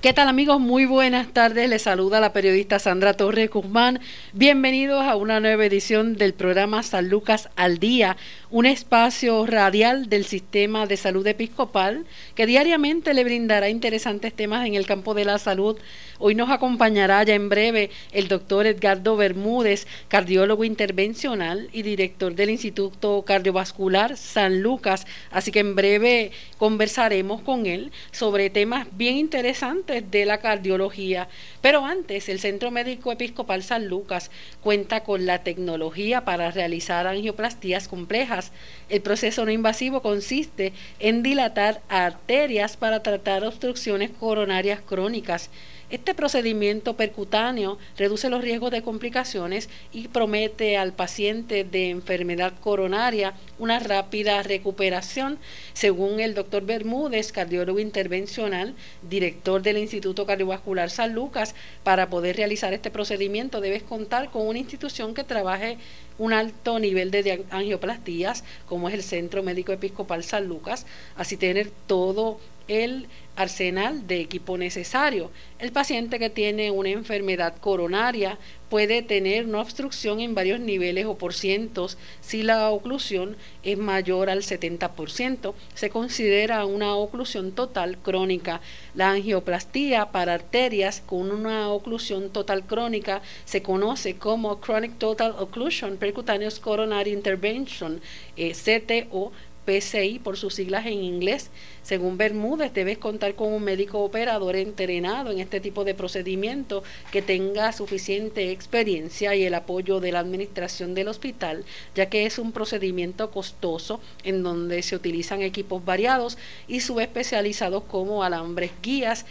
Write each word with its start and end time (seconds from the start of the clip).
¿Qué 0.00 0.14
tal 0.14 0.28
amigos? 0.28 0.58
Muy 0.60 0.86
buenas 0.86 1.30
tardes. 1.34 1.68
Les 1.68 1.82
saluda 1.82 2.20
la 2.20 2.32
periodista 2.32 2.78
Sandra 2.78 3.12
Torres 3.12 3.50
Guzmán. 3.50 4.00
Bienvenidos 4.32 5.04
a 5.04 5.14
una 5.14 5.40
nueva 5.40 5.66
edición 5.66 6.16
del 6.16 6.32
programa 6.32 6.82
San 6.82 7.10
Lucas 7.10 7.50
al 7.54 7.76
Día, 7.76 8.16
un 8.50 8.64
espacio 8.64 9.44
radial 9.44 10.08
del 10.08 10.24
sistema 10.24 10.86
de 10.86 10.96
salud 10.96 11.26
episcopal 11.26 12.06
que 12.34 12.46
diariamente 12.46 13.12
le 13.12 13.24
brindará 13.24 13.68
interesantes 13.68 14.32
temas 14.32 14.66
en 14.66 14.74
el 14.74 14.86
campo 14.86 15.12
de 15.12 15.26
la 15.26 15.36
salud. 15.36 15.76
Hoy 16.18 16.34
nos 16.34 16.48
acompañará 16.48 17.22
ya 17.22 17.34
en 17.34 17.50
breve 17.50 17.90
el 18.12 18.28
doctor 18.28 18.66
Edgardo 18.66 19.16
Bermúdez, 19.16 19.86
cardiólogo 20.08 20.64
intervencional 20.64 21.68
y 21.72 21.82
director 21.82 22.34
del 22.34 22.48
Instituto 22.48 23.22
Cardiovascular 23.26 24.16
San 24.16 24.62
Lucas. 24.62 25.06
Así 25.30 25.52
que 25.52 25.60
en 25.60 25.74
breve 25.74 26.32
conversaremos 26.56 27.42
con 27.42 27.66
él 27.66 27.92
sobre 28.12 28.48
temas 28.48 28.86
bien 28.92 29.16
interesantes 29.16 29.89
de 29.90 30.24
la 30.24 30.38
cardiología. 30.38 31.28
Pero 31.60 31.84
antes, 31.84 32.28
el 32.28 32.40
Centro 32.40 32.70
Médico 32.70 33.12
Episcopal 33.12 33.62
San 33.62 33.88
Lucas 33.88 34.30
cuenta 34.62 35.02
con 35.02 35.26
la 35.26 35.42
tecnología 35.42 36.24
para 36.24 36.50
realizar 36.50 37.06
angioplastías 37.06 37.88
complejas. 37.88 38.52
El 38.88 39.02
proceso 39.02 39.44
no 39.44 39.50
invasivo 39.50 40.02
consiste 40.02 40.72
en 40.98 41.22
dilatar 41.22 41.82
arterias 41.88 42.76
para 42.76 43.02
tratar 43.02 43.44
obstrucciones 43.44 44.10
coronarias 44.10 44.80
crónicas. 44.80 45.50
Este 45.90 46.14
procedimiento 46.14 46.94
percutáneo 46.94 47.76
reduce 47.98 48.30
los 48.30 48.42
riesgos 48.42 48.70
de 48.70 48.82
complicaciones 48.82 49.68
y 49.92 50.06
promete 50.06 50.76
al 50.76 50.92
paciente 50.92 51.64
de 51.64 51.90
enfermedad 51.90 52.52
coronaria 52.60 53.34
una 53.58 53.80
rápida 53.80 54.40
recuperación, 54.44 55.40
según 55.72 56.20
el 56.20 56.34
doctor 56.34 56.64
Bermúdez, 56.64 57.32
cardiólogo 57.32 57.80
intervencional, 57.80 58.76
director 59.02 59.62
del 59.62 59.78
Instituto 59.78 60.26
Cardiovascular 60.26 60.90
San 60.90 61.12
Lucas. 61.12 61.56
Para 61.82 62.08
poder 62.08 62.36
realizar 62.36 62.72
este 62.72 62.92
procedimiento 62.92 63.60
debes 63.60 63.82
contar 63.82 64.30
con 64.30 64.46
una 64.46 64.60
institución 64.60 65.12
que 65.12 65.24
trabaje 65.24 65.76
un 66.18 66.32
alto 66.32 66.78
nivel 66.78 67.10
de 67.10 67.44
angioplastías, 67.50 68.44
como 68.66 68.88
es 68.88 68.94
el 68.94 69.02
Centro 69.02 69.42
Médico 69.42 69.72
Episcopal 69.72 70.22
San 70.22 70.46
Lucas, 70.46 70.86
así 71.16 71.36
tener 71.36 71.72
todo 71.88 72.38
el 72.68 73.08
arsenal 73.40 74.06
de 74.06 74.20
equipo 74.20 74.58
necesario. 74.58 75.30
El 75.58 75.72
paciente 75.72 76.18
que 76.18 76.30
tiene 76.30 76.70
una 76.70 76.90
enfermedad 76.90 77.56
coronaria 77.58 78.38
puede 78.68 79.02
tener 79.02 79.46
una 79.46 79.60
obstrucción 79.60 80.20
en 80.20 80.34
varios 80.34 80.60
niveles 80.60 81.04
o 81.06 81.18
por 81.18 81.34
cientos. 81.34 81.98
Si 82.20 82.42
la 82.42 82.70
oclusión 82.70 83.36
es 83.62 83.76
mayor 83.76 84.30
al 84.30 84.42
70%, 84.42 85.54
se 85.74 85.90
considera 85.90 86.64
una 86.64 86.94
oclusión 86.94 87.52
total 87.52 87.98
crónica. 87.98 88.60
La 88.94 89.10
angioplastía 89.10 90.12
para 90.12 90.34
arterias 90.34 91.02
con 91.04 91.32
una 91.32 91.68
oclusión 91.68 92.30
total 92.30 92.64
crónica 92.64 93.22
se 93.44 93.60
conoce 93.60 94.16
como 94.16 94.60
Chronic 94.60 94.98
Total 94.98 95.34
Occlusion 95.38 95.96
Percutaneous 95.96 96.60
Coronary 96.60 97.12
Intervention, 97.12 98.00
eh, 98.36 98.52
CTO 98.52 99.32
PCI 99.70 100.18
por 100.18 100.36
sus 100.36 100.54
siglas 100.54 100.86
en 100.86 100.94
inglés. 101.04 101.50
Según 101.82 102.18
Bermúdez, 102.18 102.74
debes 102.74 102.98
contar 102.98 103.34
con 103.36 103.52
un 103.52 103.62
médico 103.62 104.00
operador 104.00 104.56
entrenado 104.56 105.30
en 105.30 105.38
este 105.38 105.60
tipo 105.60 105.84
de 105.84 105.94
procedimiento 105.94 106.82
que 107.12 107.22
tenga 107.22 107.72
suficiente 107.72 108.50
experiencia 108.50 109.34
y 109.36 109.44
el 109.44 109.54
apoyo 109.54 110.00
de 110.00 110.12
la 110.12 110.18
administración 110.18 110.94
del 110.94 111.08
hospital, 111.08 111.64
ya 111.94 112.06
que 112.06 112.26
es 112.26 112.38
un 112.38 112.52
procedimiento 112.52 113.30
costoso 113.30 114.00
en 114.24 114.42
donde 114.42 114.82
se 114.82 114.96
utilizan 114.96 115.42
equipos 115.42 115.84
variados 115.84 116.36
y 116.66 116.80
subespecializados 116.80 117.84
como 117.84 118.24
alambres 118.24 118.72
guías, 118.82 119.24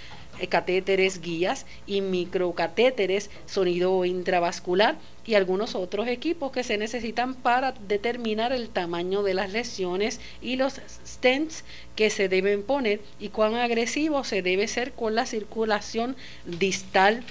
catéteres 0.48 1.22
guías 1.22 1.66
y 1.86 2.02
microcatéteres, 2.02 3.30
sonido 3.46 4.06
intravascular 4.06 4.98
y 5.26 5.36
algunos 5.36 5.76
otros 5.76 6.08
equipos 6.08 6.52
que 6.52 6.64
se 6.64 6.78
necesitan 6.78 7.36
para 7.36 7.74
determinar 7.74 8.52
el 8.52 8.70
tamaño 8.70 9.22
de 9.22 9.34
las 9.34 9.52
lesiones 9.52 10.20
y 10.42 10.56
los 10.56 10.82
stents 11.06 11.64
que 11.96 12.10
se 12.10 12.30
deben 12.30 12.64
poner 12.64 13.02
y 13.20 13.30
cuán 13.30 13.56
agresivo 13.56 14.24
se 14.24 14.42
debe 14.42 14.68
ser 14.68 14.94
con 14.94 15.16
la 15.16 15.26
circulación 15.26 16.16
distal 16.46 17.24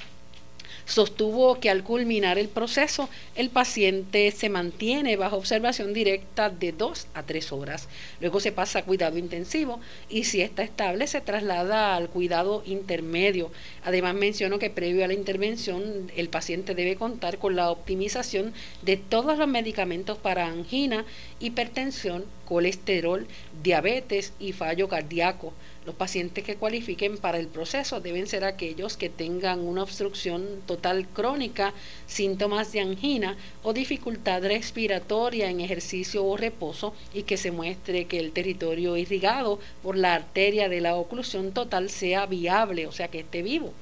sostuvo 0.89 1.61
que 1.61 1.71
al 1.71 1.85
culminar 1.85 2.39
el 2.39 2.49
proceso, 2.49 3.09
el 3.37 3.51
paciente 3.51 4.31
se 4.33 4.49
mantiene 4.49 5.17
bajo 5.17 5.37
observación 5.37 5.93
directa 5.93 6.49
de 6.49 6.73
dos 6.73 7.07
a 7.15 7.23
tres 7.23 7.53
horas. 7.53 7.89
Luego 8.21 8.41
se 8.41 8.53
pasa 8.53 8.81
a 8.81 8.85
cuidado 8.85 9.19
intensivo 9.19 9.81
y 10.09 10.25
si 10.25 10.41
está 10.41 10.63
estable 10.63 11.07
se 11.07 11.21
traslada 11.21 11.95
al 11.95 12.09
cuidado 12.09 12.63
intermedio. 12.65 13.51
Además 13.85 14.15
menciono 14.15 14.59
que 14.59 14.71
previo 14.71 15.05
a 15.05 15.09
la 15.09 15.15
intervención 15.15 16.11
el 16.17 16.31
paciente 16.31 16.75
debe 16.75 16.97
contar 16.97 17.39
con 17.39 17.55
la 17.55 17.71
optimización 17.71 18.55
de 18.83 18.97
todos 18.97 19.37
los 19.37 19.47
medicamentos 19.47 20.17
para 20.17 20.47
angina, 20.47 21.05
hipertensión, 21.39 22.25
colesterol, 22.47 23.27
diabetes 23.63 24.33
y 24.41 24.53
fallo 24.53 24.89
cardíaco. 24.89 25.53
Los 25.89 25.97
pacientes 25.97 26.45
que 26.45 26.57
cualifiquen 26.57 27.17
para 27.17 27.39
el 27.39 27.47
proceso 27.49 27.99
deben 27.99 28.27
ser 28.27 28.45
aquellos 28.45 28.99
que 28.99 29.09
tengan 29.09 29.61
una 29.61 29.83
obstrucción 29.83 30.61
total 30.67 31.09
crónica, 31.09 31.73
síntomas 32.07 32.73
de 32.73 32.81
angina 32.81 33.39
o 33.63 33.73
dificultad 33.73 34.43
respiratoria 34.43 35.49
en 35.49 35.61
ejercicio 35.61 36.27
o 36.27 36.37
reposo 36.37 36.93
y 37.15 37.23
que 37.23 37.39
se 37.39 37.53
muestre 37.53 38.05
que 38.05 38.19
el 38.19 38.33
territorio 38.33 38.99
irrigado 38.99 39.61
por 39.83 39.97
la 39.97 40.13
arteria 40.13 40.69
de 40.69 40.83
la 40.83 40.95
oclusión 40.95 41.53
total 41.53 41.89
sea 41.89 42.27
viable, 42.27 42.87
o 42.87 42.93
sea 42.93 43.09
que 43.09 43.21
esté 43.21 43.41
vivo. 43.41 43.73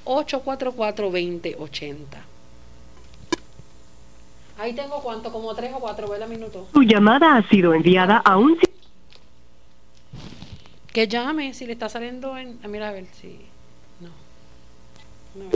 787-844-2080. 0.04 1.96
Ahí 4.58 4.72
tengo 4.72 5.00
cuánto, 5.02 5.32
como 5.32 5.54
tres 5.54 5.72
o 5.72 5.78
cuatro 5.78 6.08
¿verdad, 6.08 6.26
minutos. 6.26 6.66
Su 6.72 6.82
llamada 6.82 7.36
ha 7.36 7.48
sido 7.48 7.72
enviada 7.74 8.16
a 8.16 8.36
un... 8.36 8.58
Que 10.92 11.06
llame, 11.06 11.54
si 11.54 11.64
le 11.64 11.74
está 11.74 11.88
saliendo 11.88 12.36
en... 12.36 12.58
Ah, 12.64 12.68
mira, 12.68 12.88
a 12.88 12.92
ver 12.92 13.06
si... 13.20 13.38
No. 14.00 14.08
no. 15.36 15.48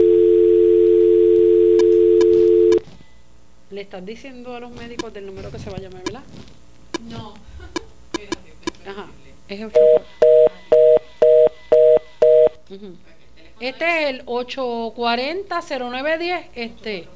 Le 3.71 3.81
estás 3.81 4.05
diciendo 4.05 4.55
a 4.55 4.61
los 4.61 4.71
médicos 4.71 5.13
del 5.13 5.25
número 5.25 5.51
que 5.51 5.59
se 5.59 5.69
va 5.69 5.75
a 5.77 5.81
llamar, 5.81 6.03
¿verdad? 6.05 6.23
No. 7.09 7.33
Ajá. 8.87 9.07
Es 9.49 9.59
Este 13.59 14.03
es 14.03 14.09
el 14.09 14.25
840-0910. 14.25 16.47
Este. 16.55 17.07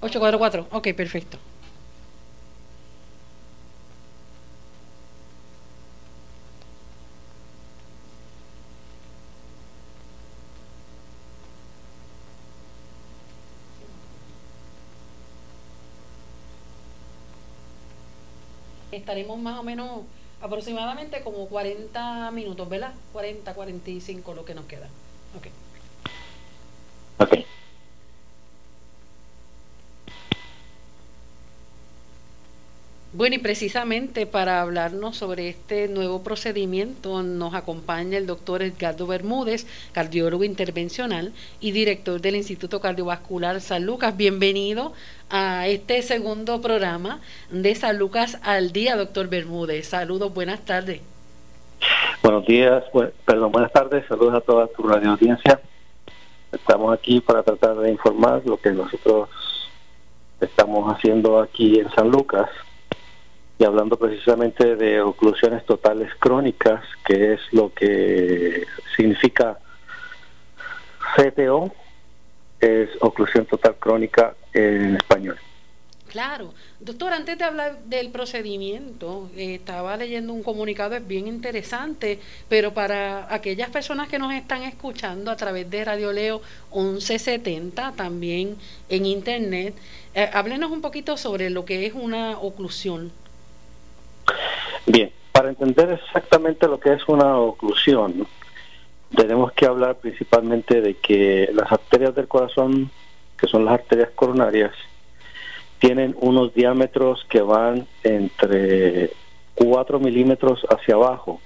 844. 0.00 0.68
Ok, 0.70 0.88
perfecto. 0.94 1.38
Estaremos 18.92 19.38
más 19.38 19.58
o 19.58 19.62
menos 19.62 20.00
aproximadamente 20.40 21.22
como 21.22 21.46
40 21.48 22.30
minutos, 22.30 22.68
¿verdad? 22.68 22.92
40, 23.12 23.54
45 23.54 24.34
lo 24.34 24.44
que 24.44 24.54
nos 24.54 24.64
queda. 24.66 24.88
Ok. 25.36 25.46
Ok. 27.18 27.44
Bueno, 33.20 33.36
y 33.36 33.38
precisamente 33.38 34.24
para 34.24 34.62
hablarnos 34.62 35.14
sobre 35.14 35.50
este 35.50 35.88
nuevo 35.88 36.22
procedimiento 36.22 37.22
nos 37.22 37.52
acompaña 37.52 38.16
el 38.16 38.26
doctor 38.26 38.62
Edgardo 38.62 39.06
Bermúdez, 39.06 39.66
cardiólogo 39.92 40.42
intervencional 40.42 41.34
y 41.60 41.72
director 41.72 42.22
del 42.22 42.36
Instituto 42.36 42.80
Cardiovascular 42.80 43.60
San 43.60 43.84
Lucas. 43.84 44.16
Bienvenido 44.16 44.94
a 45.28 45.66
este 45.66 46.00
segundo 46.00 46.62
programa 46.62 47.20
de 47.50 47.74
San 47.74 47.98
Lucas 47.98 48.38
al 48.42 48.72
día, 48.72 48.96
doctor 48.96 49.28
Bermúdez. 49.28 49.88
Saludos, 49.88 50.32
buenas 50.32 50.64
tardes. 50.64 51.02
Buenos 52.22 52.46
días, 52.46 52.84
perdón, 53.26 53.52
buenas 53.52 53.70
tardes, 53.70 54.02
saludos 54.08 54.36
a 54.36 54.40
toda 54.40 54.66
tu 54.68 54.82
radio 54.84 55.10
audiencia. 55.10 55.60
Estamos 56.52 56.94
aquí 56.94 57.20
para 57.20 57.42
tratar 57.42 57.76
de 57.76 57.90
informar 57.90 58.40
lo 58.46 58.56
que 58.56 58.70
nosotros 58.70 59.28
estamos 60.40 60.90
haciendo 60.90 61.38
aquí 61.38 61.80
en 61.80 61.90
San 61.90 62.08
Lucas 62.08 62.48
y 63.60 63.64
hablando 63.64 63.98
precisamente 63.98 64.74
de 64.74 65.02
oclusiones 65.02 65.66
totales 65.66 66.10
crónicas, 66.18 66.82
que 67.04 67.34
es 67.34 67.40
lo 67.52 67.70
que 67.74 68.66
significa 68.96 69.58
CTO, 71.14 71.70
es 72.58 72.88
oclusión 73.00 73.44
total 73.44 73.76
crónica 73.78 74.34
en 74.54 74.96
español. 74.96 75.36
Claro. 76.08 76.54
Doctor, 76.80 77.12
antes 77.12 77.36
de 77.36 77.44
hablar 77.44 77.82
del 77.84 78.08
procedimiento, 78.08 79.30
eh, 79.36 79.56
estaba 79.56 79.94
leyendo 79.98 80.32
un 80.32 80.42
comunicado, 80.42 80.96
es 80.96 81.06
bien 81.06 81.28
interesante, 81.28 82.18
pero 82.48 82.72
para 82.72 83.32
aquellas 83.32 83.68
personas 83.68 84.08
que 84.08 84.18
nos 84.18 84.32
están 84.32 84.62
escuchando 84.62 85.30
a 85.30 85.36
través 85.36 85.68
de 85.68 85.84
Radio 85.84 86.14
Leo 86.14 86.40
1170, 86.74 87.92
también 87.92 88.56
en 88.88 89.04
Internet, 89.04 89.74
eh, 90.14 90.30
háblenos 90.32 90.70
un 90.70 90.80
poquito 90.80 91.18
sobre 91.18 91.50
lo 91.50 91.66
que 91.66 91.84
es 91.84 91.92
una 91.92 92.38
oclusión. 92.38 93.12
Bien, 94.86 95.10
para 95.32 95.50
entender 95.50 95.90
exactamente 95.90 96.66
lo 96.66 96.80
que 96.80 96.92
es 96.92 97.08
una 97.08 97.36
oclusión, 97.38 98.26
tenemos 99.14 99.52
que 99.52 99.66
hablar 99.66 99.96
principalmente 99.96 100.80
de 100.80 100.94
que 100.94 101.50
las 101.52 101.70
arterias 101.70 102.14
del 102.14 102.28
corazón, 102.28 102.90
que 103.36 103.46
son 103.46 103.64
las 103.64 103.74
arterias 103.74 104.10
coronarias, 104.14 104.72
tienen 105.78 106.14
unos 106.20 106.52
diámetros 106.54 107.24
que 107.28 107.40
van 107.40 107.86
entre 108.04 109.10
4 109.54 109.98
milímetros 109.98 110.66
hacia 110.68 110.94
abajo. 110.94 111.40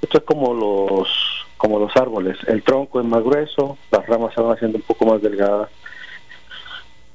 Esto 0.00 0.18
es 0.18 0.24
como 0.24 0.54
los 0.54 1.44
como 1.56 1.80
los 1.80 1.96
árboles. 1.96 2.38
El 2.46 2.62
tronco 2.62 3.00
es 3.00 3.06
más 3.06 3.22
grueso, 3.22 3.76
las 3.90 4.06
ramas 4.06 4.32
se 4.32 4.40
van 4.40 4.52
haciendo 4.52 4.78
un 4.78 4.82
poco 4.82 5.04
más 5.04 5.20
delgadas 5.20 5.68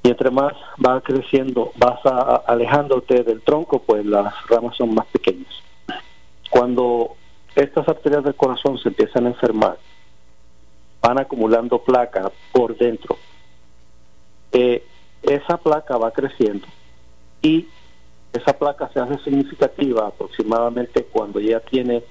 y 0.04 0.10
entre 0.10 0.30
más 0.30 0.54
va 0.86 1.00
creciendo, 1.00 1.72
vas 1.78 2.00
alejándote 2.46 3.24
del 3.24 3.42
tronco, 3.42 3.80
pues 3.80 4.06
las 4.06 4.34
ramas 4.48 4.76
son 4.76 4.94
más 4.94 5.06
pequeñas. 5.08 5.64
Cuando 6.50 7.16
estas 7.56 7.88
arterias 7.88 8.26
del 8.26 8.36
corazón 8.36 8.78
se 8.78 8.90
empiezan 8.90 9.26
a 9.26 9.30
enfermar, 9.30 9.78
van 11.02 11.20
acumulando 11.20 11.80
placa 11.80 12.32
por 12.52 12.78
dentro. 12.78 13.18
Eh, 14.52 14.84
esa 15.24 15.58
placa 15.58 15.98
va 15.98 16.12
creciendo 16.12 16.68
y 17.42 17.68
esa 18.34 18.58
placa 18.58 18.90
se 18.94 19.00
hace 19.00 19.18
significativa 19.20 20.08
aproximadamente 20.08 21.06
cuando 21.06 21.40
ya 21.40 21.62
tiene 21.62 22.04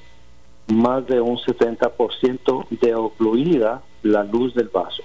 más 0.69 1.07
de 1.07 1.21
un 1.21 1.37
70% 1.37 2.69
de 2.71 2.95
ocluida 2.95 3.83
la 4.03 4.25
luz 4.25 4.55
del 4.55 4.69
vaso. 4.69 5.03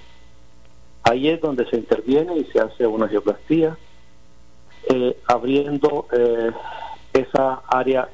Ahí 1.10 1.30
es 1.30 1.40
donde 1.40 1.66
se 1.70 1.78
interviene 1.78 2.38
y 2.38 2.44
se 2.52 2.60
hace 2.60 2.86
una 2.86 3.08
geoplastía, 3.08 3.78
eh, 4.90 5.18
abriendo 5.26 6.06
eh, 6.12 6.52
esa 7.14 7.62
área 7.68 8.10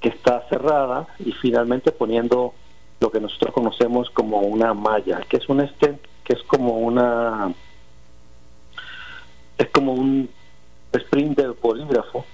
que 0.00 0.08
está 0.08 0.40
cerrada 0.48 1.06
y 1.18 1.32
finalmente 1.32 1.92
poniendo 1.92 2.54
lo 3.00 3.10
que 3.10 3.20
nosotros 3.20 3.52
conocemos 3.52 4.08
como 4.08 4.40
una 4.40 4.72
malla, 4.72 5.20
que 5.28 5.36
es 5.36 5.48
un 5.50 5.66
stent, 5.68 6.00
que 6.24 6.32
es 6.32 6.42
como 6.44 6.78
una 6.78 7.52
es 9.58 9.68
como 9.68 9.92
un 9.92 10.30
sprint 10.92 11.36
del 11.36 11.52
polígrafo 11.54 12.24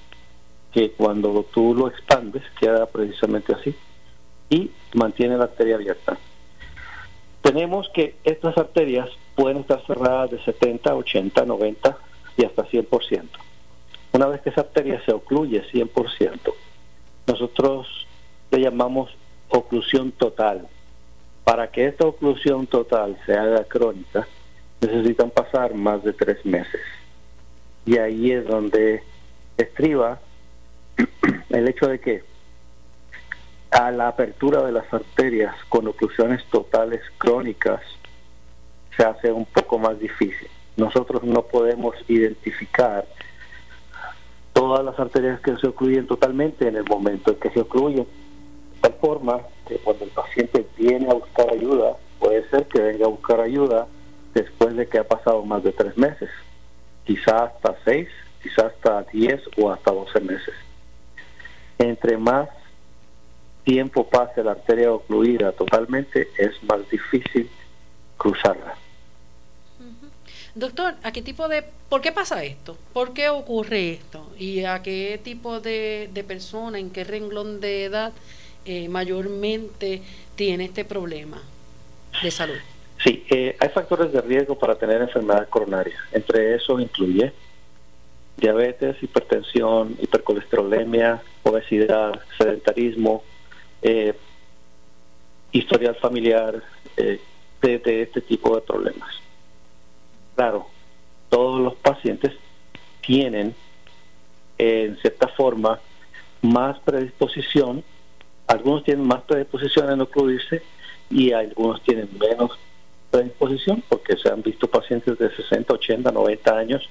que 0.73 0.93
cuando 0.93 1.45
tú 1.53 1.75
lo 1.75 1.89
expandes 1.89 2.45
queda 2.61 2.87
precisamente 2.87 3.53
así 3.53 3.75
y 4.49 4.71
mantiene 4.95 5.37
la 5.37 5.45
arteria 5.45 5.75
abierta. 5.75 6.19
Tenemos 7.43 7.89
que 7.89 8.15
estas 8.23 8.57
arterias 8.57 9.09
pueden 9.35 9.59
estar 9.59 9.85
cerradas 9.87 10.31
de 10.31 10.43
70, 10.45 10.95
80, 10.95 11.45
90 11.45 11.99
y 12.37 12.45
hasta 12.45 12.65
100%. 12.65 13.29
Una 14.13 14.27
vez 14.27 14.43
que 14.43 14.51
esa 14.51 14.63
arteria 14.63 15.03
se 15.05 15.13
ocluye 15.13 15.65
100%, 15.71 16.53
nosotros 17.27 18.07
le 18.51 18.61
llamamos 18.61 19.11
oclusión 19.49 20.13
total. 20.13 20.67
Para 21.45 21.71
que 21.71 21.87
esta 21.87 22.07
oclusión 22.07 22.67
total 22.67 23.19
se 23.27 23.37
haga 23.37 23.65
crónica, 23.65 24.29
necesitan 24.81 25.31
pasar 25.31 25.75
más 25.75 26.05
de 26.05 26.13
tres 26.13 26.45
meses. 26.45 26.81
Y 27.85 27.99
ahí 27.99 28.31
es 28.31 28.47
donde 28.47 29.03
estriba 29.57 30.21
el 31.51 31.69
hecho 31.69 31.89
de 31.89 32.01
que 32.01 32.23
a 33.71 33.91
la 33.91 34.09
apertura 34.09 34.63
de 34.63 34.73
las 34.73 34.93
arterias 34.93 35.55
con 35.69 35.89
oclusiones 35.89 36.45
totales 36.51 37.01
crónicas 37.17 37.81
se 38.97 39.05
hace 39.05 39.33
un 39.33 39.45
poco 39.47 39.79
más 39.79 39.99
difícil. 39.99 40.49
Nosotros 40.77 41.23
no 41.23 41.43
podemos 41.43 41.95
identificar 42.09 43.07
todas 44.53 44.85
las 44.85 44.99
arterias 44.99 45.41
que 45.41 45.57
se 45.57 45.67
ocluyen 45.67 46.07
totalmente 46.07 46.69
en 46.69 46.77
el 46.77 46.85
momento 46.85 47.33
en 47.33 47.39
que 47.39 47.51
se 47.51 47.61
ocluyen. 47.61 48.05
De 48.05 48.89
tal 48.89 48.95
forma 49.01 49.41
que 49.67 49.77
cuando 49.77 50.05
el 50.05 50.11
paciente 50.11 50.67
viene 50.77 51.11
a 51.11 51.15
buscar 51.15 51.51
ayuda, 51.51 51.97
puede 52.19 52.49
ser 52.51 52.67
que 52.67 52.81
venga 52.81 53.07
a 53.07 53.11
buscar 53.11 53.41
ayuda 53.41 53.87
después 54.35 54.77
de 54.77 54.89
que 54.89 54.99
ha 54.99 55.05
pasado 55.05 55.45
más 55.45 55.63
de 55.63 55.73
tres 55.73 55.97
meses, 55.97 56.31
quizá 57.05 57.45
hasta 57.45 57.77
seis, 57.85 58.09
quizá 58.43 58.67
hasta 58.67 59.03
diez 59.05 59.43
o 59.57 59.71
hasta 59.71 59.91
doce 59.91 60.21
meses. 60.21 60.55
Entre 61.79 62.17
más 62.17 62.49
tiempo 63.65 64.09
pase 64.09 64.43
la 64.43 64.53
arteria 64.53 64.93
ocluida 64.93 65.53
totalmente, 65.53 66.29
es 66.39 66.63
más 66.65 66.89
difícil 66.91 67.49
cruzarla. 68.17 68.77
Doctor, 70.55 70.95
¿a 71.03 71.13
qué 71.13 71.23
tipo 71.23 71.49
de, 71.49 71.65
por 71.89 72.03
qué 72.03 72.13
pasa 72.13 72.45
esto? 72.45 72.77
¿Por 72.93 73.15
qué 73.15 73.31
ocurre 73.31 73.93
esto? 73.93 74.31
¿Y 74.39 74.65
a 74.65 74.83
qué 74.83 75.19
tipo 75.23 75.61
de, 75.61 76.11
de 76.13 76.25
persona, 76.25 76.79
en 76.79 76.91
qué 76.91 77.05
renglón 77.05 77.61
de 77.61 77.85
edad 77.85 78.13
eh, 78.67 78.89
mayormente 78.89 80.03
tiene 80.37 80.67
este 80.67 80.85
problema 80.85 81.43
de 82.23 82.31
salud? 82.31 82.59
Sí, 83.03 83.25
eh, 83.31 83.57
hay 83.59 83.69
factores 83.71 84.13
de 84.13 84.21
riesgo 84.21 84.59
para 84.59 84.75
tener 84.75 85.01
enfermedad 85.01 85.49
coronaria. 85.49 85.99
Entre 86.13 86.55
eso 86.55 86.79
incluye 86.79 87.33
diabetes, 88.37 89.03
hipertensión, 89.03 89.97
hipercolesterolemia, 90.03 91.23
obesidad, 91.45 92.21
sedentarismo, 92.37 93.25
eh, 93.81 94.15
historial 95.51 95.95
familiar 95.95 96.63
de 96.97 98.03
este 98.03 98.21
tipo 98.21 98.55
de 98.55 98.61
problemas. 98.61 99.23
Claro, 100.35 100.67
todos 101.29 101.61
los 101.61 101.75
pacientes 101.75 102.33
tienen 103.01 103.55
en 104.59 104.97
cierta 104.99 105.29
forma 105.29 105.81
más 106.41 106.79
predisposición, 106.81 107.83
algunos 108.47 108.85
tienen 108.85 109.07
más 109.07 109.23
predisposición 109.23 109.91
en 109.91 110.01
ocluirse 110.01 110.63
y 111.11 111.33
algunos 111.33 111.83
tienen 111.83 112.09
menos 112.19 112.59
predisposición 113.11 113.83
porque 113.89 114.17
se 114.17 114.29
han 114.29 114.43
visto 114.43 114.69
pacientes 114.69 115.19
de 115.19 115.35
60, 115.35 115.75
80, 115.75 116.11
90 116.11 116.59
años 116.59 116.89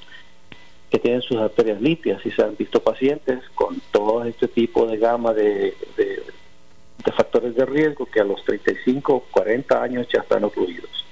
que 0.90 1.00
tienen 1.00 1.22
sus 1.22 1.38
arterias 1.38 1.82
limpias 1.82 2.24
y 2.26 2.32
se 2.32 2.44
han 2.44 2.56
visto 2.58 2.82
pacientes 2.82 3.40
con 3.56 3.82
todo 3.92 4.24
este 4.26 4.48
tipo 4.48 4.86
de 4.86 4.98
gama 4.98 5.34
de, 5.34 5.76
de, 5.98 6.24
de 7.06 7.12
factores 7.12 7.56
de 7.56 7.66
riesgo 7.66 8.06
que 8.06 8.20
a 8.20 8.26
los 8.26 8.44
35, 8.44 9.26
40 9.32 9.82
años 9.82 10.08
ya 10.12 10.20
están 10.20 10.44
ocluidos. 10.44 11.06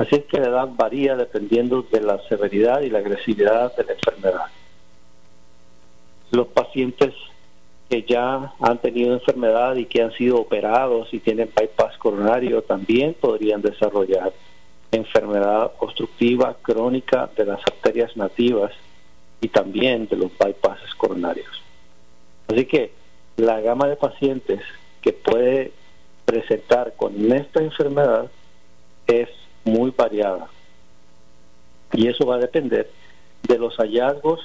Así 0.00 0.14
es 0.14 0.24
que 0.24 0.40
la 0.40 0.48
edad 0.48 0.68
varía 0.78 1.14
dependiendo 1.14 1.82
de 1.82 2.00
la 2.00 2.18
severidad 2.26 2.80
y 2.80 2.88
la 2.88 3.00
agresividad 3.00 3.76
de 3.76 3.84
la 3.84 3.92
enfermedad. 3.92 4.46
Los 6.30 6.46
pacientes 6.46 7.12
que 7.90 8.04
ya 8.04 8.50
han 8.60 8.78
tenido 8.78 9.12
enfermedad 9.12 9.76
y 9.76 9.84
que 9.84 10.00
han 10.00 10.12
sido 10.12 10.38
operados 10.38 11.12
y 11.12 11.18
tienen 11.18 11.50
bypass 11.54 11.98
coronario 11.98 12.62
también 12.62 13.12
podrían 13.12 13.60
desarrollar 13.60 14.32
enfermedad 14.90 15.72
obstructiva 15.80 16.56
crónica 16.62 17.28
de 17.36 17.44
las 17.44 17.60
arterias 17.60 18.16
nativas 18.16 18.72
y 19.42 19.48
también 19.48 20.08
de 20.08 20.16
los 20.16 20.30
bypasses 20.38 20.94
coronarios. 20.94 21.62
Así 22.48 22.64
que 22.64 22.90
la 23.36 23.60
gama 23.60 23.86
de 23.86 23.96
pacientes 23.96 24.62
que 25.02 25.12
puede 25.12 25.72
presentar 26.24 26.94
con 26.96 27.30
esta 27.32 27.60
enfermedad 27.60 28.30
es 29.06 29.28
muy 29.64 29.92
variada. 29.96 30.48
Y 31.92 32.08
eso 32.08 32.26
va 32.26 32.36
a 32.36 32.38
depender 32.38 32.90
de 33.42 33.58
los 33.58 33.76
hallazgos 33.76 34.40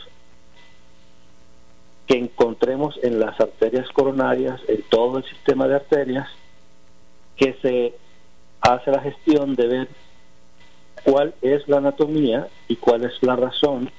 que 2.07 2.17
encontremos 2.17 2.99
en 3.03 3.19
las 3.19 3.39
arterias 3.39 3.89
coronarias, 3.89 4.61
en 4.67 4.81
todo 4.83 5.17
el 5.19 5.23
sistema 5.25 5.67
de 5.67 5.75
arterias, 5.75 6.27
que 7.35 7.53
se 7.61 7.93
hace 8.61 8.91
la 8.91 9.01
gestión 9.01 9.55
de 9.55 9.67
ver 9.67 9.87
cuál 11.03 11.33
es 11.41 11.67
la 11.67 11.77
anatomía 11.77 12.47
y 12.67 12.75
cuál 12.77 13.03
es 13.05 13.21
la 13.21 13.35
razón 13.35 13.91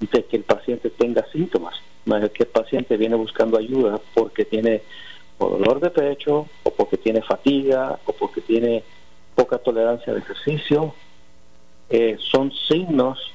de 0.00 0.24
que 0.24 0.36
el 0.36 0.44
paciente 0.44 0.90
tenga 0.90 1.24
síntomas. 1.30 1.74
Que 2.34 2.42
el 2.42 2.48
paciente 2.48 2.96
viene 2.96 3.14
buscando 3.14 3.58
ayuda 3.58 4.00
porque 4.14 4.44
tiene 4.44 4.82
dolor 5.38 5.80
de 5.80 5.90
pecho, 5.90 6.46
o 6.62 6.70
porque 6.70 6.96
tiene 6.96 7.22
fatiga, 7.22 7.98
o 8.06 8.12
porque 8.12 8.40
tiene 8.40 8.82
poca 9.34 9.58
tolerancia 9.58 10.12
de 10.12 10.20
ejercicio, 10.20 10.94
eh, 11.90 12.16
son 12.18 12.52
signos 12.52 13.32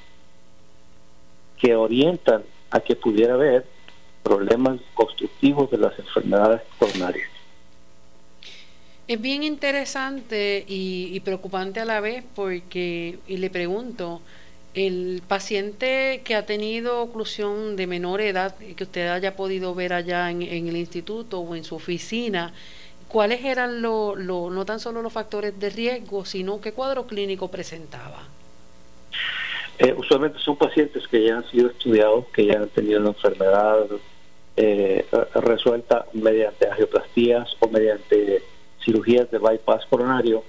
que 1.59 1.75
orientan 1.75 2.43
a 2.71 2.79
que 2.79 2.95
pudiera 2.95 3.33
haber 3.33 3.65
problemas 4.23 4.79
constructivos 4.93 5.71
de 5.71 5.77
las 5.77 5.97
enfermedades 5.99 6.61
coronarias. 6.77 7.29
Es 9.07 9.21
bien 9.21 9.43
interesante 9.43 10.65
y, 10.67 11.17
preocupante 11.21 11.79
a 11.79 11.85
la 11.85 12.01
vez 12.01 12.25
porque, 12.35 13.19
y 13.25 13.37
le 13.37 13.49
pregunto, 13.49 14.21
el 14.73 15.23
paciente 15.25 16.21
que 16.25 16.35
ha 16.35 16.45
tenido 16.45 17.01
oclusión 17.01 17.77
de 17.77 17.87
menor 17.87 18.19
edad, 18.19 18.55
que 18.57 18.83
usted 18.83 19.07
haya 19.07 19.37
podido 19.37 19.73
ver 19.73 19.93
allá 19.93 20.29
en, 20.29 20.41
el 20.41 20.75
instituto 20.75 21.39
o 21.39 21.55
en 21.55 21.63
su 21.63 21.75
oficina, 21.75 22.53
¿cuáles 23.07 23.43
eran 23.43 23.81
lo, 23.81 24.15
no 24.15 24.65
tan 24.65 24.79
solo 24.79 25.01
los 25.01 25.13
factores 25.13 25.59
de 25.59 25.69
riesgo, 25.69 26.25
sino 26.25 26.61
qué 26.61 26.73
cuadro 26.73 27.07
clínico 27.07 27.49
presentaba? 27.49 28.23
Eh, 29.79 29.93
usualmente 29.95 30.39
son 30.39 30.57
pacientes 30.57 31.07
que 31.07 31.23
ya 31.23 31.37
han 31.37 31.49
sido 31.49 31.69
estudiados, 31.69 32.25
que 32.33 32.45
ya 32.45 32.57
han 32.57 32.69
tenido 32.69 32.99
una 32.99 33.09
enfermedad 33.09 33.85
eh, 34.55 35.05
resuelta 35.35 36.05
mediante 36.13 36.67
angioplastías 36.67 37.55
o 37.59 37.67
mediante 37.67 38.41
cirugías 38.83 39.29
de 39.29 39.37
bypass 39.37 39.85
coronario 39.85 40.43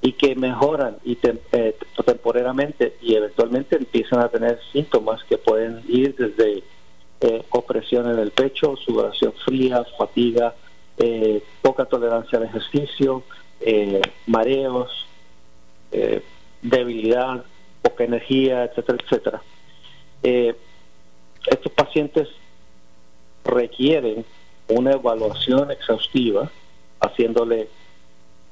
y 0.00 0.12
que 0.12 0.34
mejoran 0.36 0.96
y 1.04 1.18
eh, 1.52 1.76
temporalmente 2.04 2.94
y 3.02 3.14
eventualmente 3.14 3.76
empiezan 3.76 4.20
a 4.20 4.28
tener 4.28 4.60
síntomas 4.72 5.24
que 5.24 5.38
pueden 5.38 5.82
ir 5.88 6.14
desde 6.14 6.62
eh, 7.20 7.42
opresión 7.50 8.08
en 8.08 8.18
el 8.18 8.30
pecho, 8.30 8.76
sudoración 8.76 9.32
fría, 9.44 9.84
fatiga, 9.98 10.54
eh, 10.98 11.42
poca 11.62 11.84
tolerancia 11.84 12.38
al 12.38 12.44
ejercicio, 12.44 13.22
mareos, 14.26 15.06
debilidad, 16.62 17.44
poca 17.82 18.04
energía, 18.04 18.64
etcétera, 18.64 18.98
etcétera. 19.02 19.42
estos 20.22 21.72
pacientes 21.72 22.28
requieren 23.44 24.24
una 24.68 24.92
evaluación 24.92 25.70
exhaustiva 25.70 26.50
haciéndole 27.00 27.68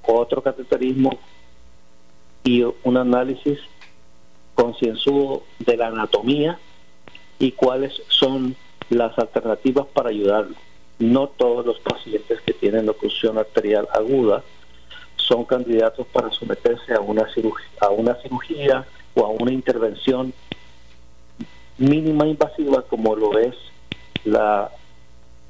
otro 0.03 0.43
cateterismo 0.43 1.19
y 2.45 2.63
un 2.63 2.97
análisis 2.97 3.59
concienzudo 4.55 5.43
de 5.59 5.77
la 5.77 5.89
anatomía 5.89 6.59
y 7.39 7.53
cuáles 7.53 8.01
son 8.09 8.57
las 8.89 9.19
alternativas 9.19 9.87
para 9.93 10.11
ayudarlo. 10.11 10.55
No 10.99 11.29
todos 11.29 11.67
los 11.67 11.79
pacientes 11.81 12.41
que 12.41 12.53
tienen 12.53 12.89
oclusión 12.89 13.39
arterial 13.39 13.87
aguda 13.93 14.43
son 15.17 15.45
candidatos 15.45 16.07
para 16.09 16.31
someterse 16.31 16.95
a 16.95 17.01
una 17.01 17.31
cirugía, 17.33 17.67
a 17.81 17.91
una 17.91 18.15
cirugía 18.17 18.87
o 19.15 19.25
a 19.25 19.29
una 19.29 19.53
intervención 19.53 20.33
mínima 21.79 22.27
invasiva 22.27 22.83
como 22.83 23.15
lo 23.17 23.39
es 23.39 23.55
la 24.25 24.71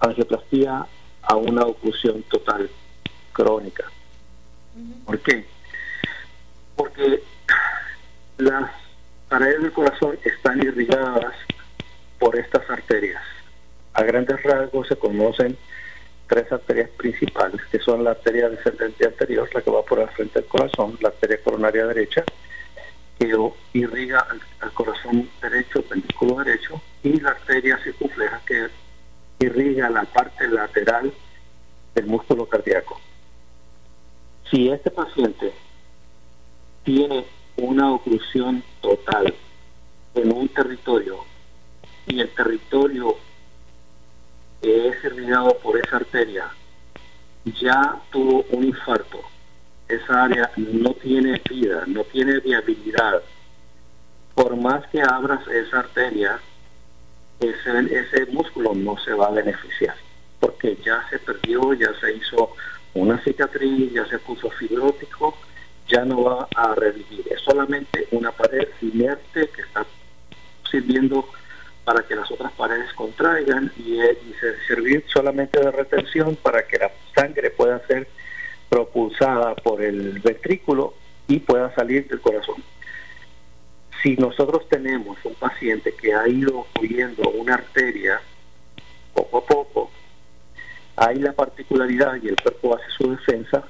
angioplastía 0.01 0.87
a 1.23 1.37
una 1.37 1.63
oclusión 1.63 2.23
total 2.25 2.71
crónica. 3.33 3.85
¿Por 5.05 5.19
qué? 5.21 5.47
Porque 6.75 7.23
las 8.39 8.71
paredes 9.29 9.63
del 9.63 9.73
corazón 9.73 10.19
están 10.25 10.61
irrigadas 10.61 11.35
por 12.19 12.37
estas 12.37 12.69
arterias. 12.71 13.23
A 13.97 14.03
grandes 14.03 14.43
rasgos 14.43 14.89
se 14.89 14.97
conocen 14.97 15.57
tres 16.27 16.53
arterias 16.53 16.91
principales, 16.91 17.63
que 17.73 17.79
son 17.79 18.05
la 18.05 18.11
arteria 18.11 18.51
descendente 18.51 19.07
anterior, 19.07 19.49
la 19.55 19.63
que 19.63 19.71
va 19.71 19.83
por 19.83 20.01
el 20.01 20.09
frente 20.09 20.41
del 20.41 20.49
corazón, 20.49 20.99
la 21.01 21.09
arteria 21.09 21.41
coronaria 21.43 21.87
derecha, 21.87 22.23
que 23.19 23.35
irriga 23.73 24.27
al, 24.61 24.73
corazón 24.73 25.31
derecho, 25.41 25.83
el 25.91 26.45
derecho, 26.45 26.83
y 27.03 27.19
la 27.21 27.31
arteria 27.31 27.79
circunfleja, 27.83 28.43
que 28.45 28.67
irriga 29.39 29.89
la 29.89 30.03
parte 30.03 30.47
lateral 30.47 31.11
del 31.95 32.07
músculo 32.07 32.45
cardíaco. 32.45 33.01
Si 34.51 34.69
este 34.69 34.91
paciente 34.91 35.55
tiene 36.85 37.25
una 37.57 37.95
oclusión 37.95 38.63
total 38.83 39.33
en 40.15 40.33
un 40.33 40.49
territorio 40.49 41.25
y 42.07 42.21
el 42.21 42.29
territorio 42.35 43.17
es 44.67 45.05
irrigado 45.05 45.57
por 45.59 45.79
esa 45.79 45.97
arteria 45.97 46.51
ya 47.61 47.97
tuvo 48.11 48.45
un 48.51 48.65
infarto, 48.65 49.21
esa 49.89 50.25
área 50.25 50.51
no 50.57 50.93
tiene 50.95 51.41
vida, 51.49 51.85
no 51.87 52.03
tiene 52.05 52.41
viabilidad, 52.41 53.23
por 54.35 54.57
más 54.57 54.87
que 54.89 55.01
abras 55.01 55.47
esa 55.49 55.81
arteria, 55.81 56.41
ese, 57.39 57.79
ese 57.95 58.27
músculo 58.33 58.75
no 58.75 58.99
se 58.99 59.13
va 59.13 59.29
a 59.29 59.31
beneficiar, 59.31 59.95
porque 60.41 60.77
ya 60.85 61.07
se 61.09 61.19
perdió, 61.19 61.73
ya 61.75 61.93
se 62.01 62.15
hizo 62.15 62.53
una 62.95 63.23
cicatriz, 63.23 63.93
ya 63.93 64.07
se 64.07 64.19
puso 64.19 64.51
fibrótico, 64.51 65.37
ya 65.87 66.05
no 66.05 66.25
va 66.25 66.49
a 66.57 66.75
revivir. 66.75 67.25
Es 67.31 67.41
solamente 67.43 68.09
una 68.11 68.33
pared 68.33 68.69
inerte 68.81 69.49
que 69.51 69.63
está 69.63 69.87
sirviendo 70.69 71.29
para 71.87 72.03
que 72.03 72.17
las 72.17 72.29
otras 72.33 72.51
paredes 72.55 72.93
contraigan 72.95 73.73
y, 73.79 74.01
eh, 74.01 74.19
y 74.29 74.35
se 74.35 74.59
servir 74.67 75.05
solamente 75.07 75.61
de 75.61 75.71
retención 75.71 76.35
para 76.35 76.67
que 76.67 76.79
la 76.79 76.91
sangre 77.15 77.51
pueda 77.51 77.79
ser 77.87 78.09
propulsada 78.69 79.55
por 79.55 79.81
el 79.81 80.19
ventrículo 80.19 80.95
y 81.29 81.39
pueda 81.39 81.73
salir 81.77 82.09
del 82.09 82.21
corazón. 82.21 82.57
Si 84.03 84.17
nosotros 84.17 84.69
tenemos 84.69 85.17
un 85.25 85.35
paciente 85.35 85.95
que 85.95 86.13
ha 86.13 86.27
ido 86.27 86.59
ocurriendo 86.59 87.31
una 87.31 87.55
arteria 87.55 88.21
poco 89.15 89.39
a 89.39 89.47
poco, 89.47 89.91
hay 90.97 91.21
la 91.21 91.35
particularidad 91.35 92.17
y 92.21 92.29
el 92.29 92.37
cuerpo 92.37 92.75
hace 92.75 92.91
su 92.99 93.11
defensa 93.11 93.63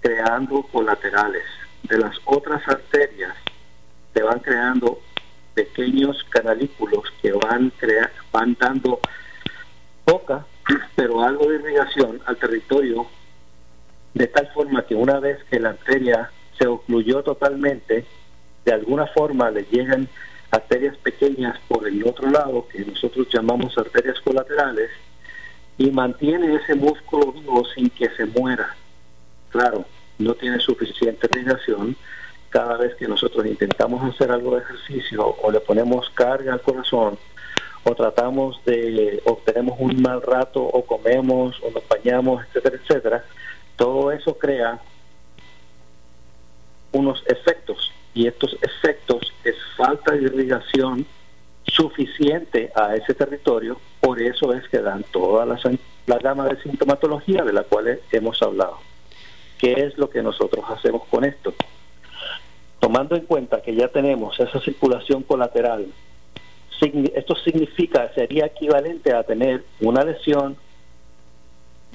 creando 0.00 0.62
colaterales. 0.62 1.44
De 1.82 1.98
las 1.98 2.16
otras 2.24 2.66
arterias 2.66 3.34
se 4.14 4.22
van 4.22 4.40
creando 4.40 5.00
pequeños 5.58 6.24
canalículos 6.30 7.02
que 7.20 7.32
van, 7.32 7.70
crea 7.70 8.12
van 8.30 8.56
dando 8.60 9.00
poca, 10.04 10.46
pero 10.94 11.24
algo 11.24 11.48
de 11.48 11.56
irrigación 11.56 12.20
al 12.26 12.36
territorio, 12.36 13.08
de 14.14 14.28
tal 14.28 14.46
forma 14.54 14.86
que 14.86 14.94
una 14.94 15.18
vez 15.18 15.42
que 15.50 15.58
la 15.58 15.70
arteria 15.70 16.30
se 16.56 16.68
ocluyó 16.68 17.24
totalmente, 17.24 18.04
de 18.64 18.72
alguna 18.72 19.06
forma 19.08 19.50
le 19.50 19.64
llegan 19.64 20.08
arterias 20.52 20.96
pequeñas 20.98 21.58
por 21.66 21.88
el 21.88 22.06
otro 22.06 22.30
lado, 22.30 22.68
que 22.68 22.84
nosotros 22.84 23.26
llamamos 23.28 23.76
arterias 23.76 24.20
colaterales, 24.20 24.90
y 25.76 25.90
mantiene 25.90 26.54
ese 26.54 26.76
músculo 26.76 27.32
vivo 27.32 27.64
sin 27.74 27.90
que 27.90 28.10
se 28.10 28.26
muera. 28.26 28.76
Claro, 29.50 29.84
no 30.18 30.34
tiene 30.34 30.60
suficiente 30.60 31.28
irrigación. 31.32 31.96
Cada 32.50 32.76
vez 32.76 32.94
que 32.94 33.06
nosotros 33.06 33.44
intentamos 33.46 34.02
hacer 34.14 34.30
algo 34.30 34.56
de 34.56 34.62
ejercicio 34.62 35.36
o 35.42 35.50
le 35.50 35.60
ponemos 35.60 36.08
carga 36.10 36.54
al 36.54 36.62
corazón 36.62 37.18
o 37.84 37.94
tratamos 37.94 38.62
de, 38.64 39.22
o 39.24 39.40
un 39.78 40.02
mal 40.02 40.22
rato 40.22 40.62
o 40.62 40.84
comemos 40.84 41.60
o 41.62 41.70
nos 41.70 41.86
bañamos, 41.88 42.44
etcétera, 42.46 42.76
etcétera, 42.76 43.24
todo 43.76 44.12
eso 44.12 44.36
crea 44.36 44.80
unos 46.92 47.22
efectos 47.26 47.92
y 48.14 48.26
estos 48.26 48.56
efectos 48.62 49.32
es 49.44 49.56
falta 49.76 50.12
de 50.12 50.22
irrigación 50.22 51.06
suficiente 51.64 52.72
a 52.74 52.96
ese 52.96 53.14
territorio, 53.14 53.78
por 54.00 54.20
eso 54.20 54.52
es 54.54 54.66
que 54.68 54.78
dan 54.78 55.04
toda 55.12 55.46
la, 55.46 55.58
la 56.06 56.18
gama 56.18 56.46
de 56.46 56.60
sintomatología 56.62 57.44
de 57.44 57.52
la 57.52 57.62
cual 57.62 58.00
hemos 58.10 58.42
hablado. 58.42 58.78
¿Qué 59.58 59.72
es 59.72 59.98
lo 59.98 60.08
que 60.08 60.22
nosotros 60.22 60.64
hacemos 60.68 61.04
con 61.06 61.24
esto? 61.24 61.54
Tomando 62.80 63.16
en 63.16 63.22
cuenta 63.22 63.60
que 63.60 63.74
ya 63.74 63.88
tenemos 63.88 64.38
esa 64.38 64.60
circulación 64.60 65.22
colateral, 65.22 65.86
esto 66.80 67.34
significa, 67.36 68.12
sería 68.14 68.46
equivalente 68.46 69.12
a 69.12 69.24
tener 69.24 69.64
una 69.80 70.04
lesión 70.04 70.56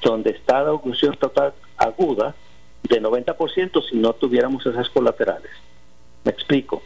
donde 0.01 0.31
está 0.31 0.63
la 0.63 0.73
oclusión 0.73 1.15
total 1.15 1.53
aguda 1.77 2.35
de 2.83 3.01
90% 3.01 3.89
si 3.89 3.95
no 3.95 4.13
tuviéramos 4.13 4.65
esas 4.65 4.89
colaterales. 4.89 5.51
Me 6.25 6.31
explico 6.31 6.81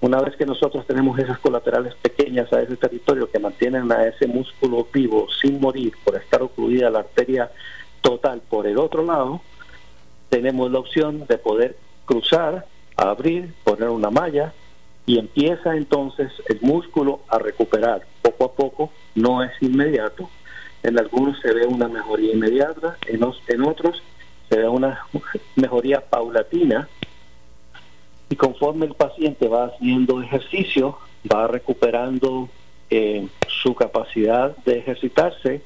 Una 0.00 0.20
vez 0.20 0.36
que 0.36 0.46
nosotros 0.46 0.86
tenemos 0.86 1.18
esas 1.18 1.40
colaterales 1.40 1.94
pequeñas 1.96 2.52
a 2.52 2.62
ese 2.62 2.76
territorio 2.76 3.28
que 3.28 3.40
mantienen 3.40 3.90
a 3.90 4.06
ese 4.06 4.28
músculo 4.28 4.86
vivo 4.92 5.26
sin 5.42 5.60
morir 5.60 5.92
por 6.04 6.14
estar 6.14 6.40
ocluida 6.40 6.88
la 6.88 7.00
arteria 7.00 7.50
total 8.00 8.40
por 8.48 8.68
el 8.68 8.78
otro 8.78 9.04
lado, 9.04 9.40
tenemos 10.28 10.70
la 10.70 10.78
opción 10.78 11.26
de 11.26 11.36
poder 11.36 11.76
cruzar, 12.04 12.64
abrir, 12.98 13.54
poner 13.64 13.88
una 13.88 14.10
malla 14.10 14.52
y 15.06 15.18
empieza 15.18 15.76
entonces 15.76 16.30
el 16.48 16.60
músculo 16.60 17.20
a 17.28 17.38
recuperar 17.38 18.02
poco 18.20 18.44
a 18.44 18.52
poco, 18.52 18.92
no 19.14 19.42
es 19.42 19.52
inmediato. 19.62 20.28
En 20.82 20.98
algunos 20.98 21.40
se 21.40 21.54
ve 21.54 21.66
una 21.66 21.88
mejoría 21.88 22.34
inmediata, 22.34 22.98
en, 23.06 23.20
en 23.48 23.62
otros 23.62 24.02
se 24.48 24.56
ve 24.58 24.68
una 24.68 25.00
mejoría 25.56 26.00
paulatina 26.00 26.88
y 28.28 28.36
conforme 28.36 28.86
el 28.86 28.94
paciente 28.94 29.48
va 29.48 29.66
haciendo 29.66 30.20
ejercicio, 30.20 30.98
va 31.32 31.46
recuperando 31.46 32.48
eh, 32.90 33.26
su 33.48 33.74
capacidad 33.74 34.56
de 34.64 34.78
ejercitarse, 34.78 35.62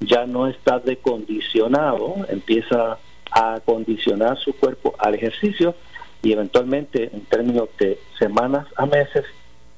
ya 0.00 0.26
no 0.26 0.46
está 0.46 0.78
decondicionado, 0.78 2.26
empieza 2.28 2.98
a 3.30 3.54
acondicionar 3.54 4.38
su 4.38 4.54
cuerpo 4.54 4.94
al 4.98 5.14
ejercicio 5.14 5.74
y 6.22 6.32
eventualmente 6.32 7.10
en 7.12 7.24
términos 7.26 7.68
de 7.78 7.98
semanas 8.18 8.66
a 8.76 8.86
meses 8.86 9.24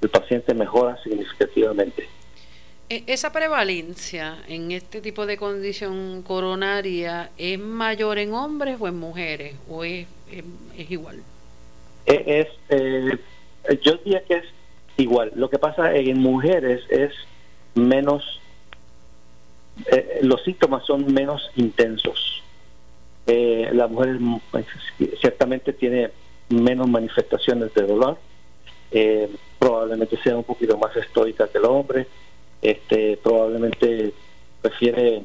el 0.01 0.09
paciente 0.09 0.55
mejora 0.55 0.97
significativamente. 1.03 2.09
E, 2.89 3.05
¿Esa 3.07 3.33
prevalencia 3.33 4.39
en 4.49 4.71
este 4.71 5.01
tipo 5.01 5.27
de 5.27 5.37
condición 5.37 6.23
coronaria 6.23 7.31
es 7.37 7.59
mayor 7.59 8.19
en 8.19 8.33
hombres 8.33 8.77
o 8.81 8.89
en 8.89 8.97
mujeres 8.97 9.57
o 9.69 9.85
es, 9.85 10.07
es, 10.31 10.91
igual? 10.91 11.23
E, 12.07 12.41
es, 12.41 12.49
eh, 12.71 13.19
yo 13.83 13.97
diría 13.99 14.23
que 14.25 14.35
es 14.37 14.45
igual. 14.97 15.33
Lo 15.35 15.51
que 15.51 15.59
pasa 15.59 15.95
en 15.95 16.19
mujeres 16.19 16.83
es 16.89 17.13
menos, 17.75 18.41
eh, 19.93 20.21
los 20.23 20.43
síntomas 20.45 20.87
son 20.87 21.13
menos 21.13 21.51
intensos. 21.57 22.43
Eh, 23.27 23.69
la 23.75 23.87
mujer 23.87 24.19
pues, 24.51 24.65
ciertamente 25.21 25.75
tiene 25.75 26.11
menos 26.49 26.89
manifestaciones 26.89 27.73
de 27.75 27.83
dolor, 27.83 28.19
eh, 28.91 29.29
probablemente 29.59 30.17
sea 30.23 30.37
un 30.37 30.45
poquito 30.45 30.77
más 30.79 30.95
estoica 30.97 31.49
que 31.49 31.59
el 31.59 31.65
hombre, 31.65 32.07
este, 32.63 33.19
probablemente 33.23 34.13
prefiere 34.63 35.23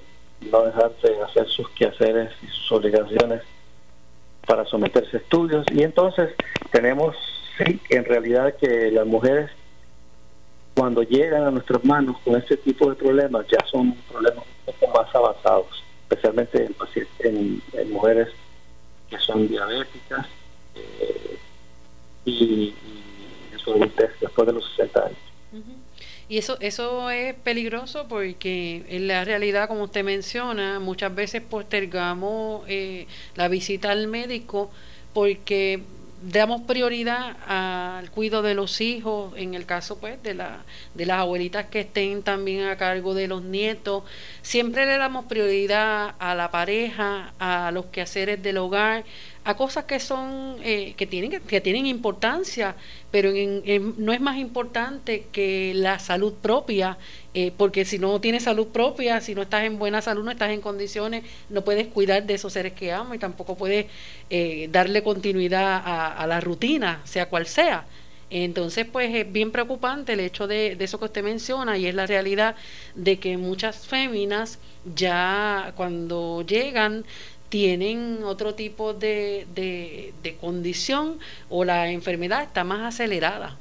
no 0.52 0.64
dejarse 0.64 1.22
hacer 1.22 1.48
sus 1.48 1.70
quehaceres 1.70 2.32
y 2.42 2.48
sus 2.48 2.72
obligaciones 2.74 3.42
para 4.46 4.66
someterse 4.66 5.18
a 5.18 5.20
estudios. 5.20 5.66
Y 5.72 5.84
entonces 5.84 6.32
tenemos 6.72 7.16
sí 7.58 7.80
en 7.90 8.06
realidad 8.06 8.56
que 8.60 8.92
las 8.92 9.06
mujeres 9.06 9.50
cuando 10.76 11.04
llegan 11.04 11.44
a 11.44 11.52
nuestras 11.52 11.84
manos 11.86 12.18
con 12.24 12.36
este 12.36 12.58
tipo 12.58 12.90
de 12.90 12.96
problemas 12.96 13.46
ya 13.48 13.64
son 13.70 13.94
problemas 14.12 14.44
un 14.66 14.74
poco 14.74 15.00
más 15.00 15.16
avanzados 15.16 15.84
especialmente 16.10 16.70
en, 17.20 17.62
en, 17.74 17.92
mujeres 17.92 18.30
que 19.10 19.18
son 19.20 19.48
diabéticas 19.48 20.28
eh, 20.76 21.38
y, 22.26 22.74
adultez 23.66 24.12
después 24.20 24.46
de 24.46 24.54
los 24.54 24.70
60 24.76 25.06
años. 25.06 25.18
Y 26.30 26.38
eso, 26.38 26.58
eso 26.62 27.10
es 27.10 27.36
peligroso 27.36 28.08
porque 28.08 28.86
en 28.90 29.08
la 29.08 29.24
realidad, 29.24 29.68
como 29.68 29.84
usted 29.84 30.04
menciona, 30.04 30.80
muchas 30.80 31.14
veces 31.14 31.42
postergamos 31.42 32.64
eh, 32.68 33.08
la 33.36 33.48
visita 33.50 33.92
al 33.92 34.08
médico 34.08 34.72
porque 35.14 35.82
damos 36.24 36.62
prioridad 36.62 37.36
al 37.48 38.10
cuidado 38.12 38.44
de 38.44 38.54
los 38.54 38.80
hijos, 38.80 39.34
en 39.36 39.54
el 39.56 39.66
caso 39.66 40.00
pues 40.00 40.22
de, 40.24 40.34
la, 40.34 40.64
de 40.94 41.06
las 41.06 41.20
abuelitas 41.20 41.66
que 41.66 41.82
estén 41.82 42.24
también 42.24 42.68
a 42.68 42.78
cargo 42.78 43.14
de 43.14 43.28
los 43.28 43.44
nietos. 43.44 44.04
Siempre 44.42 44.86
le 44.86 44.98
damos 44.98 45.26
prioridad 45.26 46.16
a 46.20 46.36
la 46.36 46.50
pareja, 46.50 47.34
a 47.40 47.72
los 47.72 47.86
quehaceres 47.88 48.42
del 48.42 48.58
hogar, 48.58 49.04
a 49.46 49.56
cosas 49.56 49.86
que 49.86 50.00
son 50.00 50.58
eh, 50.64 50.94
que 50.96 51.06
tienen 51.06 51.42
que 51.42 51.62
tienen 51.62 51.86
importancia 51.86 52.76
pero 53.12 53.32
no 53.98 54.14
es 54.14 54.22
más 54.22 54.38
importante 54.38 55.28
que 55.32 55.74
la 55.76 56.00
salud 56.00 56.34
propia 56.34 56.98
eh, 57.34 57.52
porque 57.58 57.84
si 57.84 58.00
no 58.00 58.22
tienes 58.22 58.44
salud 58.44 58.68
propia 58.68 59.20
si 59.20 59.36
no 59.36 59.42
estás 59.42 59.66
en 59.66 59.78
buena 59.78 60.02
salud 60.02 60.24
no 60.24 60.32
estás 60.32 60.52
en 60.52 60.62
condiciones 60.62 61.24
no 61.50 61.64
puedes 61.64 61.88
cuidar 61.88 62.24
de 62.24 62.36
esos 62.36 62.54
seres 62.54 62.74
que 62.74 62.94
amas 62.94 63.16
y 63.16 63.20
tampoco 63.20 63.56
puedes 63.56 63.88
eh, 64.30 64.70
darle 64.72 65.04
continuidad 65.04 65.82
a, 65.86 66.26
la 66.28 66.40
rutina 66.40 67.02
sea 67.04 67.28
cual 67.28 67.46
sea. 67.46 67.86
Entonces, 68.30 68.88
pues 68.92 69.14
es 69.14 69.32
bien 69.32 69.52
preocupante 69.52 70.14
el 70.14 70.20
hecho 70.20 70.48
de, 70.48 70.76
eso 70.80 70.98
que 70.98 71.06
usted 71.06 71.24
menciona 71.24 71.78
y 71.78 71.86
es 71.86 71.94
la 71.94 72.08
realidad 72.08 72.56
de 72.96 73.20
que 73.20 73.38
muchas 73.38 73.86
féminas 73.86 74.58
ya 74.96 75.74
cuando 75.76 76.42
llegan 76.42 77.06
tienen 77.54 78.24
otro 78.24 78.56
tipo 78.56 78.96
de, 78.96 79.46
de, 79.54 80.36
condición 80.42 81.20
o 81.52 81.64
la 81.64 81.92
enfermedad 81.92 82.42
está 82.42 82.64
más 82.64 82.82
acelerada. 82.82 83.56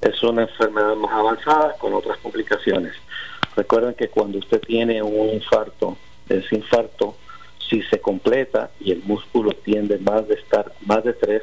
Es 0.00 0.22
una 0.22 0.44
enfermedad 0.44 0.96
más 0.96 1.12
avanzada 1.12 1.74
con 1.76 1.92
otras 1.92 2.16
complicaciones. 2.20 2.94
Recuerden 3.54 3.92
que 3.92 4.08
cuando 4.08 4.38
usted 4.38 4.62
tiene 4.62 5.02
un 5.02 5.28
infarto, 5.28 5.98
ese 6.26 6.56
infarto, 6.56 7.16
si 7.68 7.82
se 7.82 8.00
completa 8.00 8.70
y 8.80 8.92
el 8.92 9.02
músculo 9.02 9.50
tiende 9.50 9.98
más 9.98 10.26
de 10.26 10.36
estar 10.36 10.72
más 10.86 11.04
de 11.04 11.12
tres 11.12 11.42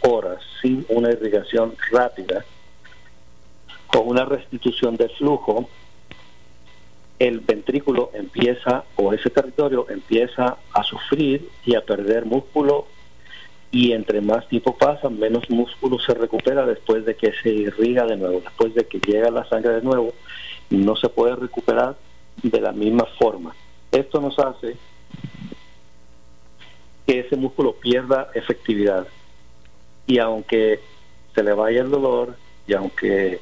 horas 0.00 0.38
sin 0.62 0.86
una 0.88 1.10
irrigación 1.10 1.74
rápida, 1.90 2.46
con 3.88 4.08
una 4.08 4.24
restitución 4.24 4.96
de 4.96 5.10
flujo, 5.10 5.68
el 7.18 7.40
ventrículo 7.40 8.10
empieza, 8.14 8.84
o 8.96 9.12
ese 9.12 9.30
territorio 9.30 9.86
empieza 9.88 10.56
a 10.72 10.82
sufrir 10.84 11.48
y 11.64 11.74
a 11.74 11.84
perder 11.84 12.26
músculo 12.26 12.86
y 13.70 13.92
entre 13.92 14.20
más 14.20 14.48
tiempo 14.48 14.76
pasa, 14.76 15.10
menos 15.10 15.50
músculo 15.50 15.98
se 15.98 16.14
recupera 16.14 16.64
después 16.64 17.04
de 17.04 17.16
que 17.16 17.32
se 17.32 17.50
irriga 17.50 18.06
de 18.06 18.16
nuevo, 18.16 18.40
después 18.40 18.74
de 18.74 18.86
que 18.86 18.98
llega 18.98 19.30
la 19.30 19.44
sangre 19.46 19.72
de 19.74 19.82
nuevo, 19.82 20.14
no 20.70 20.96
se 20.96 21.08
puede 21.08 21.36
recuperar 21.36 21.96
de 22.42 22.60
la 22.60 22.72
misma 22.72 23.04
forma. 23.18 23.54
Esto 23.90 24.20
nos 24.20 24.38
hace 24.38 24.76
que 27.06 27.20
ese 27.20 27.36
músculo 27.36 27.74
pierda 27.74 28.30
efectividad 28.34 29.06
y 30.06 30.18
aunque 30.18 30.80
se 31.34 31.42
le 31.42 31.52
vaya 31.52 31.82
el 31.82 31.90
dolor 31.90 32.36
y 32.66 32.74
aunque 32.74 33.40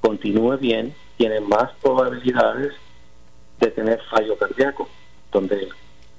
continúe 0.00 0.56
bien, 0.58 0.94
tiene 1.16 1.40
más 1.40 1.70
probabilidades 1.80 2.72
de 3.62 3.70
tener 3.70 4.00
fallo 4.10 4.36
cardíaco, 4.36 4.88
donde 5.30 5.54
el 5.54 5.68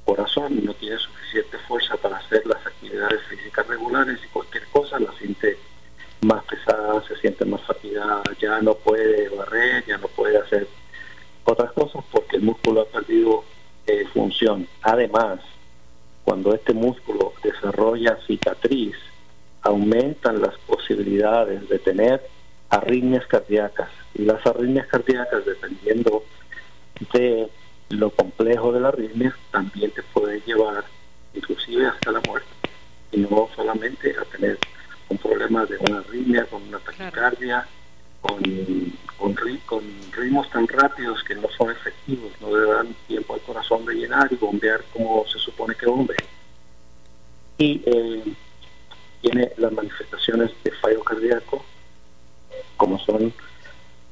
corazón 0.05 0.63
no 0.63 0.73
tiene 0.75 0.97
suficiente 0.97 1.57
fuerza 1.67 1.97
para 1.97 2.17
hacer 2.17 2.45
las 2.47 2.65
actividades 2.65 3.21
físicas 3.29 3.67
regulares 3.67 4.17
y 4.23 4.27
cualquier 4.29 4.65
cosa 4.67 4.97
la 4.99 5.11
siente 5.17 5.57
más 6.21 6.41
pesada, 6.45 7.03
se 7.05 7.17
siente 7.17 7.43
más 7.43 7.61
fatigada, 7.63 8.23
ya 8.39 8.61
no 8.61 8.75
puede 8.75 9.27
barrer, 9.27 9.83
ya 9.85 9.97
no 9.97 10.07
puede 10.07 10.37
hacer 10.37 10.67
otras 11.43 11.73
cosas 11.73 12.03
porque 12.11 12.37
el 12.37 12.43
músculo 12.43 12.81
ha 12.81 12.85
perdido 12.85 13.43
eh, 13.87 14.05
función. 14.13 14.65
Además, 14.81 15.39
cuando 16.23 16.53
este 16.53 16.73
músculo 16.73 17.33
desarrolla 17.43 18.17
cicatriz, 18.25 18.95
aumentan 19.63 20.41
las 20.41 20.57
posibilidades 20.59 21.67
de 21.67 21.79
tener 21.79 22.21
arritmias 22.69 23.27
cardíacas. 23.27 23.89
Y 24.15 24.23
las 24.23 24.45
arritmias 24.45 24.87
cardíacas, 24.87 25.45
dependiendo 25.45 26.23
lo 27.89 28.09
complejo 28.11 28.71
de 28.71 28.79
la 28.79 28.89
arritmia 28.89 29.35
también 29.51 29.91
te 29.91 30.03
puede 30.03 30.41
llevar 30.41 30.85
inclusive 31.33 31.87
hasta 31.87 32.11
la 32.11 32.21
muerte. 32.21 32.47
Y 33.11 33.17
no 33.17 33.49
solamente 33.55 34.15
a 34.19 34.25
tener 34.25 34.57
un 35.09 35.17
problema 35.17 35.65
de 35.65 35.77
una 35.77 35.99
arritmia 35.99 36.45
con 36.45 36.63
una 36.63 36.79
taquicardia 36.79 37.67
con, 38.21 38.41
con, 39.17 39.35
con, 39.65 39.83
ritmos 40.11 40.49
tan 40.49 40.67
rápidos 40.67 41.23
que 41.23 41.35
no 41.35 41.49
son 41.57 41.71
efectivos 41.71 42.31
no 42.39 42.55
le 42.55 42.71
dan 42.71 42.95
tiempo 43.07 43.33
al 43.33 43.41
corazón 43.41 43.85
de 43.85 43.95
llenar 43.95 44.31
y 44.31 44.35
bombear 44.35 44.81
como 44.93 45.25
se 45.27 45.37
supone 45.39 45.75
que 45.75 45.85
bombea 45.85 46.17
y 47.57 47.81
eh, 47.85 48.23
tiene 49.21 49.51
las 49.57 49.71
manifestaciones 49.73 50.51
de 50.63 50.71
fallo 50.71 51.03
cardíaco 51.03 51.65
como 52.77 52.97
son 52.99 53.33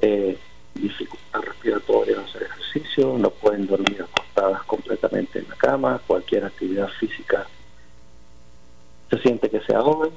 eh, 0.01 0.37
dificultad 0.75 1.41
respiratoria 1.41 2.21
hacer 2.21 2.43
ejercicio, 2.43 3.17
no 3.17 3.29
pueden 3.29 3.67
dormir 3.67 4.01
acostadas 4.01 4.63
completamente 4.63 5.39
en 5.39 5.49
la 5.49 5.55
cama, 5.55 6.01
cualquier 6.05 6.45
actividad 6.45 6.89
física 6.99 7.47
se 9.09 9.19
siente 9.19 9.49
que 9.49 9.59
se 9.61 9.75
ahogan 9.75 10.11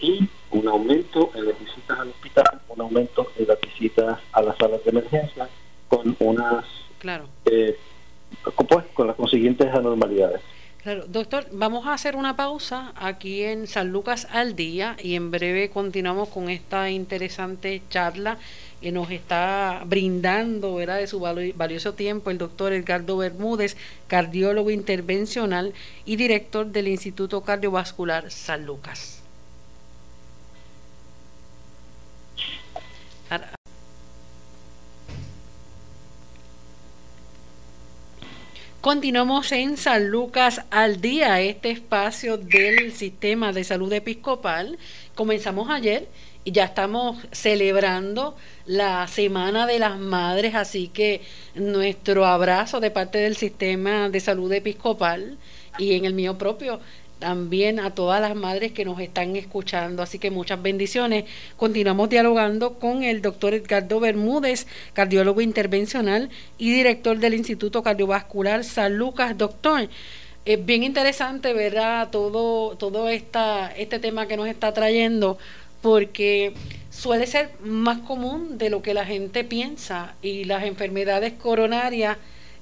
y 0.00 0.28
un 0.50 0.68
aumento 0.68 1.30
en 1.34 1.46
las 1.46 1.58
visitas 1.58 1.98
al 1.98 2.08
hospital, 2.08 2.60
un 2.68 2.80
aumento 2.82 3.32
en 3.36 3.48
las 3.48 3.60
visitas 3.60 4.18
a 4.32 4.42
las 4.42 4.56
salas 4.58 4.84
de 4.84 4.90
emergencia 4.90 5.48
con 5.88 6.14
unas 6.18 6.64
claro. 6.98 7.26
Eh, 7.46 7.78
pues, 8.68 8.84
con 8.92 9.06
las 9.06 9.16
consiguientes 9.16 9.72
anormalidades. 9.72 10.42
Claro, 10.82 11.04
doctor, 11.08 11.46
vamos 11.50 11.86
a 11.86 11.94
hacer 11.94 12.14
una 12.14 12.36
pausa 12.36 12.92
aquí 12.94 13.42
en 13.42 13.66
San 13.66 13.90
Lucas 13.90 14.28
al 14.30 14.54
día 14.54 14.96
y 15.02 15.16
en 15.16 15.32
breve 15.32 15.70
continuamos 15.70 16.28
con 16.28 16.48
esta 16.48 16.90
interesante 16.90 17.82
charla 17.88 18.38
que 18.80 18.92
nos 18.92 19.10
está 19.10 19.82
brindando 19.86 20.74
¿verdad? 20.74 20.98
de 20.98 21.06
su 21.06 21.20
valioso 21.20 21.94
tiempo 21.94 22.30
el 22.30 22.38
doctor 22.38 22.72
Edgardo 22.72 23.16
Bermúdez, 23.16 23.76
cardiólogo 24.06 24.70
intervencional 24.70 25.72
y 26.04 26.16
director 26.16 26.66
del 26.66 26.88
Instituto 26.88 27.42
Cardiovascular 27.42 28.30
San 28.30 28.66
Lucas. 28.66 29.22
Continuamos 38.86 39.50
en 39.50 39.76
San 39.76 40.10
Lucas 40.10 40.62
al 40.70 41.00
día, 41.00 41.40
este 41.40 41.72
espacio 41.72 42.36
del 42.36 42.92
sistema 42.92 43.52
de 43.52 43.64
salud 43.64 43.92
episcopal. 43.92 44.78
Comenzamos 45.16 45.70
ayer 45.70 46.06
ya 46.52 46.64
estamos 46.64 47.18
celebrando 47.32 48.36
la 48.66 49.06
Semana 49.08 49.66
de 49.66 49.78
las 49.78 49.98
Madres, 49.98 50.54
así 50.54 50.88
que 50.88 51.22
nuestro 51.54 52.26
abrazo 52.26 52.80
de 52.80 52.90
parte 52.90 53.18
del 53.18 53.36
sistema 53.36 54.08
de 54.08 54.20
salud 54.20 54.52
episcopal 54.52 55.38
y 55.78 55.94
en 55.94 56.04
el 56.04 56.14
mío 56.14 56.38
propio 56.38 56.80
también 57.18 57.80
a 57.80 57.94
todas 57.94 58.20
las 58.20 58.34
madres 58.34 58.72
que 58.72 58.84
nos 58.84 59.00
están 59.00 59.36
escuchando. 59.36 60.02
Así 60.02 60.18
que 60.18 60.30
muchas 60.30 60.60
bendiciones. 60.60 61.24
Continuamos 61.56 62.10
dialogando 62.10 62.74
con 62.74 63.02
el 63.02 63.22
doctor 63.22 63.54
Edgardo 63.54 64.00
Bermúdez, 64.00 64.66
cardiólogo 64.92 65.40
intervencional 65.40 66.30
y 66.58 66.72
director 66.72 67.18
del 67.18 67.34
Instituto 67.34 67.82
Cardiovascular 67.82 68.64
San 68.64 68.98
Lucas. 68.98 69.36
Doctor, 69.36 69.88
es 70.44 70.64
bien 70.64 70.82
interesante, 70.82 71.52
¿verdad? 71.52 72.08
Todo, 72.10 72.76
todo 72.76 73.08
esta, 73.08 73.72
este 73.72 73.98
tema 73.98 74.28
que 74.28 74.36
nos 74.36 74.46
está 74.48 74.72
trayendo, 74.72 75.38
porque 75.82 76.54
suele 76.90 77.26
ser 77.26 77.50
más 77.60 77.98
común 77.98 78.58
de 78.58 78.70
lo 78.70 78.82
que 78.82 78.94
la 78.94 79.04
gente 79.04 79.44
piensa 79.44 80.14
y 80.22 80.44
las 80.44 80.64
enfermedades 80.64 81.34
coronarias 81.34 82.16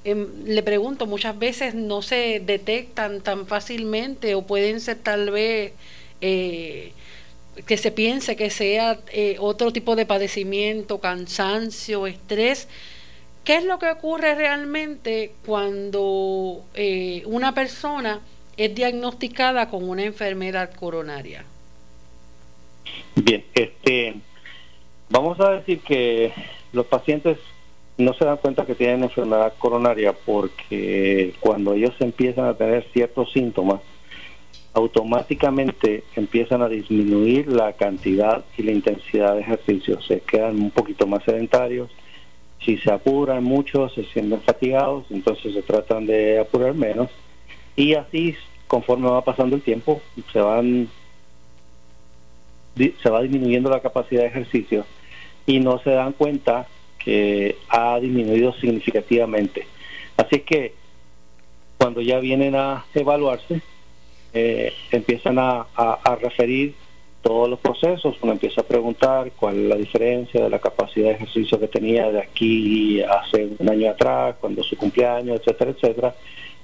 Em, 0.04 0.44
le 0.44 0.62
pregunto, 0.62 1.06
muchas 1.06 1.38
veces 1.38 1.74
no 1.74 2.02
se 2.02 2.40
detectan 2.44 3.22
tan 3.22 3.46
fácilmente 3.46 4.34
o 4.34 4.42
pueden 4.42 4.80
ser 4.80 4.98
tal 4.98 5.30
vez 5.30 5.72
eh, 6.20 6.92
que 7.66 7.78
se 7.78 7.90
piense 7.90 8.36
que 8.36 8.50
sea 8.50 8.98
eh, 9.12 9.36
otro 9.40 9.72
tipo 9.72 9.96
de 9.96 10.04
padecimiento, 10.04 11.00
cansancio, 11.00 12.06
estrés. 12.06 12.68
¿Qué 13.44 13.56
es 13.56 13.64
lo 13.64 13.78
que 13.78 13.90
ocurre 13.90 14.34
realmente 14.34 15.32
cuando 15.46 16.62
eh, 16.74 17.22
una 17.26 17.54
persona 17.54 18.20
es 18.58 18.74
diagnosticada 18.74 19.70
con 19.70 19.88
una 19.88 20.04
enfermedad 20.04 20.74
coronaria? 20.74 21.46
Bien, 23.16 23.44
este, 23.54 24.14
vamos 25.08 25.38
a 25.40 25.50
decir 25.50 25.80
que 25.80 26.32
los 26.72 26.86
pacientes 26.86 27.38
no 27.96 28.12
se 28.14 28.24
dan 28.24 28.38
cuenta 28.38 28.66
que 28.66 28.74
tienen 28.74 29.04
enfermedad 29.04 29.54
coronaria 29.58 30.12
porque 30.12 31.34
cuando 31.38 31.74
ellos 31.74 31.94
empiezan 32.00 32.46
a 32.46 32.54
tener 32.54 32.84
ciertos 32.92 33.32
síntomas, 33.32 33.80
automáticamente 34.72 36.02
empiezan 36.16 36.62
a 36.62 36.68
disminuir 36.68 37.46
la 37.46 37.74
cantidad 37.74 38.44
y 38.58 38.64
la 38.64 38.72
intensidad 38.72 39.34
de 39.34 39.42
ejercicio. 39.42 40.02
Se 40.02 40.20
quedan 40.20 40.60
un 40.60 40.70
poquito 40.72 41.06
más 41.06 41.22
sedentarios. 41.22 41.90
Si 42.64 42.78
se 42.78 42.90
apuran 42.90 43.44
mucho, 43.44 43.88
se 43.90 44.04
sienten 44.06 44.40
fatigados, 44.40 45.04
entonces 45.10 45.54
se 45.54 45.62
tratan 45.62 46.06
de 46.06 46.40
apurar 46.40 46.74
menos. 46.74 47.10
Y 47.76 47.94
así, 47.94 48.34
conforme 48.66 49.08
va 49.08 49.22
pasando 49.22 49.54
el 49.54 49.62
tiempo, 49.62 50.00
se 50.32 50.40
van 50.40 50.88
se 52.76 53.10
va 53.10 53.22
disminuyendo 53.22 53.70
la 53.70 53.80
capacidad 53.80 54.22
de 54.22 54.28
ejercicio 54.28 54.84
y 55.46 55.60
no 55.60 55.78
se 55.78 55.90
dan 55.90 56.12
cuenta 56.12 56.66
que 56.98 57.56
ha 57.68 57.98
disminuido 58.00 58.52
significativamente. 58.54 59.66
Así 60.16 60.40
que 60.40 60.74
cuando 61.78 62.00
ya 62.00 62.18
vienen 62.18 62.54
a 62.54 62.84
evaluarse, 62.94 63.60
eh, 64.32 64.72
empiezan 64.90 65.38
a, 65.38 65.66
referir 66.20 66.74
todos 67.22 67.48
los 67.48 67.58
procesos, 67.58 68.16
uno 68.20 68.32
empieza 68.32 68.60
a 68.62 68.64
preguntar 68.64 69.30
cuál 69.36 69.58
es 69.58 69.68
la 69.68 69.76
diferencia 69.76 70.42
de 70.42 70.50
la 70.50 70.58
capacidad 70.58 71.08
de 71.08 71.14
ejercicio 71.14 71.58
que 71.58 71.68
tenía 71.68 72.10
de 72.10 72.20
aquí 72.20 73.02
hace 73.02 73.48
un 73.58 73.68
año 73.68 73.90
atrás, 73.90 74.36
cuando 74.40 74.62
su 74.62 74.76
cumpleaños, 74.76 75.40
etcétera, 75.40 75.70
etcétera, 75.70 76.14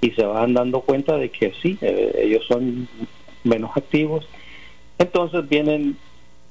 y 0.01 0.11
se 0.11 0.23
van 0.23 0.53
dando 0.53 0.81
cuenta 0.81 1.17
de 1.17 1.29
que 1.29 1.53
sí, 1.61 1.77
eh, 1.81 2.21
ellos 2.23 2.45
son 2.45 2.87
menos 3.43 3.71
activos. 3.75 4.27
Entonces 5.01 5.49
vienen 5.49 5.97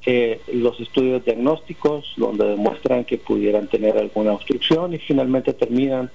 eh, 0.05 0.41
los 0.53 0.81
estudios 0.81 1.25
diagnósticos 1.25 2.15
donde 2.17 2.47
demuestran 2.47 3.05
que 3.05 3.17
pudieran 3.17 3.69
tener 3.69 3.97
alguna 3.97 4.33
obstrucción 4.33 4.93
y 4.93 4.99
finalmente 4.99 5.53
terminan 5.53 6.11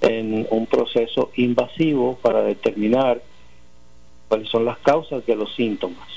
en 0.00 0.46
un 0.50 0.66
proceso 0.66 1.32
invasivo 1.34 2.16
para 2.22 2.44
determinar 2.44 3.20
cuáles 4.28 4.48
son 4.48 4.66
las 4.66 4.78
causas 4.78 5.26
de 5.26 5.34
los 5.34 5.52
síntomas. 5.56 6.08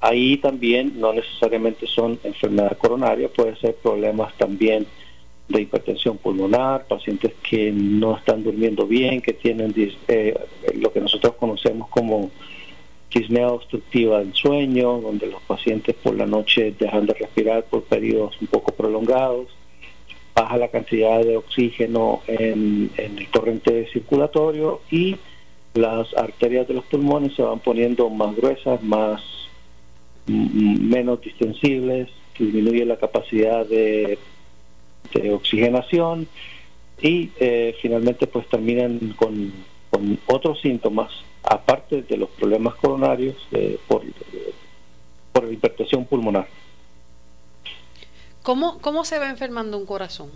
Ahí 0.00 0.38
también 0.38 0.98
no 0.98 1.12
necesariamente 1.12 1.86
son 1.86 2.18
enfermedad 2.24 2.78
coronaria, 2.78 3.28
puede 3.28 3.56
ser 3.56 3.74
problemas 3.74 4.32
también 4.38 4.86
de 5.46 5.60
hipertensión 5.60 6.16
pulmonar, 6.16 6.86
pacientes 6.86 7.34
que 7.42 7.70
no 7.70 8.16
están 8.16 8.42
durmiendo 8.42 8.86
bien, 8.86 9.20
que 9.20 9.34
tienen 9.34 9.74
eh, 10.08 10.34
lo 10.74 10.90
que 10.90 11.00
nosotros 11.00 11.34
conocemos 11.34 11.86
como 11.90 12.30
disnea 13.12 13.48
obstructiva 13.48 14.20
del 14.20 14.34
sueño, 14.34 15.00
donde 15.00 15.26
los 15.26 15.42
pacientes 15.42 15.94
por 15.96 16.14
la 16.14 16.26
noche 16.26 16.74
dejan 16.78 17.06
de 17.06 17.14
respirar 17.14 17.64
por 17.64 17.82
periodos 17.84 18.40
un 18.40 18.46
poco 18.46 18.72
prolongados, 18.72 19.48
baja 20.34 20.56
la 20.56 20.68
cantidad 20.68 21.22
de 21.24 21.36
oxígeno 21.36 22.22
en, 22.26 22.90
el 22.96 23.26
torrente 23.28 23.88
circulatorio 23.92 24.80
y 24.90 25.16
las 25.74 26.14
arterias 26.16 26.68
de 26.68 26.74
los 26.74 26.84
pulmones 26.84 27.34
se 27.34 27.42
van 27.42 27.58
poniendo 27.58 28.08
más 28.10 28.34
gruesas, 28.36 28.82
más 28.82 29.22
menos 30.26 31.20
distensibles, 31.20 32.08
disminuye 32.38 32.84
la 32.84 32.96
capacidad 32.96 33.66
de, 33.66 34.18
oxigenación 35.32 36.28
y 37.02 37.30
eh, 37.40 37.74
finalmente 37.82 38.26
pues 38.26 38.46
terminan 38.48 39.14
con, 39.16 39.52
con 39.90 40.18
otros 40.26 40.60
síntomas 40.60 41.10
aparte 41.42 42.02
de 42.02 42.16
los 42.16 42.28
problemas 42.30 42.74
coronarios 42.76 43.36
eh, 43.52 43.78
por, 43.88 44.02
por 45.32 45.44
la 45.44 45.52
hipertensión 45.52 46.04
pulmonar. 46.04 46.48
¿Cómo, 48.42 48.78
¿Cómo 48.80 49.04
se 49.04 49.18
va 49.18 49.28
enfermando 49.28 49.76
un 49.76 49.86
corazón? 49.86 50.30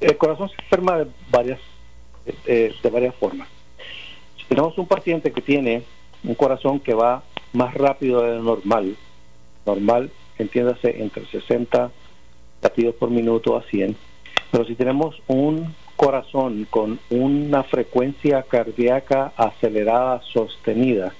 El 0.00 0.16
corazón 0.16 0.48
se 0.48 0.56
enferma 0.62 0.98
de 0.98 1.06
varias, 1.30 1.60
eh, 2.46 2.74
de 2.82 2.90
varias 2.90 3.14
formas. 3.14 3.48
Si 4.36 4.44
tenemos 4.46 4.76
un 4.78 4.86
paciente 4.86 5.32
que 5.32 5.40
tiene 5.40 5.84
un 6.24 6.34
corazón 6.34 6.80
que 6.80 6.94
va 6.94 7.22
más 7.52 7.74
rápido 7.74 8.22
de 8.22 8.36
lo 8.36 8.42
normal, 8.42 8.96
normal, 9.64 10.10
entiéndase, 10.38 11.02
entre 11.02 11.26
60 11.26 11.90
latidos 12.62 12.94
por 12.96 13.10
minuto 13.10 13.56
a 13.56 13.62
100, 13.62 13.96
pero 14.50 14.64
si 14.64 14.74
tenemos 14.74 15.20
un 15.28 15.74
corazón 16.02 16.66
con 16.68 16.98
una 17.10 17.62
frecuencia 17.62 18.42
cardíaca 18.42 19.32
acelerada 19.36 20.20
sostenida 20.32 21.14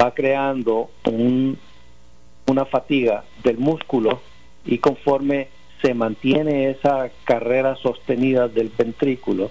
va 0.00 0.14
creando 0.14 0.90
una 2.46 2.64
fatiga 2.66 3.24
del 3.42 3.58
músculo 3.58 4.20
y 4.64 4.78
conforme 4.78 5.48
se 5.82 5.92
mantiene 5.92 6.70
esa 6.70 7.10
carrera 7.24 7.74
sostenida 7.74 8.46
del 8.46 8.68
ventrículo, 8.68 9.50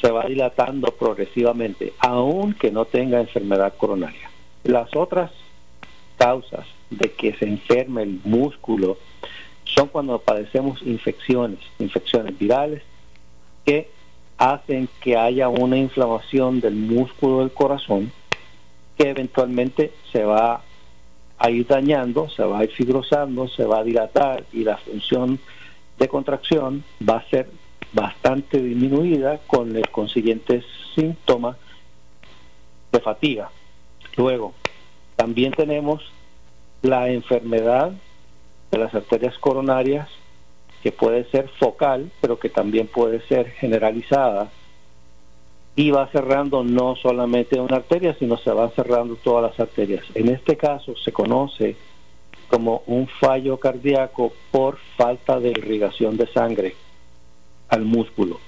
se 0.00 0.10
va 0.10 0.26
dilatando 0.26 0.88
progresivamente, 0.88 1.92
aunque 2.00 2.72
no 2.72 2.84
tenga 2.84 3.20
enfermedad 3.20 3.74
coronaria. 3.76 4.28
Las 4.64 4.96
otras 4.96 5.30
causas 6.18 6.66
de 6.90 7.12
que 7.12 7.34
se 7.34 7.44
enferme 7.44 8.02
el 8.02 8.20
músculo 8.24 8.98
son 9.62 9.86
cuando 9.86 10.18
padecemos 10.18 10.82
infecciones, 10.82 11.60
infecciones 11.78 12.36
virales, 12.36 12.82
que 13.64 13.88
hacen 14.38 14.88
que 15.00 15.16
haya 15.16 15.48
una 15.48 15.76
inflamación 15.76 16.60
del 16.60 16.74
músculo 16.74 17.40
del 17.40 17.52
corazón 17.52 18.10
que 18.96 19.10
eventualmente 19.10 19.92
se 20.12 20.24
va 20.24 20.62
a 21.38 21.50
ir 21.50 21.66
dañando, 21.66 22.28
se 22.28 22.44
va 22.44 22.60
a 22.60 22.64
ir 22.64 22.70
fibrosando, 22.70 23.48
se 23.48 23.64
va 23.64 23.78
a 23.78 23.84
dilatar 23.84 24.44
y 24.52 24.64
la 24.64 24.76
función 24.76 25.38
de 25.98 26.08
contracción 26.08 26.84
va 27.06 27.16
a 27.16 27.28
ser 27.28 27.48
bastante 27.92 28.62
disminuida 28.62 29.38
con 29.46 29.76
el 29.76 29.88
consiguiente 29.90 30.62
síntoma 30.94 31.56
de 32.92 33.00
fatiga. 33.00 33.50
Luego, 34.16 34.54
también 35.16 35.52
tenemos 35.52 36.02
la 36.82 37.10
enfermedad 37.10 37.92
de 38.70 38.78
las 38.78 38.94
arterias 38.94 39.36
coronarias 39.38 40.08
que 40.82 40.92
puede 40.92 41.24
ser 41.30 41.48
focal, 41.58 42.10
pero 42.20 42.38
que 42.38 42.48
también 42.48 42.86
puede 42.86 43.20
ser 43.26 43.50
generalizada 43.50 44.50
y 45.76 45.90
va 45.90 46.08
cerrando 46.08 46.64
no 46.64 46.96
solamente 46.96 47.60
una 47.60 47.76
arteria, 47.76 48.14
sino 48.18 48.36
se 48.38 48.50
van 48.50 48.70
cerrando 48.72 49.16
todas 49.16 49.50
las 49.50 49.60
arterias. 49.60 50.04
En 50.14 50.28
este 50.28 50.56
caso 50.56 50.96
se 50.96 51.12
conoce 51.12 51.76
como 52.48 52.82
un 52.86 53.06
fallo 53.06 53.58
cardíaco 53.58 54.32
por 54.50 54.78
falta 54.96 55.38
de 55.38 55.50
irrigación 55.50 56.16
de 56.16 56.26
sangre 56.26 56.74
al 57.68 57.84
músculo. 57.84 58.40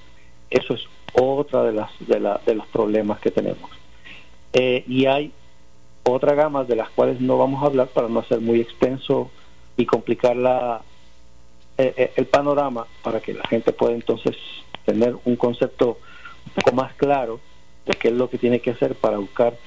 Eso 0.49 0.73
es 0.73 0.83
otra 1.13 1.63
de 1.63 1.73
las 1.73 1.89
de, 1.99 2.19
de 2.45 2.55
los 2.55 2.67
problemas 2.67 3.19
que 3.19 3.31
tenemos. 3.31 3.69
Eh, 4.51 4.83
y 4.87 5.05
hay 5.05 5.31
otra 6.03 6.35
gama 6.35 6.63
de 6.65 6.75
las 6.75 6.89
cuales 6.89 7.21
no 7.21 7.37
vamos 7.37 7.63
a 7.63 7.67
hablar 7.67 7.87
para 7.87 8.09
no 8.09 8.19
hacer 8.19 8.41
muy 8.41 8.59
extenso 8.59 9.31
y 9.77 9.85
complicar 9.85 10.35
la, 10.35 10.81
eh, 11.77 11.93
eh, 11.97 12.11
el 12.15 12.25
panorama 12.25 12.85
para 13.01 13.19
que 13.19 13.33
la 13.33 13.45
gente 13.47 13.71
pueda 13.71 13.93
entonces 13.93 14.35
tener 14.85 15.15
un 15.25 15.35
concepto 15.35 15.97
un 16.45 16.53
poco 16.53 16.75
más 16.75 16.93
claro 16.95 17.39
de 17.85 17.93
qué 17.93 18.09
es 18.09 18.13
lo 18.13 18.29
que 18.29 18.37
tiene 18.37 18.59
que 18.59 18.71
hacer 18.71 18.95
para 18.95 19.17
buscar 19.17 19.57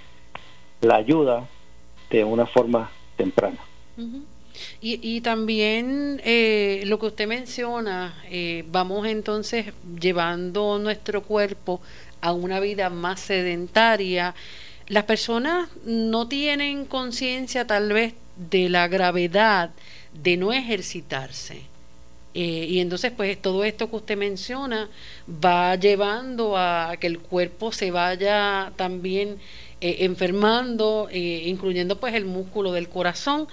la 0.80 0.96
ayuda 0.96 1.48
de 2.10 2.24
una 2.24 2.46
forma 2.46 2.90
temprana. 3.16 3.58
y, 4.80 5.00
y, 5.02 5.20
también 5.20 6.20
eh, 6.24 6.82
lo 6.86 6.98
que 6.98 7.06
usted 7.06 7.26
menciona, 7.26 8.14
eh, 8.30 8.64
vamos 8.68 9.06
entonces 9.06 9.72
llevando 9.98 10.78
nuestro 10.78 11.22
cuerpo 11.22 11.80
a 12.20 12.32
una 12.32 12.60
vida 12.60 12.90
más 12.90 13.20
sedentaria. 13.20 14.34
Las 14.88 15.04
personas 15.04 15.68
no 15.84 16.28
tienen 16.28 16.84
conciencia 16.84 17.66
tal 17.66 17.92
vez 17.92 18.14
de 18.36 18.68
la 18.68 18.86
gravedad 18.88 19.70
de 20.12 20.36
no 20.36 20.52
ejercitarse. 20.52 21.62
Eh, 22.38 22.66
y 22.68 22.80
entonces, 22.80 23.12
pues 23.16 23.40
todo 23.40 23.64
esto 23.64 23.88
que 23.88 23.96
usted 23.96 24.16
menciona 24.18 24.90
va 25.26 25.74
llevando 25.76 26.58
a 26.58 26.94
que 27.00 27.06
el 27.06 27.18
cuerpo 27.18 27.72
se 27.72 27.90
vaya 27.90 28.72
también 28.76 29.38
eh, 29.80 29.96
enfermando, 30.00 31.08
eh, 31.10 31.44
incluyendo 31.46 31.98
pues 31.98 32.12
el 32.12 32.26
músculo 32.26 32.72
del 32.72 32.90
corazón. 32.90 33.48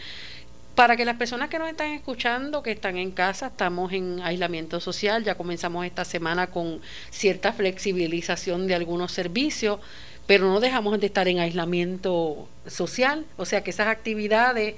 Para 0.75 0.97
que 0.97 1.05
las 1.05 1.15
personas 1.15 1.49
que 1.49 1.59
nos 1.59 1.69
están 1.69 1.91
escuchando, 1.91 2.61
que 2.61 2.71
están 2.71 2.97
en 2.97 3.11
casa, 3.11 3.47
estamos 3.47 3.93
en 3.93 4.19
aislamiento 4.19 4.81
social, 4.81 5.23
ya 5.23 5.35
comenzamos 5.35 5.85
esta 5.85 6.03
semana 6.03 6.47
con 6.47 6.81
cierta 7.09 7.53
flexibilización 7.53 8.67
de 8.67 8.75
algunos 8.75 9.13
servicios, 9.13 9.79
pero 10.27 10.45
no 10.49 10.59
dejamos 10.59 10.99
de 10.99 11.05
estar 11.05 11.29
en 11.29 11.39
aislamiento 11.39 12.49
social, 12.67 13.25
o 13.37 13.45
sea 13.45 13.63
que 13.63 13.69
esas 13.69 13.87
actividades 13.87 14.75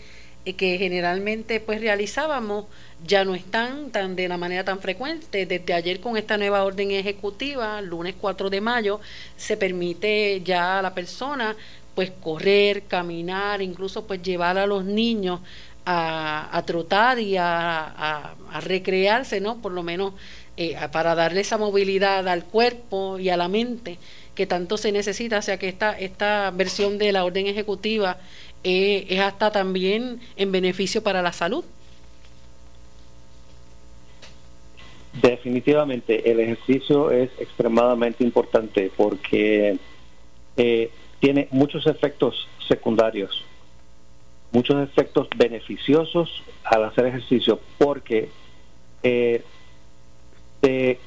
que 0.54 0.78
generalmente 0.78 1.60
pues 1.60 1.82
realizábamos 1.82 2.66
ya 3.06 3.26
no 3.26 3.36
están 3.36 3.92
tan 3.92 4.16
de 4.16 4.28
la 4.28 4.38
manera 4.38 4.64
tan 4.64 4.80
frecuente. 4.80 5.46
Desde 5.46 5.74
ayer 5.74 6.00
con 6.00 6.18
esta 6.18 6.38
nueva 6.38 6.64
orden 6.64 6.92
ejecutiva, 6.92 7.82
lunes 7.82 8.16
4 8.20 8.50
de 8.50 8.62
mayo, 8.62 9.00
se 9.36 9.58
permite 9.58 10.42
ya 10.44 10.80
a 10.80 10.82
la 10.82 10.94
persona 10.94 11.56
pues 11.96 12.12
correr, 12.12 12.84
caminar, 12.84 13.62
incluso 13.62 14.06
pues 14.06 14.22
llevar 14.22 14.58
a 14.58 14.68
los 14.68 14.84
niños 14.86 15.40
a, 15.86 16.64
trotar 16.66 17.20
y 17.20 17.38
a, 17.38 18.36
recrearse, 18.62 19.40
¿no? 19.40 19.62
Por 19.62 19.72
lo 19.72 19.84
menos 19.84 20.14
eh, 20.58 20.76
para 20.92 21.16
darle 21.16 21.42
esa 21.42 21.58
movilidad 21.58 22.28
al 22.28 22.44
cuerpo 22.46 23.20
y 23.20 23.30
a 23.30 23.38
la 23.38 23.48
mente 23.48 23.98
que 24.36 24.46
tanto 24.46 24.78
se 24.78 24.92
necesita. 24.92 25.40
O 25.40 25.42
sea 25.42 25.58
que 25.58 25.70
esta, 25.70 25.98
esta 25.98 26.52
versión 26.52 26.98
de 26.98 27.12
la 27.12 27.24
orden 27.24 27.48
ejecutiva 27.48 28.18
eh, 28.66 29.06
es 29.10 29.20
hasta 29.20 29.52
también 29.52 30.20
en 30.36 30.52
beneficio 30.52 31.04
para 31.04 31.22
la 31.22 31.32
salud. 31.32 31.64
Definitivamente, 35.22 36.32
el 36.32 36.40
ejercicio 36.40 37.12
es 37.12 37.30
extremadamente 37.40 38.24
importante 38.24 38.92
porque 38.98 39.78
eh, 40.58 40.90
tiene 41.20 41.48
muchos 41.52 41.86
efectos 41.86 42.48
secundarios, 42.68 43.46
muchos 44.52 44.82
efectos 44.82 45.28
beneficiosos 45.38 46.42
al 46.64 46.86
hacer 46.86 47.06
ejercicio 47.06 47.60
porque 47.78 48.30
eh, 49.04 49.44
te, 50.60 51.00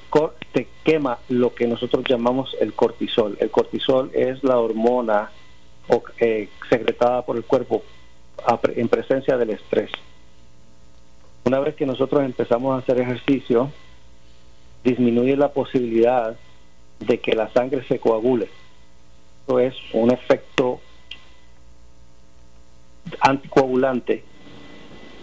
te 0.53 0.69
quema 0.85 1.19
lo 1.29 1.57
que 1.57 1.67
nosotros 1.67 2.05
llamamos 2.09 2.57
el 2.61 2.73
cortisol. 2.73 3.37
El 3.41 3.51
cortisol 3.51 4.13
es 4.15 4.45
la 4.45 4.59
hormona 4.59 5.33
eh, 6.19 6.49
secretada 6.69 7.23
por 7.23 7.37
el 7.37 7.45
cuerpo 7.45 7.83
en 8.75 8.89
presencia 8.89 9.37
del 9.37 9.51
estrés. 9.51 9.91
Una 11.45 11.61
vez 11.61 11.75
que 11.75 11.87
nosotros 11.87 12.23
empezamos 12.25 12.75
a 12.75 12.79
hacer 12.79 13.01
ejercicio, 13.01 13.71
disminuye 14.85 15.37
la 15.37 15.53
posibilidad 15.53 16.37
de 17.01 17.21
que 17.21 17.35
la 17.35 17.51
sangre 17.53 17.85
se 17.89 17.99
coagule. 17.99 18.49
Esto 19.41 19.61
es 19.61 19.75
un 19.93 20.11
efecto 20.11 20.81
anticoagulante, 23.21 24.25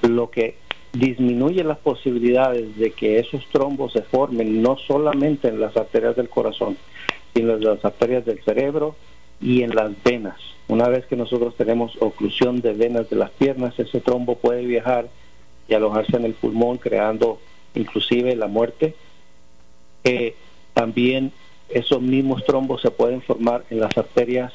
lo 0.01 0.29
que 0.31 0.55
disminuye 0.93 1.63
las 1.63 1.77
posibilidades 1.77 2.77
de 2.77 2.91
que 2.91 3.19
esos 3.19 3.45
trombos 3.49 3.93
se 3.93 4.01
formen 4.01 4.61
no 4.61 4.77
solamente 4.77 5.49
en 5.49 5.59
las 5.59 5.75
arterias 5.75 6.15
del 6.15 6.29
corazón, 6.29 6.77
sino 7.33 7.53
en 7.53 7.63
las 7.63 7.83
arterias 7.83 8.25
del 8.25 8.41
cerebro 8.43 8.95
y 9.41 9.63
en 9.63 9.75
las 9.75 9.91
venas. 10.03 10.37
Una 10.67 10.87
vez 10.87 11.05
que 11.05 11.15
nosotros 11.15 11.55
tenemos 11.55 11.95
oclusión 11.99 12.61
de 12.61 12.73
venas 12.73 13.09
de 13.09 13.15
las 13.15 13.31
piernas, 13.31 13.77
ese 13.79 14.01
trombo 14.01 14.35
puede 14.35 14.65
viajar 14.65 15.07
y 15.67 15.73
alojarse 15.73 16.17
en 16.17 16.25
el 16.25 16.33
pulmón, 16.33 16.77
creando 16.77 17.39
inclusive 17.75 18.35
la 18.35 18.47
muerte 18.47 18.95
también 20.73 21.31
esos 21.69 22.01
mismos 22.01 22.45
trombos 22.45 22.81
se 22.81 22.91
pueden 22.91 23.21
formar 23.21 23.63
en 23.71 23.79
las 23.79 23.97
arterias 23.97 24.51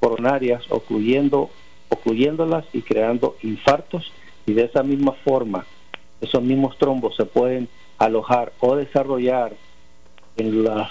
coronarias, 0.00 0.64
ocluyendo, 0.70 1.50
ocluyéndolas 1.90 2.64
y 2.72 2.80
creando 2.80 3.36
infartos 3.42 4.12
y 4.46 4.54
de 4.54 4.64
esa 4.64 4.82
misma 4.82 5.12
forma 5.12 5.66
esos 6.20 6.42
mismos 6.42 6.76
trombos 6.78 7.16
se 7.16 7.26
pueden 7.26 7.68
alojar 7.98 8.52
o 8.60 8.76
desarrollar 8.76 9.52
en 10.36 10.64
las 10.64 10.90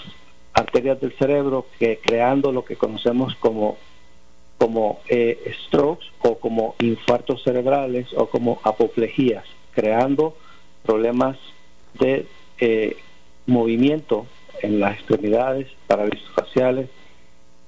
arterias 0.58 1.00
del 1.00 1.12
cerebro 1.12 1.66
que 1.78 2.00
creando 2.02 2.52
lo 2.52 2.64
que 2.64 2.76
conocemos 2.76 3.34
como 3.36 3.78
como 4.58 5.00
eh, 5.08 5.54
strokes 5.66 6.06
o 6.18 6.40
como 6.40 6.74
infartos 6.80 7.44
cerebrales 7.44 8.08
o 8.16 8.28
como 8.28 8.60
apoplejías, 8.64 9.44
creando 9.72 10.36
problemas 10.82 11.38
de 12.00 12.26
eh, 12.58 12.96
movimiento 13.46 14.26
en 14.60 14.80
las 14.80 14.96
extremidades, 14.96 15.68
parálisis 15.86 16.28
faciales, 16.30 16.88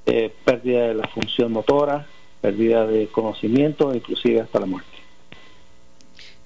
eh, 0.06 0.32
pérdida 0.44 0.88
de 0.88 0.94
la 0.94 1.06
función 1.06 1.52
motora, 1.52 2.08
pérdida 2.40 2.88
de 2.88 3.06
conocimiento, 3.06 3.94
inclusive 3.94 4.40
hasta 4.40 4.58
la 4.58 4.66
muerte. 4.66 4.90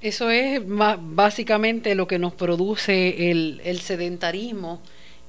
Eso 0.02 0.28
es 0.28 0.60
básicamente 0.66 1.94
lo 1.94 2.06
que 2.06 2.18
nos 2.18 2.34
produce 2.34 3.30
el, 3.30 3.62
el 3.64 3.80
sedentarismo 3.80 4.82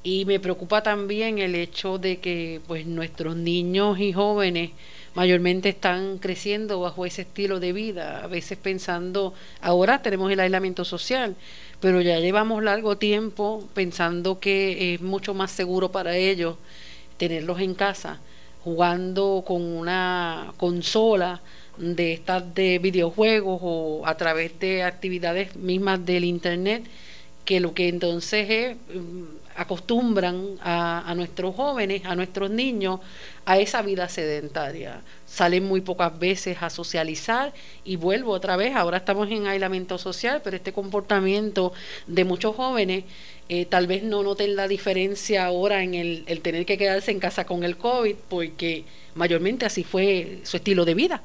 y 0.06 0.24
me 0.26 0.40
preocupa 0.40 0.84
también 0.84 1.40
el 1.40 1.56
hecho 1.56 1.98
de 1.98 2.18
que 2.18 2.62
pues 2.68 2.86
nuestros 2.86 3.36
niños 3.36 4.00
y 4.00 4.14
jóvenes 4.14 4.70
mayormente 5.16 5.70
están 5.70 6.20
creciendo 6.20 6.80
bajo 6.80 7.08
ese 7.08 7.24
estilo 7.24 7.60
de 7.60 7.74
vida, 7.74 8.24
a 8.24 8.28
veces 8.28 8.56
pensando, 8.60 9.34
ahora 9.62 10.04
tenemos 10.04 10.32
el 10.32 10.40
aislamiento 10.40 10.86
social, 10.86 11.36
pero 11.80 12.02
ya 12.02 12.20
llevamos 12.20 12.64
largo 12.64 13.00
tiempo 13.00 13.68
pensando 13.74 14.40
que 14.40 14.94
es 14.94 15.02
mucho 15.02 15.34
más 15.34 15.50
seguro 15.52 15.92
para 15.92 16.16
ellos 16.16 16.58
tenerlos 17.18 17.60
en 17.60 17.74
casa, 17.74 18.20
jugando 18.64 19.44
con 19.44 19.64
una 19.64 20.54
consola 20.58 21.42
de 21.78 22.14
estas 22.14 22.54
de 22.54 22.78
videojuegos 22.78 23.60
o 23.64 24.04
a 24.06 24.16
través 24.18 24.60
de 24.60 24.84
actividades 24.84 25.56
mismas 25.56 26.06
del 26.06 26.26
internet, 26.26 26.84
que 27.44 27.60
lo 27.60 27.74
que 27.74 27.88
entonces 27.88 28.50
es, 28.50 28.78
mm, 28.94 29.35
acostumbran 29.56 30.58
a, 30.62 31.10
a 31.10 31.16
nuestros 31.16 31.56
jóvenes, 31.56 32.06
a 32.06 32.16
nuestros 32.16 32.50
niños, 32.50 33.00
a 33.46 33.58
esa 33.58 33.82
vida 33.82 34.10
sedentaria 34.10 35.02
salen 35.36 35.66
muy 35.66 35.82
pocas 35.82 36.18
veces 36.18 36.58
a 36.62 36.70
socializar 36.70 37.54
y 37.84 37.98
vuelvo 37.98 38.32
otra 38.32 38.56
vez, 38.56 38.74
ahora 38.74 38.98
estamos 38.98 39.30
en 39.30 39.48
aislamiento 39.48 39.98
social, 39.98 40.42
pero 40.42 40.56
este 40.56 40.72
comportamiento 40.72 41.74
de 42.08 42.24
muchos 42.24 42.56
jóvenes 42.56 43.04
eh, 43.50 43.66
tal 43.66 43.86
vez 43.86 44.04
no 44.04 44.24
noten 44.24 44.56
la 44.56 44.70
diferencia 44.70 45.46
ahora 45.46 45.84
en 45.84 45.94
el, 45.94 46.24
el 46.28 46.40
tener 46.40 46.66
que 46.66 46.78
quedarse 46.78 47.12
en 47.12 47.20
casa 47.20 47.46
con 47.46 47.66
el 47.66 47.78
COVID, 47.78 48.16
porque 48.30 48.86
mayormente 49.14 49.66
así 49.66 49.84
fue 49.84 50.40
su 50.44 50.56
estilo 50.56 50.86
de 50.86 50.94
vida. 50.94 51.22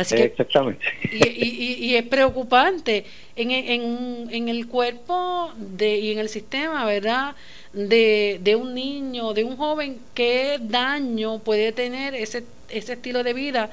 Así 0.00 0.16
que, 0.16 0.24
Exactamente. 0.24 0.84
Y, 1.10 1.28
y, 1.28 1.74
y, 1.86 1.96
es 1.96 2.04
preocupante 2.04 3.04
en, 3.36 3.50
en, 3.50 4.28
en 4.30 4.48
el 4.48 4.66
cuerpo 4.66 5.52
de, 5.56 5.98
y 5.98 6.12
en 6.12 6.18
el 6.18 6.28
sistema, 6.28 6.84
¿verdad? 6.84 7.34
de, 7.72 8.40
de 8.42 8.56
un 8.56 8.74
niño, 8.74 9.32
de 9.32 9.44
un 9.44 9.56
joven, 9.56 9.98
qué 10.14 10.58
daño 10.60 11.38
puede 11.38 11.72
tener 11.72 12.14
ese, 12.14 12.44
ese 12.68 12.94
estilo 12.94 13.22
de 13.22 13.32
vida 13.32 13.70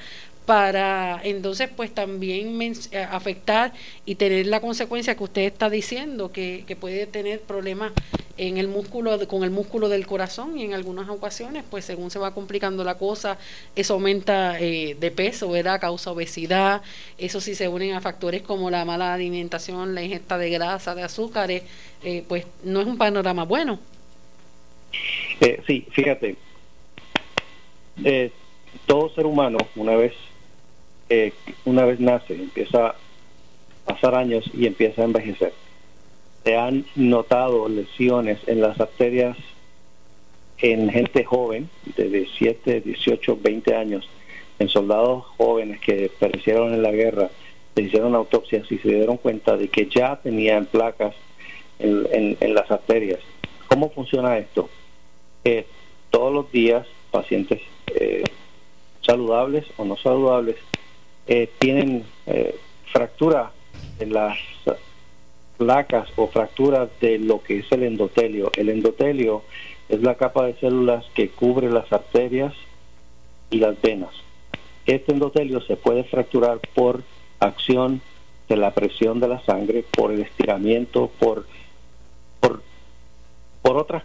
para 0.48 1.20
entonces 1.26 1.70
pues 1.76 1.94
también 1.94 2.58
eh, 2.92 3.00
afectar 3.00 3.74
y 4.06 4.16
tener 4.16 4.48
la 4.48 4.62
consecuencia 4.62 5.14
que 5.14 5.24
usted 5.26 5.42
está 5.42 5.70
diciendo, 5.70 6.32
que, 6.32 6.64
que 6.66 6.78
puede 6.78 7.06
tener 7.06 7.42
problemas 7.42 7.92
en 8.38 8.58
el 8.58 8.70
músculo 8.70 9.28
con 9.28 9.44
el 9.44 9.50
músculo 9.50 9.90
del 9.90 10.08
corazón 10.08 10.58
y 10.58 10.64
en 10.64 10.74
algunas 10.74 11.10
ocasiones 11.10 11.66
pues 11.70 11.84
según 11.84 12.12
se 12.12 12.20
va 12.20 12.34
complicando 12.34 12.86
la 12.86 12.98
cosa 12.98 13.38
eso 13.76 13.96
aumenta 13.96 14.58
eh, 14.62 14.96
de 14.98 15.12
peso 15.12 15.50
verdad 15.50 15.82
causa 15.82 16.12
obesidad. 16.12 16.82
Eso 17.18 17.42
sí 17.42 17.54
se 17.54 17.68
unen 17.68 17.94
a 17.94 18.00
factores 18.00 18.42
como 18.42 18.70
la 18.70 18.86
mala 18.86 19.14
alimentación 19.14 19.94
la 19.94 20.02
ingesta 20.02 20.38
de 20.38 20.50
grasa 20.50 20.96
de 20.96 21.04
azúcares 21.04 21.64
eh, 22.04 22.24
pues 22.26 22.48
no 22.64 22.80
es 22.80 22.88
un 22.88 22.98
panorama 22.98 23.44
bueno. 23.44 23.80
Sí 25.68 25.86
fíjate. 25.92 26.38
Todo 28.86 29.10
ser 29.10 29.26
humano 29.26 29.58
una 29.76 29.98
vez 29.98 30.14
una 31.66 31.86
vez 31.86 32.00
nace 32.00 32.34
empieza 32.34 32.88
a 32.88 32.96
pasar 33.86 34.16
años 34.16 34.50
y 34.54 34.66
empieza 34.66 35.02
a 35.02 35.06
envejecer 35.06 35.54
se 36.48 36.56
han 36.56 36.86
notado 36.96 37.68
lesiones 37.68 38.40
en 38.48 38.62
las 38.62 38.80
arterias 38.80 39.36
en 40.60 40.90
gente 40.90 41.26
joven, 41.26 41.70
de 41.98 42.08
17, 42.08 42.80
18, 42.80 43.38
20 43.42 43.76
años, 43.76 44.10
en 44.58 44.70
soldados 44.70 45.26
jóvenes 45.36 45.82
que 45.82 46.10
perecieron 46.18 46.74
en 46.74 46.84
la 46.84 46.92
guerra, 46.92 47.30
se 47.76 47.82
hicieron 47.82 48.16
autopsias 48.16 48.72
y 48.72 48.78
se 48.78 48.88
dieron 48.88 49.18
cuenta 49.18 49.58
de 49.58 49.68
que 49.68 49.88
ya 49.88 50.16
tenían 50.24 50.68
placas 50.68 51.16
en, 51.80 52.38
las 52.56 52.72
arterias. 52.72 53.20
¿Cómo 53.68 53.90
funciona 53.90 54.38
esto? 54.38 54.70
Eh, 55.44 55.66
todos 56.12 56.34
los 56.34 56.50
días 56.50 56.88
pacientes 57.12 57.60
eh, 57.94 58.24
saludables 59.02 59.66
o 59.76 59.84
no 59.84 59.98
saludables 59.98 60.56
eh, 61.28 61.50
tienen 61.60 62.04
fractura 62.92 63.52
en 64.00 64.14
las 64.14 64.38
placas 65.58 66.08
o 66.16 66.28
fracturas 66.28 66.90
de 67.02 67.18
lo 67.20 67.42
que 67.42 67.60
es 67.60 67.72
el 67.72 67.84
endotelio. 67.84 68.52
El 68.56 68.70
endotelio 68.70 69.44
es 69.90 70.02
la 70.02 70.16
capa 70.16 70.46
de 70.46 70.56
células 70.56 71.06
que 71.14 71.30
cubre 71.30 71.70
las 71.70 71.92
arterias 71.92 72.54
y 73.50 73.58
las 73.58 73.80
venas. 73.82 74.12
Este 74.86 75.12
endotelio 75.12 75.62
se 75.62 75.76
puede 75.76 76.04
fracturar 76.04 76.60
por 76.74 77.04
acción 77.40 78.02
de 78.48 78.58
la 78.58 78.74
presión 78.74 79.20
de 79.20 79.28
la 79.28 79.44
sangre, 79.44 79.84
por 79.92 80.12
el 80.12 80.22
estiramiento, 80.22 81.12
por 81.20 81.46
por 82.40 82.62
por 83.62 83.78
otras 83.78 84.04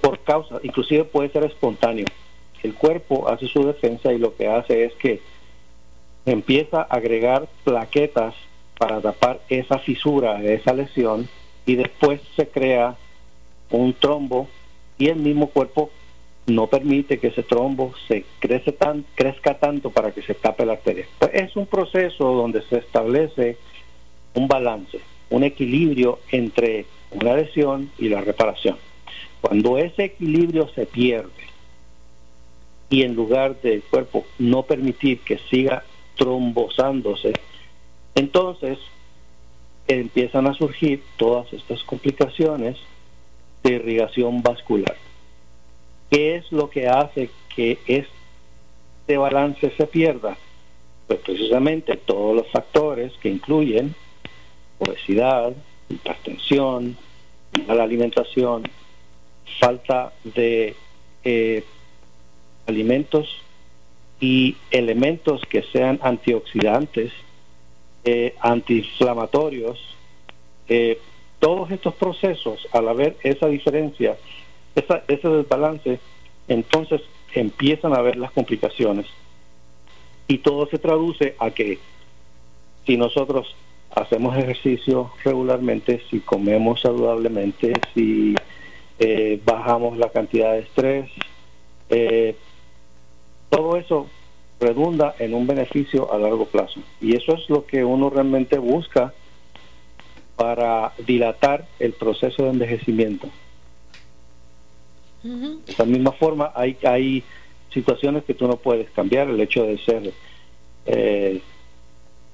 por 0.00 0.18
causas, 0.20 0.64
inclusive 0.64 1.04
puede 1.04 1.28
ser 1.30 1.44
espontáneo. 1.44 2.06
El 2.62 2.74
cuerpo 2.74 3.28
hace 3.28 3.46
su 3.46 3.64
defensa 3.64 4.12
y 4.12 4.18
lo 4.18 4.34
que 4.34 4.48
hace 4.48 4.84
es 4.84 4.94
que 4.94 5.20
empieza 6.26 6.82
a 6.82 6.96
agregar 6.96 7.48
plaquetas 7.64 8.34
para 8.78 9.00
tapar 9.00 9.40
esa 9.48 9.78
fisura, 9.78 10.42
esa 10.42 10.74
lesión, 10.74 11.28
y 11.64 11.76
después 11.76 12.20
se 12.36 12.48
crea 12.48 12.96
un 13.70 13.94
trombo 13.94 14.48
y 14.98 15.08
el 15.08 15.16
mismo 15.16 15.48
cuerpo 15.48 15.90
no 16.46 16.68
permite 16.68 17.18
que 17.18 17.28
ese 17.28 17.42
trombo 17.42 17.92
se 18.06 18.24
crece 18.38 18.72
tan, 18.72 19.04
crezca 19.14 19.58
tanto 19.58 19.90
para 19.90 20.12
que 20.12 20.22
se 20.22 20.34
tape 20.34 20.64
la 20.64 20.74
arteria. 20.74 21.06
Pues 21.18 21.32
es 21.34 21.56
un 21.56 21.66
proceso 21.66 22.24
donde 22.32 22.62
se 22.62 22.78
establece 22.78 23.56
un 24.34 24.46
balance, 24.46 25.00
un 25.30 25.42
equilibrio 25.42 26.20
entre 26.30 26.86
una 27.10 27.34
lesión 27.34 27.90
y 27.98 28.08
la 28.08 28.20
reparación. 28.20 28.76
Cuando 29.40 29.78
ese 29.78 30.04
equilibrio 30.04 30.68
se 30.74 30.86
pierde 30.86 31.30
y 32.90 33.02
en 33.02 33.14
lugar 33.14 33.60
del 33.60 33.82
cuerpo 33.82 34.24
no 34.38 34.62
permitir 34.62 35.20
que 35.20 35.38
siga 35.50 35.82
trombosándose, 36.16 37.32
entonces 38.14 38.78
empiezan 39.88 40.46
a 40.46 40.54
surgir 40.54 41.02
todas 41.16 41.52
estas 41.52 41.82
complicaciones 41.84 42.76
de 43.62 43.72
irrigación 43.72 44.42
vascular. 44.42 44.96
¿Qué 46.10 46.36
es 46.36 46.50
lo 46.52 46.70
que 46.70 46.88
hace 46.88 47.30
que 47.54 47.78
este 47.86 49.16
balance 49.16 49.70
se 49.76 49.86
pierda? 49.86 50.36
Pues 51.06 51.20
precisamente 51.20 51.96
todos 51.96 52.34
los 52.34 52.48
factores 52.48 53.12
que 53.20 53.28
incluyen 53.28 53.94
obesidad, 54.78 55.52
hipertensión, 55.88 56.96
mala 57.66 57.84
alimentación, 57.84 58.64
falta 59.60 60.12
de 60.24 60.74
eh, 61.24 61.64
alimentos 62.66 63.42
y 64.20 64.56
elementos 64.70 65.42
que 65.48 65.62
sean 65.62 65.98
antioxidantes 66.02 67.12
eh, 68.04 68.34
antiinflamatorios, 68.40 69.78
eh, 70.68 70.98
todos 71.38 71.70
estos 71.70 71.94
procesos, 71.94 72.66
al 72.72 72.88
haber 72.88 73.16
esa 73.22 73.48
diferencia, 73.48 74.16
ese 74.74 75.28
desbalance, 75.28 75.98
entonces 76.48 77.02
empiezan 77.34 77.92
a 77.92 77.96
haber 77.96 78.16
las 78.16 78.30
complicaciones. 78.30 79.06
Y 80.28 80.38
todo 80.38 80.66
se 80.68 80.78
traduce 80.78 81.34
a 81.38 81.50
que 81.50 81.78
si 82.86 82.96
nosotros 82.96 83.54
hacemos 83.94 84.36
ejercicio 84.36 85.10
regularmente, 85.24 86.00
si 86.10 86.20
comemos 86.20 86.80
saludablemente, 86.80 87.72
si 87.94 88.34
eh, 88.98 89.40
bajamos 89.44 89.98
la 89.98 90.10
cantidad 90.10 90.52
de 90.52 90.60
estrés, 90.60 91.10
todo 93.56 93.78
eso 93.78 94.06
redunda 94.60 95.14
en 95.18 95.32
un 95.32 95.46
beneficio 95.46 96.12
a 96.12 96.18
largo 96.18 96.44
plazo. 96.44 96.80
Y 97.00 97.16
eso 97.16 97.34
es 97.34 97.48
lo 97.48 97.64
que 97.64 97.82
uno 97.84 98.10
realmente 98.10 98.58
busca 98.58 99.14
para 100.36 100.92
dilatar 100.98 101.66
el 101.78 101.94
proceso 101.94 102.44
de 102.44 102.50
envejecimiento. 102.50 103.28
De 105.22 105.72
esa 105.72 105.86
misma 105.86 106.12
forma, 106.12 106.52
hay, 106.54 106.76
hay 106.84 107.24
situaciones 107.72 108.24
que 108.24 108.34
tú 108.34 108.46
no 108.46 108.56
puedes 108.56 108.90
cambiar. 108.90 109.28
El 109.30 109.40
hecho 109.40 109.64
de 109.64 109.78
ser 109.78 110.12
eh, 110.84 111.40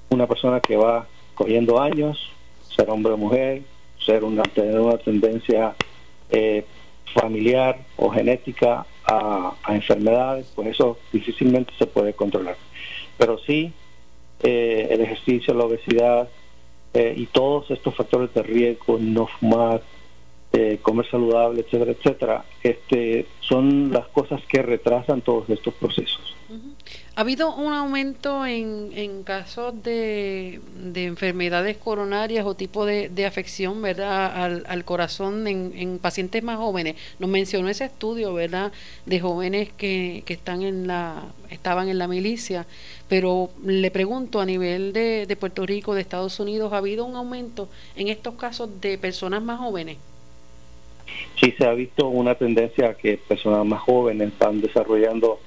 una 0.09 0.27
persona 0.27 0.59
que 0.59 0.75
va 0.75 1.07
cogiendo 1.35 1.81
años, 1.81 2.31
ser 2.75 2.89
hombre 2.89 3.13
o 3.13 3.17
mujer, 3.17 3.61
ser 4.05 4.25
una, 4.25 4.43
tener 4.43 4.77
una 4.77 4.97
tendencia 4.97 5.73
eh, 6.29 6.65
familiar 7.13 7.79
o 7.95 8.09
genética 8.09 8.85
a, 9.17 9.73
enfermedades, 9.73 10.47
pues 10.55 10.69
eso 10.69 10.97
difícilmente 11.11 11.73
se 11.77 11.85
puede 11.85 12.13
controlar. 12.13 12.57
Pero 13.17 13.37
sí, 13.37 13.71
eh, 14.41 14.87
el 14.91 15.01
ejercicio, 15.01 15.53
la 15.53 15.65
obesidad 15.65 16.29
eh, 16.93 17.13
y 17.15 17.25
todos 17.27 17.71
estos 17.71 17.95
factores 17.95 18.33
de 18.33 18.43
riesgo, 18.43 18.97
no 18.99 19.27
fumar, 19.27 19.81
eh, 20.53 20.77
comer 20.83 21.09
saludable, 21.09 21.61
etcétera, 21.61 21.91
etcétera, 21.91 22.45
este, 22.61 23.25
son 23.39 23.91
las 23.91 24.07
cosas 24.09 24.39
que 24.47 24.61
retrasan 24.61 25.21
todos 25.21 25.49
estos 25.49 25.73
procesos. 25.73 26.35
¿Ha 27.15 27.21
habido 27.21 27.55
un 27.55 27.73
aumento 27.73 28.45
en, 28.45 28.91
en 28.93 29.23
casos 29.23 29.81
de, 29.81 30.61
de 30.75 31.05
enfermedades 31.05 31.77
coronarias 31.77 32.45
o 32.45 32.53
tipo 32.53 32.85
de, 32.85 33.09
de 33.09 33.25
afección 33.25 33.81
¿verdad? 33.81 34.43
Al, 34.43 34.63
al 34.67 34.85
corazón 34.85 35.47
en, 35.47 35.73
en, 35.75 35.97
pacientes 35.97 36.43
más 36.43 36.57
jóvenes? 36.57 36.97
Nos 37.17 37.31
mencionó 37.31 37.69
ese 37.69 37.85
estudio 37.85 38.33
¿verdad? 38.35 38.71
de 39.07 39.19
jóvenes 39.19 39.69
que, 39.75 40.21
que 40.25 40.33
están 40.33 40.61
en 40.61 40.85
la, 40.85 41.23
estaban 41.49 41.89
en 41.89 41.97
la 41.97 42.07
milicia, 42.07 42.67
pero 43.07 43.49
le 43.65 43.89
pregunto 43.89 44.39
a 44.39 44.45
nivel 44.45 44.93
de, 44.93 45.25
de 45.25 45.35
Puerto 45.35 45.65
Rico, 45.65 45.95
de 45.95 46.01
Estados 46.01 46.39
Unidos, 46.39 46.73
¿ha 46.73 46.77
habido 46.77 47.05
un 47.05 47.15
aumento 47.15 47.69
en 47.95 48.07
estos 48.07 48.35
casos 48.35 48.81
de 48.81 48.99
personas 48.99 49.41
más 49.41 49.59
jóvenes? 49.59 49.97
Sí, 51.39 51.53
se 51.57 51.65
ha 51.65 51.73
visto 51.73 52.07
una 52.07 52.35
tendencia 52.35 52.89
a 52.89 52.93
que 52.93 53.17
personas 53.17 53.65
más 53.65 53.81
jóvenes 53.81 54.29
están 54.29 54.61
desarrollando 54.61 55.39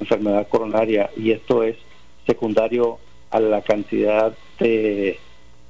enfermedad 0.00 0.48
coronaria 0.48 1.10
y 1.16 1.30
esto 1.30 1.62
es 1.62 1.76
secundario 2.26 2.98
a 3.30 3.40
la 3.40 3.62
cantidad 3.62 4.36
de, 4.58 5.18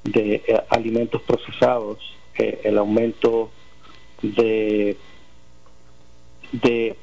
de 0.03 0.35
eh, 0.47 0.61
alimentos 0.69 1.21
procesados, 1.23 1.97
eh, 2.37 2.61
el 2.63 2.77
aumento 2.77 3.49
de, 4.21 4.97
de, 6.51 6.95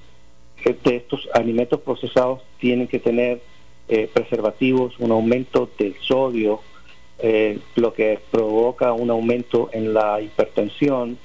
de, 0.64 0.96
estos 0.96 1.28
alimentos 1.34 1.80
procesados 1.80 2.42
tienen 2.58 2.86
que 2.86 2.98
tener 2.98 3.40
eh, 3.88 4.08
preservativos, 4.12 4.98
un 4.98 5.10
aumento 5.10 5.68
del 5.78 5.96
sodio, 6.00 6.60
lo 7.76 7.94
que 7.94 8.18
provoca 8.32 8.92
un 8.92 9.10
aumento 9.10 9.70
en 9.72 9.94
la 9.94 10.20
hipertensión, 10.20 11.18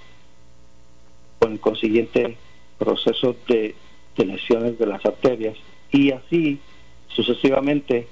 con 1.48 1.58
consiguiente 1.58 2.36
procesos 2.78 3.36
de 3.48 3.76
lesiones 4.18 4.78
de 4.78 4.86
las 4.86 5.06
arterias. 5.06 5.56
Y 5.92 6.12
así 6.12 6.60
sucesivamente 7.08 8.08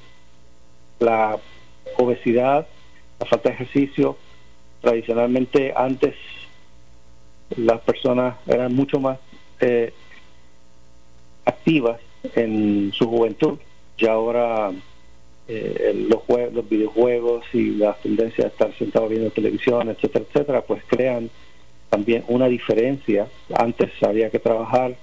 la 0.99 1.37
obesidad, 1.97 2.67
la 3.19 3.25
falta 3.25 3.49
de 3.49 3.55
ejercicio, 3.55 4.17
tradicionalmente 4.81 5.73
antes 5.75 6.15
las 7.57 7.81
personas 7.81 8.35
eran 8.47 8.73
mucho 8.73 8.99
más 8.99 9.19
eh, 9.59 9.93
activas 11.43 11.99
en 12.35 12.91
su 12.93 13.07
juventud. 13.07 13.59
Y 13.97 14.07
ahora 14.07 14.71
eh, 15.47 16.07
los, 16.09 16.21
los 16.53 16.69
videojuegos 16.69 17.45
y 17.53 17.71
la 17.71 17.93
tendencia 17.93 18.45
a 18.45 18.47
estar 18.47 18.73
sentado 18.77 19.07
viendo 19.09 19.29
televisión, 19.29 19.89
etcétera, 19.89 20.25
etcétera, 20.27 20.61
pues 20.61 20.83
crean 20.87 21.29
también 21.95 22.25
una 22.27 22.47
diferencia. 22.47 23.27
Antes 23.55 23.89
había 24.03 24.29
que 24.29 24.39
trabajar 24.39 24.97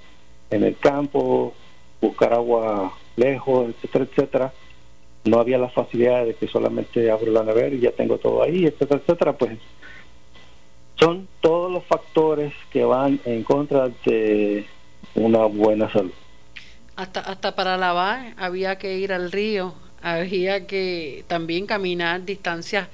en 0.51 0.62
el 0.62 0.76
campo, 0.76 1.55
buscar 2.03 2.34
agua 2.34 2.93
lejos, 3.16 3.70
etcétera, 3.70 4.05
etcétera. 4.05 4.53
No 5.24 5.40
había 5.40 5.57
la 5.57 5.70
facilidad 5.70 6.26
de 6.26 6.34
que 6.34 6.49
solamente 6.49 7.11
abro 7.11 7.32
la 7.32 7.45
nevera 7.45 7.74
y 7.74 7.80
ya 7.80 7.93
tengo 7.93 8.18
todo 8.18 8.43
ahí, 8.43 8.66
etcétera, 8.66 9.01
etcétera. 9.01 9.32
Pues 9.32 9.53
son 10.97 11.26
todos 11.40 11.72
los 11.72 11.82
factores 11.84 12.53
que 12.70 12.84
van 12.84 13.18
en 13.24 13.43
contra 13.43 13.88
de 14.05 14.66
una 15.14 15.47
buena 15.47 15.90
salud. 15.90 16.12
Hasta, 16.95 17.20
hasta 17.20 17.55
para 17.55 17.78
lavar 17.78 18.34
había 18.36 18.76
que 18.76 18.99
ir 18.99 19.14
al 19.14 19.32
río, 19.32 19.72
había 20.03 20.66
que 20.66 21.24
también 21.26 21.64
caminar 21.64 22.26
distancias 22.26 22.88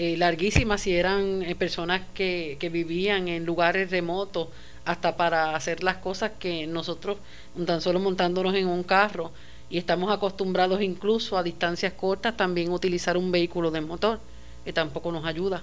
eh, 0.00 0.16
larguísimas 0.16 0.80
si 0.80 0.96
eran 0.96 1.42
eh, 1.42 1.54
personas 1.54 2.00
que, 2.14 2.56
que 2.58 2.70
vivían 2.70 3.28
en 3.28 3.44
lugares 3.44 3.90
remotos, 3.90 4.48
hasta 4.86 5.14
para 5.14 5.54
hacer 5.54 5.82
las 5.82 5.96
cosas 5.96 6.32
que 6.38 6.66
nosotros, 6.66 7.18
tan 7.66 7.82
solo 7.82 8.00
montándonos 8.00 8.54
en 8.54 8.66
un 8.66 8.82
carro, 8.82 9.30
y 9.68 9.76
estamos 9.76 10.10
acostumbrados 10.10 10.80
incluso 10.80 11.36
a 11.36 11.42
distancias 11.42 11.92
cortas 11.92 12.34
también 12.34 12.72
utilizar 12.72 13.18
un 13.18 13.30
vehículo 13.30 13.70
de 13.70 13.82
motor, 13.82 14.20
que 14.64 14.72
tampoco 14.72 15.12
nos 15.12 15.26
ayuda. 15.26 15.62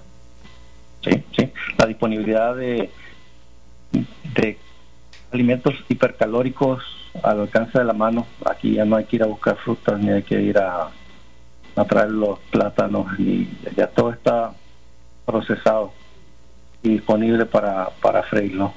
Sí, 1.02 1.10
sí, 1.36 1.52
la 1.76 1.86
disponibilidad 1.86 2.54
de, 2.54 2.90
de 4.34 4.56
alimentos 5.32 5.74
hipercalóricos 5.88 6.84
al 7.24 7.40
alcance 7.40 7.76
de 7.76 7.84
la 7.84 7.92
mano. 7.92 8.24
Aquí 8.46 8.74
ya 8.74 8.84
no 8.84 8.94
hay 8.94 9.04
que 9.04 9.16
ir 9.16 9.24
a 9.24 9.26
buscar 9.26 9.56
frutas 9.56 9.98
ni 9.98 10.10
hay 10.10 10.22
que 10.22 10.40
ir 10.40 10.58
a, 10.58 10.92
a 11.78 11.84
traer 11.84 12.10
los 12.10 12.38
plátanos, 12.50 13.18
ni 13.18 13.48
ya 13.76 13.86
todo 13.86 14.10
está 14.10 14.52
procesado 15.24 15.92
y 16.82 16.90
disponible 16.90 17.46
para, 17.46 17.90
para 18.00 18.22
freírlo. 18.22 18.72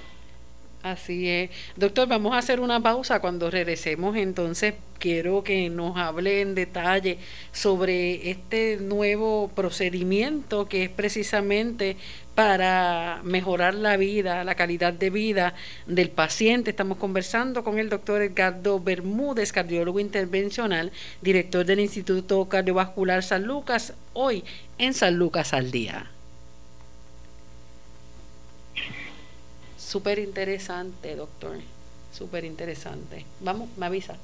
Así 0.83 1.29
es. 1.29 1.51
Doctor, 1.75 2.07
vamos 2.07 2.33
a 2.33 2.39
hacer 2.39 2.59
una 2.59 2.79
pausa. 2.79 3.19
Cuando 3.19 3.51
regresemos, 3.51 4.15
entonces 4.15 4.73
quiero 4.97 5.43
que 5.43 5.69
nos 5.69 5.97
hable 5.97 6.41
en 6.41 6.55
detalle 6.55 7.19
sobre 7.51 8.31
este 8.31 8.77
nuevo 8.77 9.51
procedimiento 9.53 10.67
que 10.67 10.83
es 10.83 10.89
precisamente 10.89 11.97
para 12.33 13.21
mejorar 13.23 13.75
la 13.75 13.97
vida, 13.97 14.43
la 14.43 14.55
calidad 14.55 14.93
de 14.93 15.11
vida 15.11 15.53
del 15.85 16.09
paciente. 16.09 16.71
Estamos 16.71 16.97
conversando 16.97 17.63
con 17.63 17.77
el 17.77 17.89
doctor 17.89 18.23
Edgardo 18.23 18.79
Bermúdez, 18.79 19.51
cardiólogo 19.51 19.99
intervencional, 19.99 20.91
director 21.21 21.63
del 21.65 21.79
Instituto 21.79 22.45
Cardiovascular 22.45 23.21
San 23.21 23.43
Lucas, 23.43 23.93
hoy 24.13 24.43
en 24.79 24.95
San 24.95 25.15
Lucas 25.17 25.53
al 25.53 25.69
Día. 25.69 26.09
Súper 29.91 30.19
interesante, 30.19 31.17
doctor. 31.17 31.57
Súper 32.13 32.45
interesante. 32.45 33.25
Vamos, 33.41 33.67
me 33.75 33.87
avisa. 33.87 34.15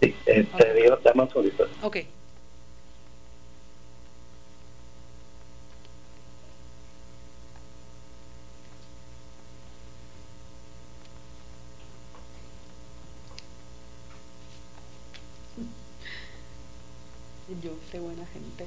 Sí, 0.00 0.12
eh, 0.26 0.44
te 0.58 0.74
digo, 0.74 0.98
dame 1.04 1.22
un 1.22 1.28
Ok. 1.82 1.98
Yo, 17.62 17.70
qué 17.92 18.00
buena 18.00 18.26
gente. 18.32 18.66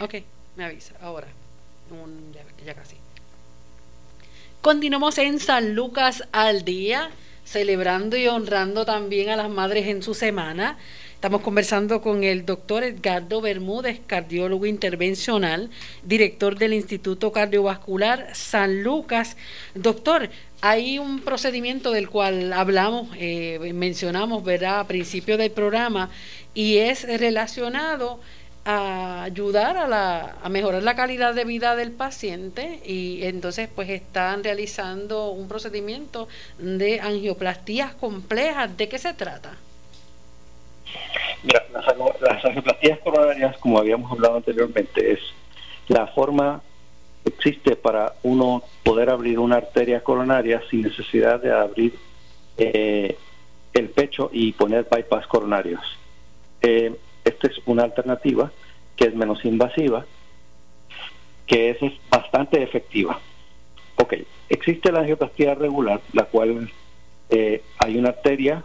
Ok, 0.00 0.14
me 0.56 0.64
avisa. 0.64 0.94
Ahora. 1.02 1.26
ya, 2.64 2.74
casi. 2.74 2.96
Continuamos 4.62 5.18
en 5.18 5.38
San 5.38 5.74
Lucas 5.74 6.24
al 6.32 6.64
día, 6.64 7.10
celebrando 7.44 8.16
y 8.16 8.26
honrando 8.26 8.86
también 8.86 9.28
a 9.28 9.36
las 9.36 9.50
madres 9.50 9.88
en 9.88 10.02
su 10.02 10.14
semana. 10.14 10.78
Estamos 11.14 11.42
conversando 11.42 12.00
con 12.00 12.24
el 12.24 12.46
doctor 12.46 12.82
Edgardo 12.82 13.42
Bermúdez, 13.42 14.00
cardiólogo 14.06 14.64
intervencional, 14.64 15.68
director 16.02 16.56
del 16.56 16.72
Instituto 16.72 17.30
Cardiovascular 17.30 18.34
San 18.34 18.82
Lucas. 18.82 19.36
Doctor, 19.74 20.30
hay 20.62 20.98
un 20.98 21.20
procedimiento 21.20 21.90
del 21.90 22.08
cual 22.08 22.54
hablamos, 22.54 23.08
eh, 23.18 23.70
mencionamos, 23.74 24.42
¿verdad?, 24.44 24.80
a 24.80 24.86
principio 24.86 25.36
del 25.36 25.50
programa, 25.50 26.08
y 26.54 26.78
es 26.78 27.04
relacionado 27.04 28.18
a 28.70 29.22
ayudar 29.24 29.76
a, 29.76 29.88
la, 29.88 30.36
a 30.42 30.48
mejorar 30.48 30.82
la 30.82 30.94
calidad 30.94 31.34
de 31.34 31.44
vida 31.44 31.74
del 31.74 31.92
paciente 31.92 32.80
y 32.84 33.24
entonces 33.24 33.68
pues 33.74 33.88
están 33.90 34.44
realizando 34.44 35.30
un 35.30 35.48
procedimiento 35.48 36.28
de 36.58 37.00
angioplastías 37.00 37.94
complejas. 37.94 38.76
¿De 38.76 38.88
qué 38.88 38.98
se 38.98 39.14
trata? 39.14 39.56
Las, 41.42 42.44
angioplastías 42.44 42.98
coronarias, 43.00 43.56
como 43.58 43.78
habíamos 43.78 44.12
hablado 44.12 44.36
anteriormente, 44.36 45.12
es 45.12 45.20
la 45.88 46.06
forma 46.06 46.60
que 47.24 47.30
existe 47.30 47.76
para 47.76 48.14
uno 48.22 48.62
poder 48.84 49.10
abrir 49.10 49.38
una 49.38 49.56
arteria 49.56 50.02
coronaria 50.02 50.62
sin 50.70 50.82
necesidad 50.82 51.40
de 51.40 51.52
abrir 51.52 51.94
eh, 52.56 53.16
el 53.72 53.88
pecho 53.88 54.30
y 54.32 54.52
poner 54.52 54.86
bypass 54.90 55.26
coronarios. 55.26 55.80
Eh, 56.62 56.94
esta 57.24 57.48
es 57.48 57.60
una 57.66 57.84
alternativa 57.84 58.50
que 59.00 59.06
es 59.06 59.14
menos 59.14 59.42
invasiva, 59.46 60.04
que 61.46 61.70
es 61.70 61.78
bastante 62.10 62.62
efectiva. 62.62 63.18
Ok, 63.96 64.12
existe 64.50 64.92
la 64.92 65.00
angioplastía 65.00 65.54
regular, 65.54 66.02
la 66.12 66.24
cual 66.24 66.70
eh, 67.30 67.62
hay 67.78 67.96
una 67.96 68.10
arteria, 68.10 68.62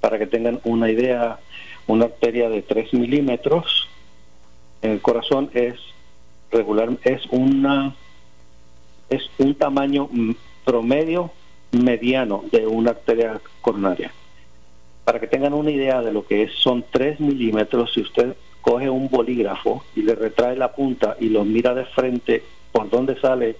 para 0.00 0.18
que 0.18 0.26
tengan 0.26 0.58
una 0.64 0.90
idea, 0.90 1.38
una 1.86 2.06
arteria 2.06 2.48
de 2.48 2.62
3 2.62 2.94
milímetros 2.94 3.90
en 4.80 4.92
el 4.92 5.02
corazón 5.02 5.50
es 5.52 5.74
regular, 6.50 6.88
es 7.04 7.26
una 7.26 7.94
es 9.10 9.28
un 9.36 9.54
tamaño 9.54 10.08
promedio 10.64 11.30
mediano 11.72 12.44
de 12.50 12.66
una 12.66 12.92
arteria 12.92 13.38
coronaria 13.60 14.12
para 15.04 15.20
que 15.20 15.26
tengan 15.26 15.52
una 15.52 15.70
idea 15.70 16.00
de 16.00 16.12
lo 16.12 16.24
que 16.24 16.44
es, 16.44 16.52
son 16.54 16.84
3 16.88 17.20
milímetros. 17.20 17.92
Si 17.92 18.00
usted 18.00 18.36
coge 18.60 18.90
un 18.90 19.08
bolígrafo 19.08 19.84
y 19.94 20.02
le 20.02 20.14
retrae 20.14 20.56
la 20.56 20.72
punta 20.72 21.16
y 21.20 21.28
lo 21.28 21.44
mira 21.44 21.74
de 21.74 21.84
frente 21.84 22.42
por 22.72 22.88
donde 22.90 23.18
sale 23.20 23.56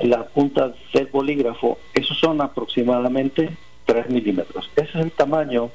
la 0.00 0.24
punta 0.24 0.72
del 0.92 1.06
bolígrafo, 1.06 1.78
esos 1.92 2.18
son 2.18 2.40
aproximadamente 2.40 3.50
3 3.86 4.10
milímetros. 4.10 4.70
Ese 4.76 4.98
es 4.98 5.04
el 5.04 5.12
tamaño 5.12 5.70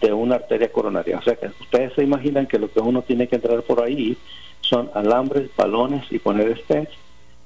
de 0.00 0.12
una 0.12 0.34
arteria 0.34 0.70
coronaria. 0.70 1.18
O 1.18 1.22
sea 1.22 1.36
que 1.36 1.46
ustedes 1.60 1.94
se 1.94 2.02
imaginan 2.02 2.46
que 2.46 2.58
lo 2.58 2.70
que 2.70 2.80
uno 2.80 3.02
tiene 3.02 3.28
que 3.28 3.36
entrar 3.36 3.62
por 3.62 3.82
ahí 3.82 4.16
son 4.60 4.90
alambres, 4.94 5.48
balones 5.56 6.04
y 6.10 6.18
poner 6.18 6.58
stents, 6.58 6.92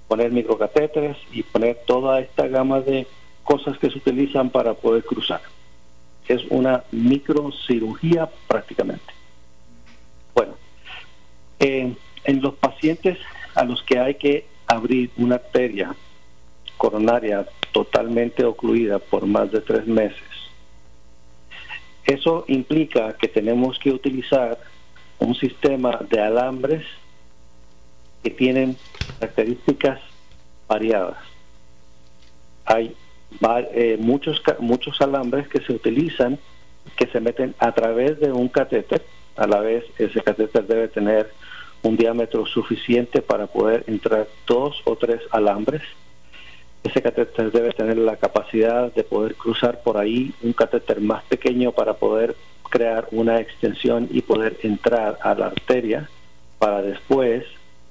poner 0.09 0.33
microcatéteres 0.33 1.17
y 1.33 1.43
poner 1.43 1.79
toda 1.87 2.21
esta 2.21 2.49
gama 2.49 2.81
de 2.81 3.07
cosas 3.45 3.79
que 3.79 3.91
se 3.91 3.99
utilizan 3.99 4.51
para 4.51 4.75
poder 4.75 5.05
cruzar 5.05 5.41
es 6.29 6.45
una 6.51 6.83
microcirugía 6.91 8.29
prácticamente. 8.49 9.16
Bueno, 10.37 10.55
eh, 11.59 11.93
en 12.25 12.43
los 12.43 12.55
pacientes 12.55 13.19
a 13.55 13.65
los 13.65 13.83
que 13.83 13.99
hay 13.99 14.15
que 14.15 14.47
abrir 14.69 15.11
una 15.17 15.37
arteria 15.37 15.97
coronaria 16.77 17.47
totalmente 17.73 18.45
ocluida 18.45 18.99
por 18.99 19.27
más 19.27 19.51
de 19.51 19.63
tres 19.63 19.87
meses, 19.87 20.23
eso 22.05 22.45
implica 22.47 23.15
que 23.15 23.29
tenemos 23.29 23.79
que 23.79 23.91
utilizar 23.91 24.59
un 25.19 25.35
sistema 25.35 25.99
de 26.09 26.21
alambres 26.21 26.85
que 28.23 28.31
tienen 28.31 28.77
características 29.19 30.01
variadas. 30.69 31.17
Hay 32.65 32.95
eh, 33.73 33.97
muchos, 33.99 34.43
muchos 34.61 35.01
alambres 35.01 35.49
que 35.49 35.61
se 35.61 35.73
utilizan, 35.73 36.39
que 36.97 37.07
se 37.07 37.21
meten 37.21 37.55
a 37.59 37.73
través 37.73 38.21
de 38.21 38.33
un 38.33 38.49
catéter. 38.49 39.03
A 39.37 39.47
la 39.47 39.61
vez, 39.61 39.85
ese 39.99 40.23
catéter 40.23 40.67
debe 40.67 40.89
tener 40.89 41.31
un 41.83 41.97
diámetro 41.97 42.47
suficiente 42.47 43.23
para 43.23 43.47
poder 43.47 43.85
entrar 43.87 44.27
dos 44.47 44.81
o 44.85 44.97
tres 44.97 45.21
alambres. 45.31 45.83
ese 46.83 47.03
catéter 47.03 47.51
debe 47.51 47.73
tener 47.73 47.99
la 47.99 48.17
capacidad 48.17 48.93
de 48.93 49.03
poder 49.03 49.35
cruzar 49.35 49.83
por 49.83 49.99
ahí 49.99 50.33
un 50.43 50.53
catéter 50.53 51.01
más 51.01 51.25
pequeño 51.25 51.73
para 51.73 51.95
poder 51.95 52.37
crear 52.71 53.09
una 53.11 53.41
extensión 53.41 54.09
y 54.11 54.23
poder 54.23 54.57
entrar 54.63 55.19
a 55.23 55.35
la 55.35 55.47
arteria 55.47 56.09
para 56.59 56.83
después 56.83 57.45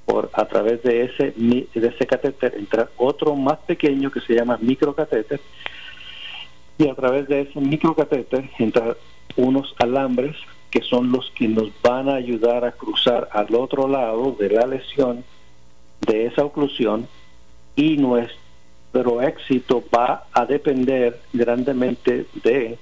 por 0.06 0.30
a 0.34 0.46
través 0.46 0.82
de 0.84 1.04
ese 1.04 1.34
de 1.36 1.88
ese 1.88 2.06
catéter 2.06 2.56
entrar 2.58 2.90
otro 2.98 3.36
más 3.36 3.60
pequeño 3.60 4.12
que 4.12 4.22
se 4.22 4.34
llama 4.34 4.58
microcatéter 4.62 5.42
y 6.78 6.88
a 6.88 6.96
través 6.96 7.28
de 7.28 7.42
ese 7.42 7.60
microcatéter 7.60 8.50
entrar 8.60 8.96
unos 9.36 9.74
alambres 9.78 10.36
que 10.76 10.82
son 10.82 11.10
los 11.10 11.32
que 11.32 11.48
nos 11.48 11.70
van 11.82 12.10
a 12.10 12.16
ayudar 12.16 12.66
a 12.66 12.74
cruzar 12.74 13.30
al 13.32 13.56
otro 13.56 13.88
lado 13.88 14.36
de 14.38 14.50
la 14.50 14.68
lesión 14.68 15.24
de 16.02 16.26
esa 16.26 16.44
oclusión 16.44 17.08
y 17.78 17.96
nuestro 17.96 19.22
éxito 19.22 19.86
va 19.96 20.26
a 20.34 20.46
depender 20.46 21.22
grandemente 21.32 22.26
de 22.44 22.78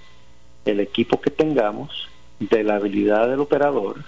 el 0.66 0.80
equipo 0.80 1.22
que 1.22 1.30
tengamos, 1.30 2.10
de 2.40 2.64
la 2.64 2.78
habilidad 2.78 3.30
del 3.30 3.42
operador, 3.42 4.04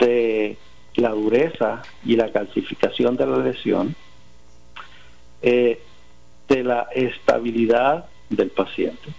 de 0.00 0.56
la 0.94 1.10
dureza 1.10 1.82
y 2.02 2.16
la 2.16 2.32
calcificación 2.32 3.14
de 3.14 3.26
la 3.26 3.36
lesión, 3.40 3.94
eh, 5.42 5.82
de 6.48 6.64
la 6.64 6.88
estabilidad 6.94 8.06
del 8.30 8.48
paciente. 8.48 9.10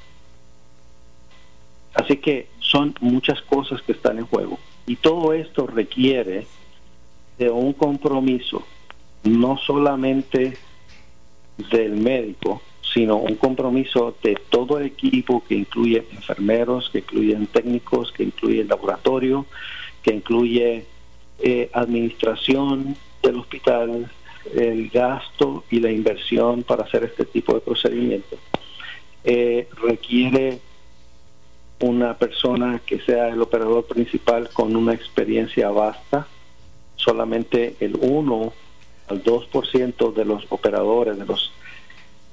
Así 1.94 2.18
que 2.18 2.51
son 2.72 2.96
muchas 3.02 3.42
cosas 3.42 3.82
que 3.82 3.92
están 3.92 4.18
en 4.18 4.26
juego. 4.26 4.58
Y 4.88 4.96
todo 4.96 5.34
esto 5.34 5.68
requiere 5.68 6.48
de 7.38 7.50
un 7.50 7.74
compromiso, 7.74 8.66
no 9.24 9.58
solamente 9.58 10.58
del 11.70 11.92
médico, 11.92 12.62
sino 12.94 13.18
un 13.18 13.36
compromiso 13.36 14.16
de 14.24 14.38
todo 14.50 14.80
el 14.80 14.88
equipo 14.88 15.44
que 15.48 15.56
incluye 15.56 16.06
enfermeros, 16.12 16.90
que 16.90 17.00
incluyen 17.00 17.48
técnicos, 17.48 18.12
que 18.12 18.24
incluye 18.24 18.64
laboratorio, 18.64 19.46
que 20.02 20.14
incluye 20.14 20.86
eh, 21.40 21.70
administración 21.74 22.96
del 23.22 23.38
hospital, 23.38 24.12
el 24.56 24.90
gasto 24.90 25.64
y 25.70 25.80
la 25.80 25.92
inversión 25.92 26.64
para 26.64 26.84
hacer 26.84 27.04
este 27.04 27.26
tipo 27.26 27.54
de 27.54 27.62
procedimientos. 27.62 28.40
Eh, 29.24 29.68
requiere 29.84 30.60
una 31.82 32.18
persona 32.18 32.80
que 32.86 33.00
sea 33.00 33.30
el 33.30 33.42
operador 33.42 33.86
principal 33.86 34.50
con 34.54 34.76
una 34.76 34.94
experiencia 34.94 35.70
vasta. 35.70 36.28
Solamente 36.96 37.76
el 37.80 37.98
1 38.00 38.54
al 39.08 39.24
2% 39.24 40.14
de 40.14 40.26
los 40.26 40.46
operadores, 40.50 41.18
de 41.18 41.26
los 41.26 41.52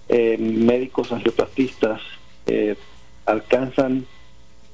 eh, 0.09 0.37
médicos 0.39 1.13
angioplastistas, 1.13 2.01
eh, 2.47 2.77
alcanzan 3.25 4.07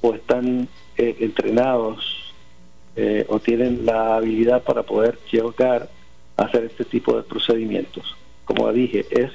o 0.01 0.13
están 0.13 0.67
eh, 0.97 1.15
entrenados 1.19 2.21
o 3.27 3.39
tienen 3.39 3.85
la 3.85 4.15
habilidad 4.15 4.63
para 4.63 4.83
poder 4.83 5.19
llegar 5.29 5.89
a 6.37 6.43
hacer 6.43 6.63
este 6.63 6.85
tipo 6.85 7.17
de 7.17 7.23
procedimientos. 7.23 8.15
Como 8.45 8.71
dije, 8.71 9.05
es 9.11 9.33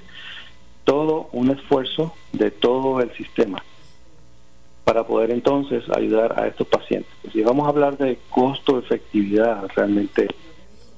todo 0.85 1.29
un 1.33 1.51
esfuerzo 1.51 2.15
de 2.33 2.51
todo 2.51 3.03
el 3.03 3.13
sistema 3.13 3.63
para 4.91 5.05
poder 5.05 5.31
entonces 5.31 5.85
ayudar 5.89 6.37
a 6.37 6.49
estos 6.49 6.67
pacientes. 6.67 7.13
Si 7.33 7.43
vamos 7.43 7.65
a 7.65 7.69
hablar 7.69 7.97
de 7.97 8.19
costo-efectividad, 8.29 9.69
realmente 9.77 10.27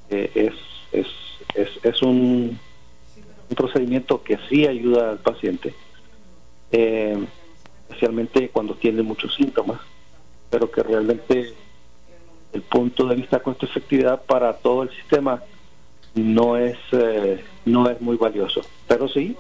eh, 0.08 0.30
es, 0.34 0.54
es, 0.92 1.06
es, 1.54 1.68
es 1.82 2.00
un, 2.00 2.58
un, 3.50 3.54
procedimiento 3.54 4.22
que 4.22 4.38
sí 4.48 4.66
ayuda 4.66 5.10
al 5.10 5.18
paciente, 5.18 5.74
eh, 6.70 7.18
especialmente 7.82 8.48
cuando 8.48 8.76
tiene 8.76 9.02
muchos 9.02 9.34
síntomas, 9.34 9.78
pero 10.48 10.70
que 10.70 10.82
realmente 10.82 11.52
el 12.54 12.62
punto 12.62 13.06
de 13.06 13.16
vista 13.16 13.40
costo-efectividad 13.40 14.22
para 14.22 14.54
todo 14.54 14.84
el 14.84 14.90
sistema 14.96 15.42
no 16.14 16.56
es, 16.56 16.78
eh, 16.92 17.44
no 17.66 17.90
es 17.90 18.00
muy 18.00 18.16
valioso. 18.16 18.62
Pero 18.88 19.06
sí, 19.06 19.36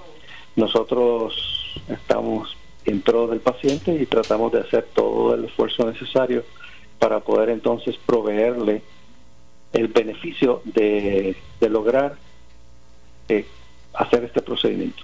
nosotros 0.56 1.80
estamos 1.88 2.54
en 2.84 3.02
del 3.02 3.40
paciente 3.40 3.94
y 3.94 4.06
tratamos 4.06 4.52
de 4.52 4.60
hacer 4.60 4.88
todo 4.94 5.34
el 5.34 5.44
esfuerzo 5.44 5.90
necesario 5.90 6.44
para 6.98 7.20
poder 7.20 7.50
entonces 7.50 7.96
proveerle 8.06 8.82
el 9.72 9.88
beneficio 9.88 10.62
de, 10.64 11.36
lograr 11.60 12.16
eh, 13.28 13.46
hacer 13.94 14.24
este 14.24 14.42
procedimiento. 14.42 15.02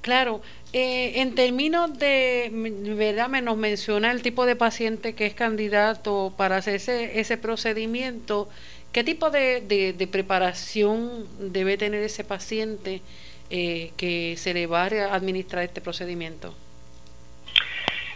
Claro, 0.00 0.40
eh, 0.72 1.20
en 1.20 1.34
términos 1.34 1.98
de, 1.98 2.50
¿verdad? 2.96 3.28
Me 3.28 3.42
nos 3.42 3.56
menciona 3.56 4.10
el 4.12 4.22
tipo 4.22 4.46
de 4.46 4.56
paciente 4.56 5.14
que 5.14 5.26
es 5.26 5.34
candidato 5.34 6.32
para 6.36 6.56
hacer 6.58 6.76
ese, 6.76 7.20
ese 7.20 7.36
procedimiento. 7.36 8.48
¿Qué 8.92 9.04
tipo 9.04 9.30
de, 9.30 9.60
de 9.96 10.06
preparación 10.06 11.26
debe 11.38 11.76
tener 11.76 12.02
ese 12.02 12.24
paciente? 12.24 13.02
Eh, 13.50 13.92
que 13.96 14.36
se 14.36 14.54
le 14.54 14.66
va 14.66 14.84
a 14.84 15.14
administrar 15.14 15.64
este 15.64 15.80
procedimiento? 15.80 16.54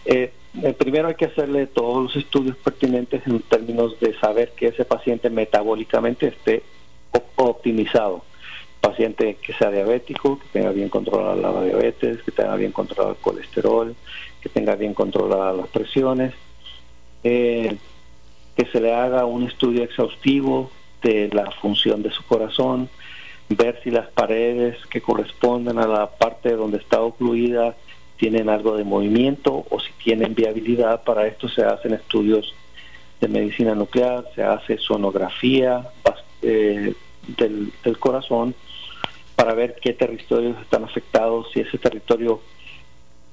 Eh, 0.04 0.32
eh, 0.62 0.72
primero 0.74 1.08
hay 1.08 1.14
que 1.14 1.24
hacerle 1.24 1.66
todos 1.66 2.02
los 2.02 2.16
estudios 2.16 2.56
pertinentes 2.56 3.26
en 3.26 3.40
términos 3.40 3.98
de 4.00 4.14
saber 4.18 4.52
que 4.52 4.68
ese 4.68 4.84
paciente 4.84 5.30
metabólicamente 5.30 6.28
esté 6.28 6.62
optimizado. 7.36 8.22
Paciente 8.80 9.38
que 9.40 9.54
sea 9.54 9.70
diabético, 9.70 10.38
que 10.38 10.46
tenga 10.52 10.70
bien 10.70 10.90
controlada 10.90 11.34
la 11.36 11.64
diabetes, 11.64 12.22
que 12.22 12.30
tenga 12.30 12.54
bien 12.56 12.70
controlado 12.70 13.14
el 13.14 13.20
colesterol, 13.20 13.96
que 14.42 14.48
tenga 14.50 14.76
bien 14.76 14.92
controladas 14.92 15.56
las 15.56 15.68
presiones, 15.68 16.34
eh, 17.24 17.76
que 18.54 18.66
se 18.66 18.80
le 18.80 18.92
haga 18.92 19.24
un 19.24 19.44
estudio 19.44 19.82
exhaustivo 19.82 20.70
de 21.02 21.30
la 21.32 21.50
función 21.50 22.02
de 22.02 22.10
su 22.10 22.22
corazón, 22.24 22.90
ver 23.48 23.80
si 23.82 23.90
las 23.90 24.08
paredes 24.08 24.76
que 24.86 25.00
corresponden 25.00 25.78
a 25.78 25.86
la 25.86 26.10
parte 26.10 26.52
donde 26.52 26.78
está 26.78 27.00
ocluida 27.00 27.74
tienen 28.16 28.48
algo 28.48 28.76
de 28.76 28.84
movimiento 28.84 29.66
o 29.68 29.80
si 29.80 29.92
tienen 30.02 30.34
viabilidad. 30.34 31.02
Para 31.02 31.26
esto 31.26 31.48
se 31.48 31.62
hacen 31.62 31.94
estudios 31.94 32.54
de 33.20 33.28
medicina 33.28 33.74
nuclear, 33.74 34.24
se 34.34 34.42
hace 34.42 34.78
sonografía 34.78 35.88
eh, 36.42 36.94
del, 37.38 37.72
del, 37.82 37.98
corazón 37.98 38.54
para 39.36 39.54
ver 39.54 39.76
qué 39.80 39.92
territorios 39.92 40.60
están 40.60 40.84
afectados, 40.84 41.50
si 41.52 41.60
ese 41.60 41.78
territorio 41.78 42.40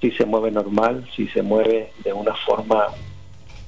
si 0.02 0.12
se 0.12 0.26
mueve 0.26 0.50
normal, 0.50 1.08
si 1.16 1.28
se 1.28 1.44
mueve 1.44 1.92
de 2.04 2.12
una 2.12 2.34
forma 2.34 2.88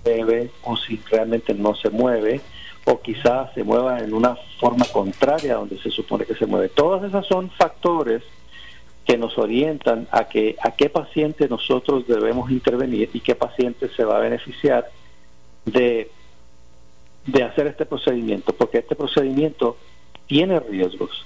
leve 0.03 0.49
o 0.63 0.75
si 0.75 0.99
realmente 1.09 1.53
no 1.53 1.75
se 1.75 1.89
mueve 1.89 2.41
o 2.85 2.99
quizás 2.99 3.53
se 3.53 3.63
mueva 3.63 3.99
en 3.99 4.13
una 4.13 4.35
forma 4.59 4.85
contraria 4.85 5.55
donde 5.55 5.77
se 5.79 5.89
supone 5.89 6.25
que 6.25 6.35
se 6.35 6.45
mueve. 6.45 6.69
Todas 6.69 7.03
esas 7.03 7.25
son 7.25 7.49
factores 7.51 8.23
que 9.05 9.17
nos 9.17 9.37
orientan 9.37 10.07
a 10.11 10.25
que 10.25 10.55
a 10.61 10.71
qué 10.71 10.89
paciente 10.89 11.47
nosotros 11.49 12.07
debemos 12.07 12.51
intervenir 12.51 13.09
y 13.13 13.19
qué 13.19 13.35
paciente 13.35 13.89
se 13.89 14.05
va 14.05 14.17
a 14.17 14.21
beneficiar 14.21 14.89
de, 15.65 16.09
de 17.25 17.43
hacer 17.43 17.67
este 17.67 17.85
procedimiento, 17.85 18.53
porque 18.53 18.79
este 18.79 18.95
procedimiento 18.95 19.77
tiene 20.27 20.59
riesgos, 20.59 21.25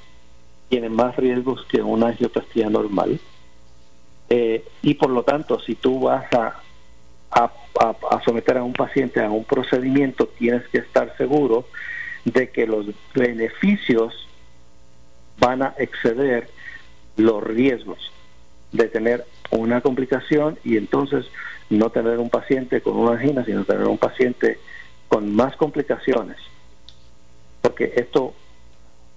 tiene 0.69 0.89
más 0.89 1.15
riesgos 1.15 1.65
que 1.65 1.81
una 1.81 2.07
angioplastía 2.07 2.69
normal. 2.69 3.19
Eh, 4.29 4.65
y 4.81 4.95
por 4.95 5.09
lo 5.09 5.23
tanto, 5.23 5.59
si 5.59 5.75
tú 5.75 6.01
vas 6.01 6.31
a 6.33 6.61
a, 7.37 8.21
someter 8.25 8.57
a 8.57 8.63
un 8.63 8.73
paciente 8.73 9.21
a 9.21 9.29
un 9.29 9.43
procedimiento, 9.43 10.27
tienes 10.27 10.67
que 10.69 10.79
estar 10.79 11.15
seguro 11.17 11.67
de 12.25 12.49
que 12.49 12.65
los 12.65 12.87
beneficios 13.13 14.27
van 15.39 15.61
a 15.61 15.73
exceder 15.77 16.49
los 17.15 17.43
riesgos 17.43 18.11
de 18.71 18.87
tener 18.87 19.25
una 19.51 19.81
complicación 19.81 20.57
y 20.63 20.77
entonces 20.77 21.25
no 21.69 21.89
tener 21.89 22.19
un 22.19 22.29
paciente 22.29 22.81
con 22.81 22.97
una 22.97 23.13
angina, 23.13 23.45
sino 23.45 23.63
tener 23.65 23.87
un 23.87 23.97
paciente 23.97 24.59
con 25.07 25.33
más 25.35 25.55
complicaciones. 25.55 26.37
Porque 27.61 27.93
esto, 27.95 28.33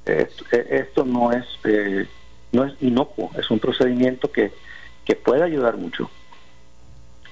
esto, 0.04 1.04
no 1.04 1.32
es 1.32 1.46
eh, 1.64 2.06
no 2.52 2.64
es 2.64 2.74
inocuo, 2.80 3.30
es 3.38 3.50
un 3.50 3.60
procedimiento 3.60 4.30
que, 4.30 4.52
que 5.04 5.14
puede 5.14 5.42
ayudar 5.42 5.76
mucho 5.76 6.10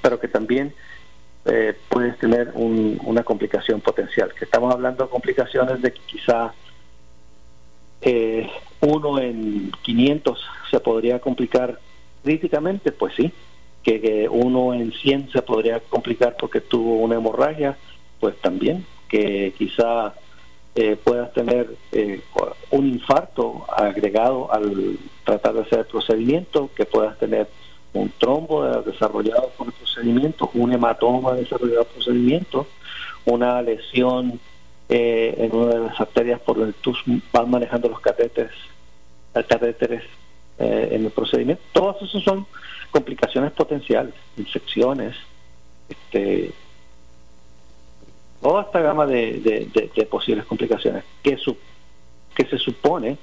pero 0.01 0.19
que 0.21 0.29
también 0.29 0.75
eh, 1.45 1.75
puedes 1.89 2.19
tener 2.19 2.53
una 2.55 3.23
complicación 3.23 3.81
potencial. 3.81 4.33
Que 4.35 4.45
estamos 4.45 4.73
hablando 4.73 5.05
de 5.05 5.11
complicaciones 5.11 5.81
de 5.81 5.93
que 5.93 6.01
quizá 6.01 6.53
eh, 8.01 8.49
uno 8.81 9.19
en 9.19 9.73
500 9.83 10.39
se 10.71 10.81
podría 10.81 11.21
complicar 11.21 11.79
críticamente, 12.23 12.93
pues 12.93 13.15
sí. 13.15 13.33
Que, 13.83 14.29
uno 14.31 14.75
en 14.75 14.93
100 14.93 15.31
se 15.31 15.41
podría 15.41 15.81
complicar 15.81 16.37
porque 16.39 16.61
tuvo 16.61 16.97
una 16.97 17.17
hemorragia, 17.17 17.79
pues 18.21 18.37
también. 18.41 18.85
Que 19.09 19.55
quizá 19.57 20.15
eh, 20.75 20.97
puedas 21.03 21.33
tener 21.33 21.75
eh, 21.93 22.21
un 22.71 22.87
infarto 22.87 23.65
agregado 23.75 24.53
al 24.53 24.99
tratar 25.25 25.55
de 25.55 25.61
hacer 25.63 25.79
el 25.81 25.87
procedimiento, 25.87 26.71
que 26.77 26.85
puedas 26.85 27.19
tener 27.19 27.49
un 27.93 28.13
trombo 28.19 28.65
desarrollado 28.83 29.51
por 29.57 29.69
el 29.69 29.73
procedimiento, 29.73 30.51
un 30.55 30.73
hematoma 30.73 31.33
desarrollado 31.35 31.85
por 31.85 31.97
el 31.99 32.05
procedimiento, 32.05 32.67
una 33.25 33.63
lesión 33.63 34.41
eh, 34.89 35.35
en 35.39 35.55
una 35.55 35.75
de 35.75 35.81
las 35.81 36.01
arterias 36.01 36.41
por 36.41 36.59
donde 36.59 36.75
tú 36.81 36.95
vas 37.33 37.49
manejando 37.49 37.89
los 37.89 38.01
catéteres, 38.01 38.53
catéteres 39.33 40.03
eh, 40.59 40.89
en 40.93 41.05
el 41.05 41.11
procedimiento. 41.11 41.63
Todas 41.73 42.01
esas 42.03 42.23
son 42.23 42.47
complicaciones 42.91 43.53
potenciales, 43.53 44.15
infecciones, 44.37 45.15
este, 45.89 46.53
toda 48.41 48.63
esta 48.63 48.81
gama 48.81 49.07
de, 49.07 49.69
posibles 50.11 50.45
complicaciones 50.47 51.05
que 51.23 51.37
se 51.37 52.59
supone 52.59 53.19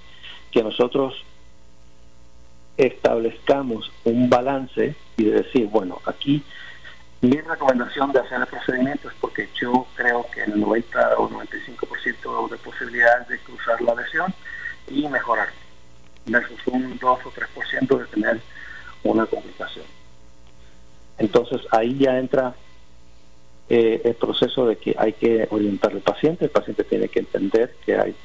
que 0.52 0.64
nosotros 0.64 1.24
establezcamos 2.78 3.92
un 4.04 4.30
balance 4.30 4.96
y 5.18 5.24
de 5.26 5.44
decir, 5.44 5.68
bueno, 5.68 6.02
aquí 6.06 6.44
mi 7.22 7.40
recomendación 7.42 8.12
de 8.12 8.20
hacer 8.20 8.40
el 8.40 8.48
procedimiento 8.48 9.10
es 9.10 9.16
porque 9.20 9.50
yo 9.60 9.88
creo 9.96 10.28
que 10.34 10.44
el 10.44 10.60
90 10.60 11.18
o 11.18 11.30
95% 11.30 12.50
de 12.50 12.58
posibilidades 12.58 13.28
de 13.28 13.40
cruzar 13.40 13.82
la 13.82 13.96
lesión 13.96 14.34
y 14.90 15.08
mejorar, 15.08 15.50
versus 16.26 16.60
un 16.68 16.98
2 17.00 17.20
o 17.26 17.32
3% 17.32 17.98
de 17.98 18.06
tener 18.06 18.42
una 19.04 19.26
complicación. 19.26 19.86
Entonces 21.18 21.62
ahí 21.72 21.98
ya 21.98 22.20
entra 22.20 22.54
eh, 23.70 24.02
el 24.04 24.16
proceso 24.16 24.68
de 24.68 24.78
que 24.78 24.96
hay 24.98 25.14
que 25.14 25.48
orientar 25.50 25.94
al 25.94 26.02
paciente, 26.02 26.46
el 26.46 26.52
paciente 26.52 26.84
tiene 26.84 27.08
que 27.08 27.20
entender 27.20 27.76
que 27.86 27.98
hay 27.98 28.16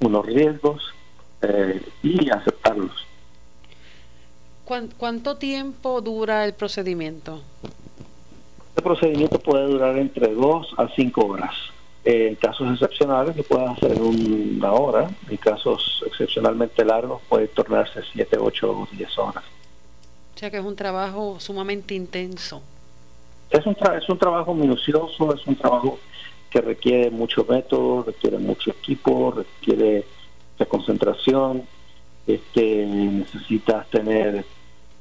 unos 0.00 0.24
riesgos 0.24 0.94
eh, 1.42 1.82
y 2.02 2.30
aceptarlos. 2.30 3.06
¿Cuánto 4.96 5.36
tiempo 5.36 6.00
dura 6.00 6.46
el 6.46 6.54
procedimiento? 6.54 7.42
Este 8.68 8.80
procedimiento 8.80 9.38
puede 9.38 9.66
durar 9.66 9.98
entre 9.98 10.32
2 10.32 10.74
a 10.78 10.88
5 10.88 11.26
horas. 11.26 11.54
en 12.04 12.34
casos 12.36 12.72
excepcionales 12.72 13.36
se 13.36 13.42
puede 13.42 13.66
hacer 13.66 13.92
en 13.92 14.02
una 14.56 14.72
hora. 14.72 15.10
En 15.28 15.36
casos 15.36 16.02
excepcionalmente 16.06 16.86
largos 16.86 17.20
puede 17.28 17.48
tornarse 17.48 18.00
7, 18.14 18.38
8 18.40 18.70
o 18.70 18.88
10 18.90 19.18
horas. 19.18 19.44
O 20.34 20.38
sea 20.38 20.50
que 20.50 20.56
es 20.56 20.64
un 20.64 20.74
trabajo 20.74 21.38
sumamente 21.38 21.94
intenso. 21.94 22.62
Es 23.50 23.66
un, 23.66 23.76
es 23.94 24.08
un 24.08 24.18
trabajo 24.18 24.54
minucioso, 24.54 25.34
es 25.34 25.46
un 25.46 25.56
trabajo 25.56 25.98
que 26.48 26.62
requiere 26.62 27.10
mucho 27.10 27.44
método, 27.46 28.04
requiere 28.04 28.38
mucho 28.38 28.70
equipo, 28.70 29.32
requiere 29.32 30.06
de 30.58 30.66
concentración, 30.66 31.62
este, 32.26 32.86
necesitas 32.86 33.86
tener 33.90 34.46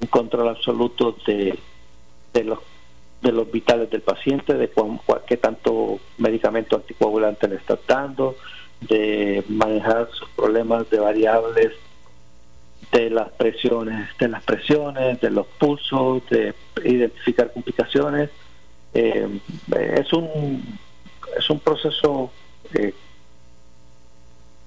un 0.02 0.08
control 0.08 0.50
absoluto 0.50 1.16
de, 1.26 1.58
de 2.34 2.44
los 2.44 2.60
de 3.22 3.32
los 3.32 3.52
vitales 3.52 3.90
del 3.90 4.02
paciente, 4.02 4.56
de 4.56 4.72
qué 5.28 5.38
tanto 5.38 6.00
medicamento 6.18 6.76
anticoagulante 6.76 7.48
le 7.48 7.58
está 7.58 7.78
dando, 7.88 8.36
de 8.82 9.44
manejar 9.48 10.10
sus 10.12 10.28
problemas 10.30 10.90
de 10.90 11.00
variables 11.00 11.72
de 12.92 13.10
las 13.12 13.30
presiones, 13.30 14.10
de 14.18 14.28
las 14.28 14.44
presiones, 14.44 15.22
de 15.22 15.30
los 15.30 15.46
pulsos, 15.46 16.28
de 16.30 16.54
identificar 16.84 17.54
complicaciones. 17.54 18.32
Eh, 18.94 19.40
es 19.72 20.12
un 20.14 20.80
es 21.38 21.50
un 21.50 21.60
proceso 21.60 22.32
eh, 22.74 22.94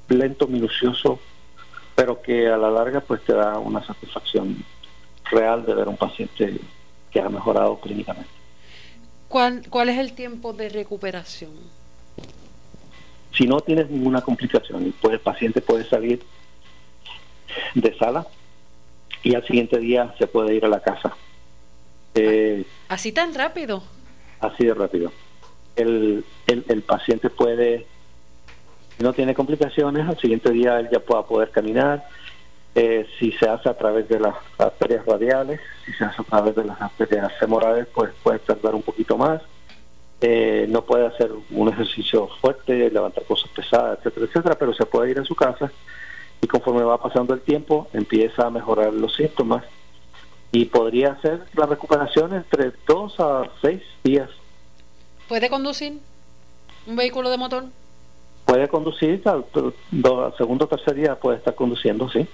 lento, 0.08 0.46
minucioso, 0.46 1.18
pero 1.94 2.22
que 2.22 2.48
a 2.48 2.56
la 2.56 2.70
larga 2.70 3.00
pues 3.00 3.20
te 3.22 3.34
da 3.34 3.58
una 3.58 3.84
satisfacción 3.84 4.64
real 5.30 5.64
de 5.64 5.74
ver 5.74 5.88
un 5.88 5.96
paciente 5.96 6.60
que 7.10 7.20
ha 7.20 7.28
mejorado 7.28 7.80
clínicamente. 7.80 8.30
¿Cuál, 9.28 9.62
¿Cuál 9.68 9.88
es 9.88 9.98
el 9.98 10.12
tiempo 10.12 10.52
de 10.52 10.68
recuperación? 10.68 11.52
Si 13.36 13.46
no 13.46 13.60
tienes 13.60 13.90
ninguna 13.90 14.20
complicación, 14.20 14.94
pues 15.00 15.14
el 15.14 15.20
paciente 15.20 15.60
puede 15.60 15.84
salir 15.88 16.22
de 17.74 17.96
sala 17.96 18.26
y 19.22 19.34
al 19.34 19.44
siguiente 19.46 19.78
día 19.78 20.14
se 20.18 20.26
puede 20.26 20.54
ir 20.54 20.64
a 20.64 20.68
la 20.68 20.80
casa. 20.80 21.16
Eh, 22.14 22.64
¿Así 22.88 23.10
tan 23.10 23.34
rápido? 23.34 23.82
Así 24.38 24.64
de 24.64 24.74
rápido. 24.74 25.12
El, 25.74 26.24
el, 26.46 26.64
el 26.68 26.82
paciente 26.82 27.30
puede, 27.30 27.86
si 28.96 29.02
no 29.02 29.12
tiene 29.12 29.34
complicaciones, 29.34 30.08
al 30.08 30.18
siguiente 30.18 30.52
día 30.52 30.78
él 30.78 30.88
ya 30.92 31.00
pueda 31.00 31.24
poder 31.24 31.50
caminar, 31.50 32.06
eh, 32.74 33.06
si 33.18 33.32
se 33.32 33.48
hace 33.48 33.68
a 33.68 33.76
través 33.76 34.08
de 34.08 34.18
las 34.18 34.34
arterias 34.58 35.06
radiales, 35.06 35.60
si 35.84 35.92
se 35.92 36.04
hace 36.04 36.20
a 36.20 36.24
través 36.24 36.56
de 36.56 36.64
las 36.64 36.80
arterias 36.80 37.32
femorales, 37.38 37.86
pues 37.94 38.12
puede 38.22 38.40
tardar 38.40 38.74
un 38.74 38.82
poquito 38.82 39.16
más. 39.16 39.42
Eh, 40.20 40.66
no 40.68 40.82
puede 40.82 41.06
hacer 41.06 41.30
un 41.50 41.68
ejercicio 41.68 42.28
fuerte, 42.40 42.90
levantar 42.90 43.24
cosas 43.24 43.50
pesadas, 43.50 43.98
etcétera, 43.98 44.26
etcétera, 44.26 44.54
pero 44.58 44.72
se 44.72 44.86
puede 44.86 45.10
ir 45.10 45.18
a 45.18 45.24
su 45.24 45.34
casa 45.34 45.70
y 46.40 46.46
conforme 46.46 46.82
va 46.82 47.00
pasando 47.00 47.34
el 47.34 47.40
tiempo 47.40 47.88
empieza 47.92 48.46
a 48.46 48.50
mejorar 48.50 48.92
los 48.92 49.14
síntomas 49.14 49.64
y 50.52 50.66
podría 50.66 51.12
hacer 51.12 51.42
la 51.54 51.66
recuperación 51.66 52.34
entre 52.34 52.72
dos 52.86 53.18
a 53.18 53.44
seis 53.60 53.82
días. 54.02 54.30
¿Puede 55.28 55.50
conducir 55.50 55.98
un 56.86 56.96
vehículo 56.96 57.30
de 57.30 57.38
motor? 57.38 57.64
Puede 58.44 58.68
conducir, 58.68 59.22
al, 59.26 59.44
segundo 60.36 60.64
o 60.64 60.68
tercer 60.68 60.94
día 60.94 61.16
puede 61.16 61.38
estar 61.38 61.54
conduciendo, 61.54 62.08
sí. 62.08 62.26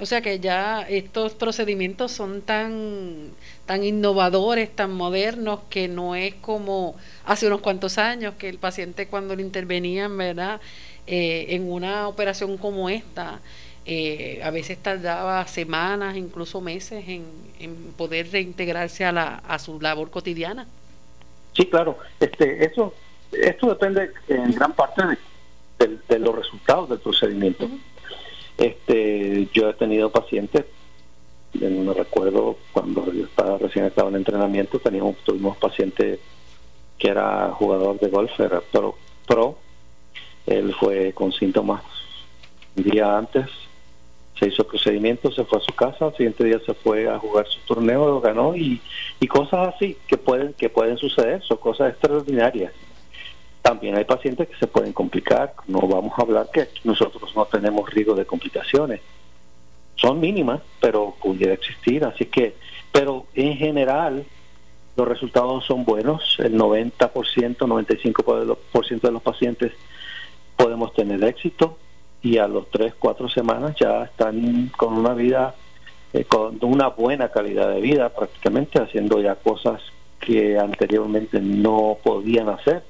O 0.00 0.06
sea 0.06 0.20
que 0.22 0.40
ya 0.40 0.82
estos 0.88 1.34
procedimientos 1.34 2.10
son 2.10 2.42
tan, 2.42 3.30
tan 3.64 3.84
innovadores, 3.84 4.74
tan 4.74 4.92
modernos, 4.92 5.60
que 5.70 5.86
no 5.86 6.16
es 6.16 6.34
como 6.34 6.96
hace 7.24 7.46
unos 7.46 7.60
cuantos 7.60 7.98
años 7.98 8.34
que 8.34 8.48
el 8.48 8.58
paciente 8.58 9.06
cuando 9.06 9.36
le 9.36 9.42
intervenían, 9.42 10.16
¿verdad? 10.16 10.60
Eh, 11.06 11.46
en 11.50 11.70
una 11.70 12.08
operación 12.08 12.56
como 12.56 12.88
esta, 12.88 13.40
eh, 13.86 14.40
a 14.42 14.50
veces 14.50 14.78
tardaba 14.78 15.46
semanas, 15.46 16.16
incluso 16.16 16.60
meses 16.60 17.04
en, 17.06 17.24
poder 17.96 18.32
reintegrarse 18.32 19.04
a, 19.04 19.12
la, 19.12 19.36
a 19.46 19.58
su 19.58 19.80
labor 19.80 20.10
cotidiana. 20.10 20.66
Sí, 21.52 21.66
claro. 21.66 21.98
Este, 22.18 22.64
eso, 22.64 22.94
esto 23.32 23.68
depende 23.68 24.10
en 24.28 24.50
gran 24.52 24.72
parte 24.72 25.02
de, 25.78 26.18
los 26.18 26.34
resultados 26.34 26.88
del 26.88 26.98
procedimiento. 26.98 27.68
Este, 28.58 29.48
yo 29.52 29.68
he 29.68 29.74
tenido 29.74 30.10
pacientes, 30.10 30.64
no 31.54 31.92
recuerdo 31.92 32.56
cuando 32.72 33.12
yo 33.12 33.24
estaba 33.24 33.58
recién 33.58 33.84
estaba 33.84 34.08
en 34.08 34.16
entrenamiento, 34.16 34.78
teníamos, 34.78 35.16
tuvimos 35.24 35.56
paciente 35.56 36.20
que 36.98 37.08
era 37.08 37.50
jugador 37.50 37.98
de 37.98 38.08
golf, 38.08 38.38
era 38.38 38.60
pro, 38.60 38.96
pro, 39.26 39.58
él 40.46 40.74
fue 40.78 41.12
con 41.12 41.32
síntomas 41.32 41.82
un 42.76 42.84
día 42.84 43.16
antes, 43.16 43.46
se 44.38 44.48
hizo 44.48 44.66
procedimiento, 44.66 45.30
se 45.30 45.44
fue 45.44 45.58
a 45.58 45.62
su 45.62 45.72
casa, 45.74 46.06
al 46.06 46.16
siguiente 46.16 46.44
día 46.44 46.58
se 46.64 46.74
fue 46.74 47.08
a 47.08 47.18
jugar 47.18 47.46
su 47.46 47.60
torneo, 47.60 48.06
lo 48.06 48.20
ganó 48.20 48.56
y, 48.56 48.80
y 49.20 49.26
cosas 49.28 49.74
así 49.74 49.96
que 50.08 50.16
pueden, 50.16 50.52
que 50.54 50.68
pueden 50.68 50.96
suceder, 50.96 51.42
son 51.42 51.58
cosas 51.58 51.90
extraordinarias. 51.90 52.72
También 53.64 53.96
hay 53.96 54.04
pacientes 54.04 54.46
que 54.46 54.56
se 54.56 54.66
pueden 54.66 54.92
complicar, 54.92 55.54
no 55.68 55.80
vamos 55.88 56.12
a 56.18 56.20
hablar 56.20 56.50
que 56.52 56.68
nosotros 56.84 57.34
no 57.34 57.46
tenemos 57.46 57.88
riesgo 57.88 58.14
de 58.14 58.26
complicaciones. 58.26 59.00
Son 59.96 60.20
mínimas, 60.20 60.60
pero 60.82 61.14
pudiera 61.18 61.54
existir, 61.54 62.04
así 62.04 62.26
que, 62.26 62.56
pero 62.92 63.24
en 63.34 63.56
general 63.56 64.26
los 64.98 65.08
resultados 65.08 65.64
son 65.64 65.86
buenos, 65.86 66.36
el 66.40 66.58
90%, 66.58 67.56
95% 67.56 69.00
de 69.00 69.12
los 69.12 69.22
pacientes 69.22 69.72
podemos 70.58 70.92
tener 70.92 71.24
éxito 71.24 71.78
y 72.20 72.36
a 72.36 72.46
los 72.46 72.68
3, 72.70 72.92
4 72.98 73.30
semanas 73.30 73.76
ya 73.80 74.04
están 74.04 74.72
con 74.76 74.92
una 74.92 75.14
vida, 75.14 75.54
eh, 76.12 76.24
con 76.26 76.58
una 76.60 76.88
buena 76.88 77.30
calidad 77.30 77.70
de 77.70 77.80
vida 77.80 78.10
prácticamente, 78.10 78.78
haciendo 78.78 79.22
ya 79.22 79.36
cosas 79.36 79.80
que 80.20 80.58
anteriormente 80.58 81.40
no 81.40 81.96
podían 82.04 82.50
hacer 82.50 82.82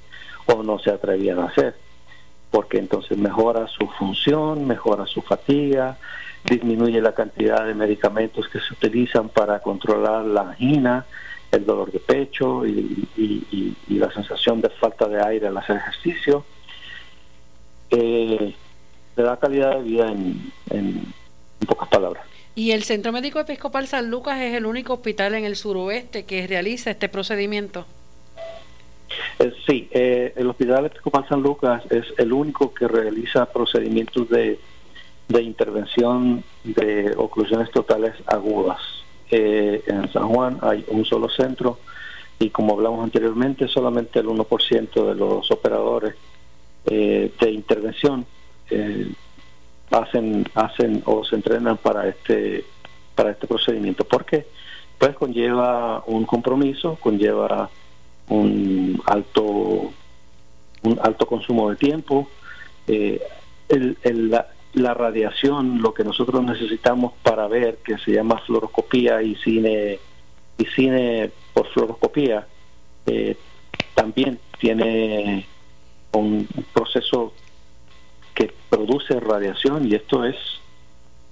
o 0.47 0.63
no 0.63 0.79
se 0.79 0.91
atrevían 0.91 1.39
a 1.39 1.47
hacer, 1.47 1.75
porque 2.51 2.79
entonces 2.79 3.17
mejora 3.19 3.67
su 3.69 3.87
función, 3.89 4.67
mejora 4.67 5.07
su 5.07 5.23
fatiga, 5.23 5.99
disminuye 6.45 7.01
la 7.01 7.13
cantidad 7.13 7.67
de 7.67 7.75
medicamentos 7.75 8.49
que 8.49 8.61
se 8.61 8.75
utilizan 8.75 9.29
para 9.29 9.61
controlar 9.61 10.25
la 10.25 10.43
angina, 10.43 11.07
el 11.51 11.65
dolor 11.65 11.91
de 11.91 12.01
pecho 12.01 12.67
y, 12.67 13.09
la 13.89 14.13
sensación 14.13 14.61
de 14.61 14.69
falta 14.69 15.09
de 15.09 15.23
aire 15.23 15.47
al 15.47 15.57
hacer 15.57 15.77
ejercicio. 15.77 16.45
Eh, 17.91 18.55
le 19.17 19.23
da 19.23 19.39
calidad 19.39 19.77
de 19.77 19.83
vida 19.83 20.11
en, 20.11 20.53
en 20.71 21.15
pocas 21.67 21.89
palabras. 21.89 22.25
Y 22.57 22.73
el 22.73 22.85
Centro 22.85 23.13
Médico 23.13 23.41
Episcopal 23.41 23.87
San 23.87 24.11
Lucas 24.11 24.41
es 24.41 24.55
el 24.55 24.67
único 24.67 24.95
hospital 24.95 25.35
en 25.35 25.45
el 25.45 25.57
suroeste 25.57 26.25
que 26.25 26.47
realiza 26.47 26.91
este 26.91 27.09
procedimiento. 27.09 27.87
Sí, 29.67 29.89
el 29.93 30.47
Hospital 30.49 30.87
Episcopal 30.87 31.27
San 31.29 31.43
Lucas 31.43 31.83
es 31.91 32.07
el 32.19 32.33
único 32.33 32.73
que 32.73 32.89
realiza 32.89 33.47
procedimientos 33.47 34.29
de, 34.29 34.59
de 35.29 35.43
intervención 35.43 36.45
de 36.63 37.15
oclusiones 37.17 37.71
totales 37.71 38.15
agudas. 38.27 38.81
en 39.31 40.13
San 40.13 40.29
Juan 40.29 40.59
hay 40.63 40.85
un 40.89 41.05
solo 41.05 41.29
centro 41.29 41.79
y 42.39 42.51
como 42.51 42.75
hablamos 42.75 43.03
anteriormente, 43.05 43.69
solamente 43.69 44.21
el 44.21 44.27
1% 44.27 45.07
de 45.07 45.15
los 45.15 45.51
operadores 45.51 46.15
de 46.85 47.51
intervención 47.51 48.27
hacen 49.91 50.47
hacen 50.55 51.03
o 51.07 51.25
se 51.25 51.37
entrenan 51.37 51.77
para 51.77 52.09
este 52.09 52.65
para 53.15 53.31
este 53.31 53.47
procedimiento 53.47 54.05
porque 54.05 54.47
pues 54.99 55.15
conlleva 55.15 56.03
un 56.07 56.25
compromiso 56.25 56.97
conlleva 57.01 57.71
un 58.29 59.03
alto 59.07 59.93
un 60.83 61.01
alto 61.03 61.27
consumo 61.27 61.71
de 61.71 61.77
tiempo 61.77 62.29
eh, 62.87 63.21
la, 64.75 64.95
radiación 64.95 65.81
lo 65.81 65.95
que 65.95 66.05
nosotros 66.05 66.43
necesitamos 66.43 67.13
para 67.23 67.47
ver 67.49 67.79
que 67.79 67.99
se 67.99 68.13
llama 68.13 68.39
fluoroscopía 68.39 69.23
y 69.23 69.35
cine 69.37 69.99
y 70.59 70.65
cine 70.67 71.31
por 71.53 71.67
fluoroscopía 71.69 72.47
eh, 73.07 73.37
también 73.95 74.39
tiene 74.59 75.47
un 76.13 76.49
proceso 76.73 77.33
que 78.35 78.53
produce 78.69 79.21
radiación 79.21 79.87
y 79.89 79.95
esto 79.95 80.25
es, 80.25 80.37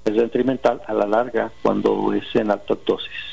es 0.04 0.14
detrimental 0.14 0.82
a 0.86 0.94
la 0.94 1.06
larga 1.06 1.50
cuando 1.62 2.12
es 2.12 2.24
en 2.34 2.50
alta 2.50 2.76
dosis. 2.86 3.31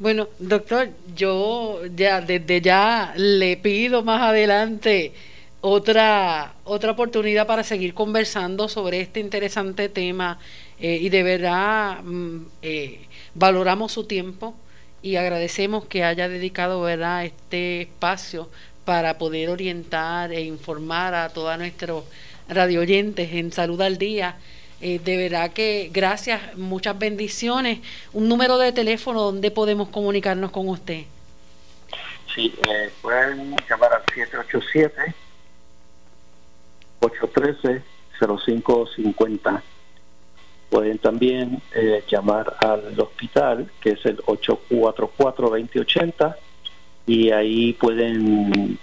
Bueno, 0.00 0.28
doctor, 0.38 0.88
yo 1.14 1.82
ya 1.94 2.22
desde 2.22 2.62
ya 2.62 3.12
le 3.16 3.58
pido 3.58 4.02
más 4.02 4.22
adelante 4.22 5.12
otra 5.60 6.54
otra 6.64 6.92
oportunidad 6.92 7.46
para 7.46 7.64
seguir 7.64 7.92
conversando 7.92 8.70
sobre 8.70 9.02
este 9.02 9.20
interesante 9.20 9.90
tema 9.90 10.38
eh, 10.78 10.96
y 11.02 11.10
de 11.10 11.22
verdad 11.22 12.02
mm, 12.02 12.46
eh, 12.62 13.00
valoramos 13.34 13.92
su 13.92 14.04
tiempo 14.04 14.54
y 15.02 15.16
agradecemos 15.16 15.84
que 15.84 16.02
haya 16.02 16.30
dedicado 16.30 16.80
verdad 16.80 17.26
este 17.26 17.82
espacio 17.82 18.48
para 18.86 19.18
poder 19.18 19.50
orientar 19.50 20.32
e 20.32 20.40
informar 20.40 21.14
a 21.14 21.28
toda 21.28 21.58
nuestro 21.58 22.06
radio 22.48 22.80
oyentes 22.80 23.34
en 23.34 23.52
Salud 23.52 23.82
al 23.82 23.98
Día. 23.98 24.36
Eh, 24.80 25.00
de 25.04 25.16
verdad 25.16 25.52
que 25.52 25.90
gracias, 25.92 26.56
muchas 26.56 26.98
bendiciones. 26.98 27.80
Un 28.12 28.28
número 28.28 28.58
de 28.58 28.72
teléfono 28.72 29.22
donde 29.22 29.50
podemos 29.50 29.88
comunicarnos 29.88 30.50
con 30.50 30.68
usted. 30.68 31.04
Sí, 32.34 32.54
eh, 32.68 32.90
pueden 33.02 33.56
llamar 33.68 33.92
al 33.92 34.02
787-813-0550. 37.00 39.62
Pueden 40.70 40.98
también 40.98 41.60
eh, 41.74 42.04
llamar 42.08 42.56
al 42.60 42.98
hospital, 43.00 43.68
que 43.80 43.90
es 43.90 44.06
el 44.06 44.18
844-2080, 44.18 46.36
y 47.06 47.32
ahí 47.32 47.72
pueden 47.72 48.78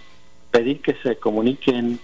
pedir 0.52 0.82
que 0.82 0.96
se 0.96 1.16
comuniquen 1.16 1.98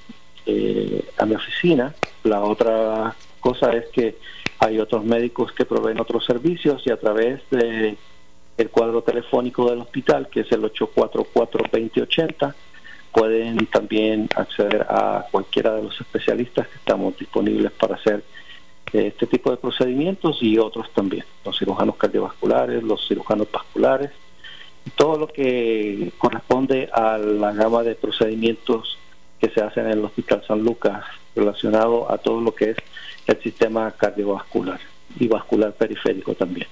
eh, 0.45 1.03
a 1.17 1.25
mi 1.25 1.35
oficina. 1.35 1.93
La 2.23 2.39
otra 2.41 3.13
cosa 3.43 3.73
es 3.73 3.87
que 3.89 4.15
hay 4.59 4.79
otros 4.79 5.03
médicos 5.03 5.51
que 5.51 5.65
proveen 5.65 5.99
otros 5.99 6.25
servicios 6.25 6.81
y 6.85 6.91
a 6.91 6.97
través 6.97 7.41
de 7.51 7.97
el 8.57 8.69
cuadro 8.69 9.01
telefónico 9.01 9.69
del 9.69 9.81
hospital, 9.81 10.29
que 10.29 10.41
es 10.41 10.51
el 10.53 10.61
844-2080, 10.61 12.53
pueden 13.11 13.65
también 13.67 14.29
acceder 14.35 14.83
a 14.87 15.25
cualquiera 15.29 15.75
de 15.75 15.83
los 15.83 15.99
especialistas 15.99 16.67
que 16.67 16.77
estamos 16.77 17.17
disponibles 17.17 17.71
para 17.73 17.95
hacer 17.95 18.23
eh, 18.93 19.07
este 19.07 19.27
tipo 19.27 19.51
de 19.51 19.57
procedimientos 19.57 20.37
y 20.41 20.57
otros 20.57 20.89
también, 20.93 21.25
los 21.43 21.57
cirujanos 21.57 21.97
cardiovasculares, 21.97 22.81
los 22.81 23.05
cirujanos 23.05 23.51
vasculares, 23.51 24.11
todo 24.95 25.17
lo 25.17 25.27
que 25.27 26.11
corresponde 26.17 26.89
a 26.93 27.17
la 27.17 27.51
gama 27.51 27.83
de 27.83 27.95
procedimientos 27.95 28.97
que 29.39 29.49
se 29.49 29.61
hacen 29.61 29.87
en 29.87 29.99
el 29.99 30.05
Hospital 30.05 30.43
San 30.47 30.63
Lucas 30.63 31.03
relacionado 31.35 32.09
a 32.11 32.17
todo 32.17 32.39
lo 32.39 32.55
que 32.55 32.71
es 32.71 32.77
el 33.27 33.41
sistema 33.41 33.91
cardiovascular 33.91 34.79
y 35.19 35.27
vascular 35.27 35.73
periférico 35.73 36.33
también. 36.33 36.67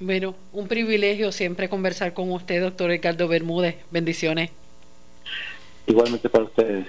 Bueno, 0.00 0.34
un 0.52 0.68
privilegio 0.68 1.32
siempre 1.32 1.68
conversar 1.68 2.14
con 2.14 2.30
usted, 2.30 2.62
doctor 2.62 2.90
Ricardo 2.90 3.26
Bermúdez. 3.26 3.76
Bendiciones. 3.90 4.50
Igualmente 5.86 6.28
para 6.28 6.44
ustedes. 6.44 6.86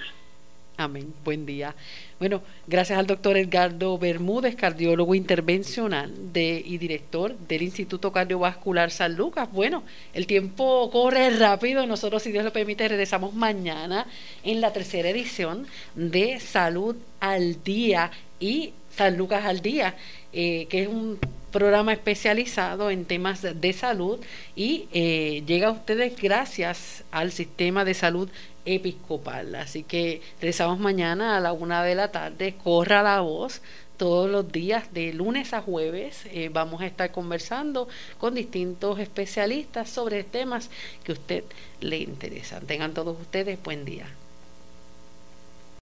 Amén. 0.76 1.12
Buen 1.24 1.44
día. 1.44 1.74
Bueno, 2.18 2.42
gracias 2.66 2.98
al 2.98 3.06
doctor 3.06 3.36
Edgardo 3.36 3.98
Bermúdez, 3.98 4.54
cardiólogo 4.54 5.14
intervencional 5.14 6.32
de, 6.32 6.62
y 6.64 6.78
director 6.78 7.36
del 7.36 7.62
Instituto 7.62 8.12
Cardiovascular 8.12 8.90
San 8.90 9.16
Lucas. 9.16 9.50
Bueno, 9.52 9.82
el 10.14 10.26
tiempo 10.26 10.90
corre 10.90 11.30
rápido. 11.30 11.86
Nosotros, 11.86 12.22
si 12.22 12.32
Dios 12.32 12.44
lo 12.44 12.52
permite, 12.52 12.88
regresamos 12.88 13.34
mañana 13.34 14.06
en 14.42 14.60
la 14.60 14.72
tercera 14.72 15.10
edición 15.10 15.66
de 15.94 16.40
Salud 16.40 16.96
al 17.20 17.62
Día 17.62 18.10
y 18.38 18.72
San 18.96 19.16
Lucas 19.16 19.44
al 19.44 19.60
Día, 19.60 19.94
eh, 20.32 20.66
que 20.68 20.82
es 20.82 20.88
un 20.88 21.18
programa 21.50 21.92
especializado 21.92 22.90
en 22.90 23.04
temas 23.04 23.42
de 23.42 23.72
salud 23.72 24.20
y 24.54 24.88
eh, 24.92 25.42
llega 25.46 25.68
a 25.68 25.72
ustedes 25.72 26.20
gracias 26.20 27.04
al 27.10 27.32
sistema 27.32 27.84
de 27.84 27.94
salud 27.94 28.28
episcopal. 28.64 29.54
Así 29.54 29.82
que 29.82 30.20
regresamos 30.40 30.78
mañana 30.78 31.36
a 31.36 31.40
la 31.40 31.52
una 31.52 31.82
de 31.82 31.94
la 31.94 32.12
tarde. 32.12 32.54
Corra 32.62 33.02
la 33.02 33.20
voz. 33.20 33.62
Todos 33.96 34.30
los 34.30 34.50
días, 34.50 34.94
de 34.94 35.12
lunes 35.12 35.52
a 35.52 35.60
jueves, 35.60 36.24
eh, 36.32 36.48
vamos 36.50 36.80
a 36.80 36.86
estar 36.86 37.12
conversando 37.12 37.86
con 38.16 38.34
distintos 38.34 38.98
especialistas 38.98 39.90
sobre 39.90 40.24
temas 40.24 40.70
que 41.04 41.12
a 41.12 41.16
usted 41.16 41.44
le 41.80 41.98
interesan. 41.98 42.66
Tengan 42.66 42.94
todos 42.94 43.20
ustedes 43.20 43.62
buen 43.62 43.84
día. 43.84 44.06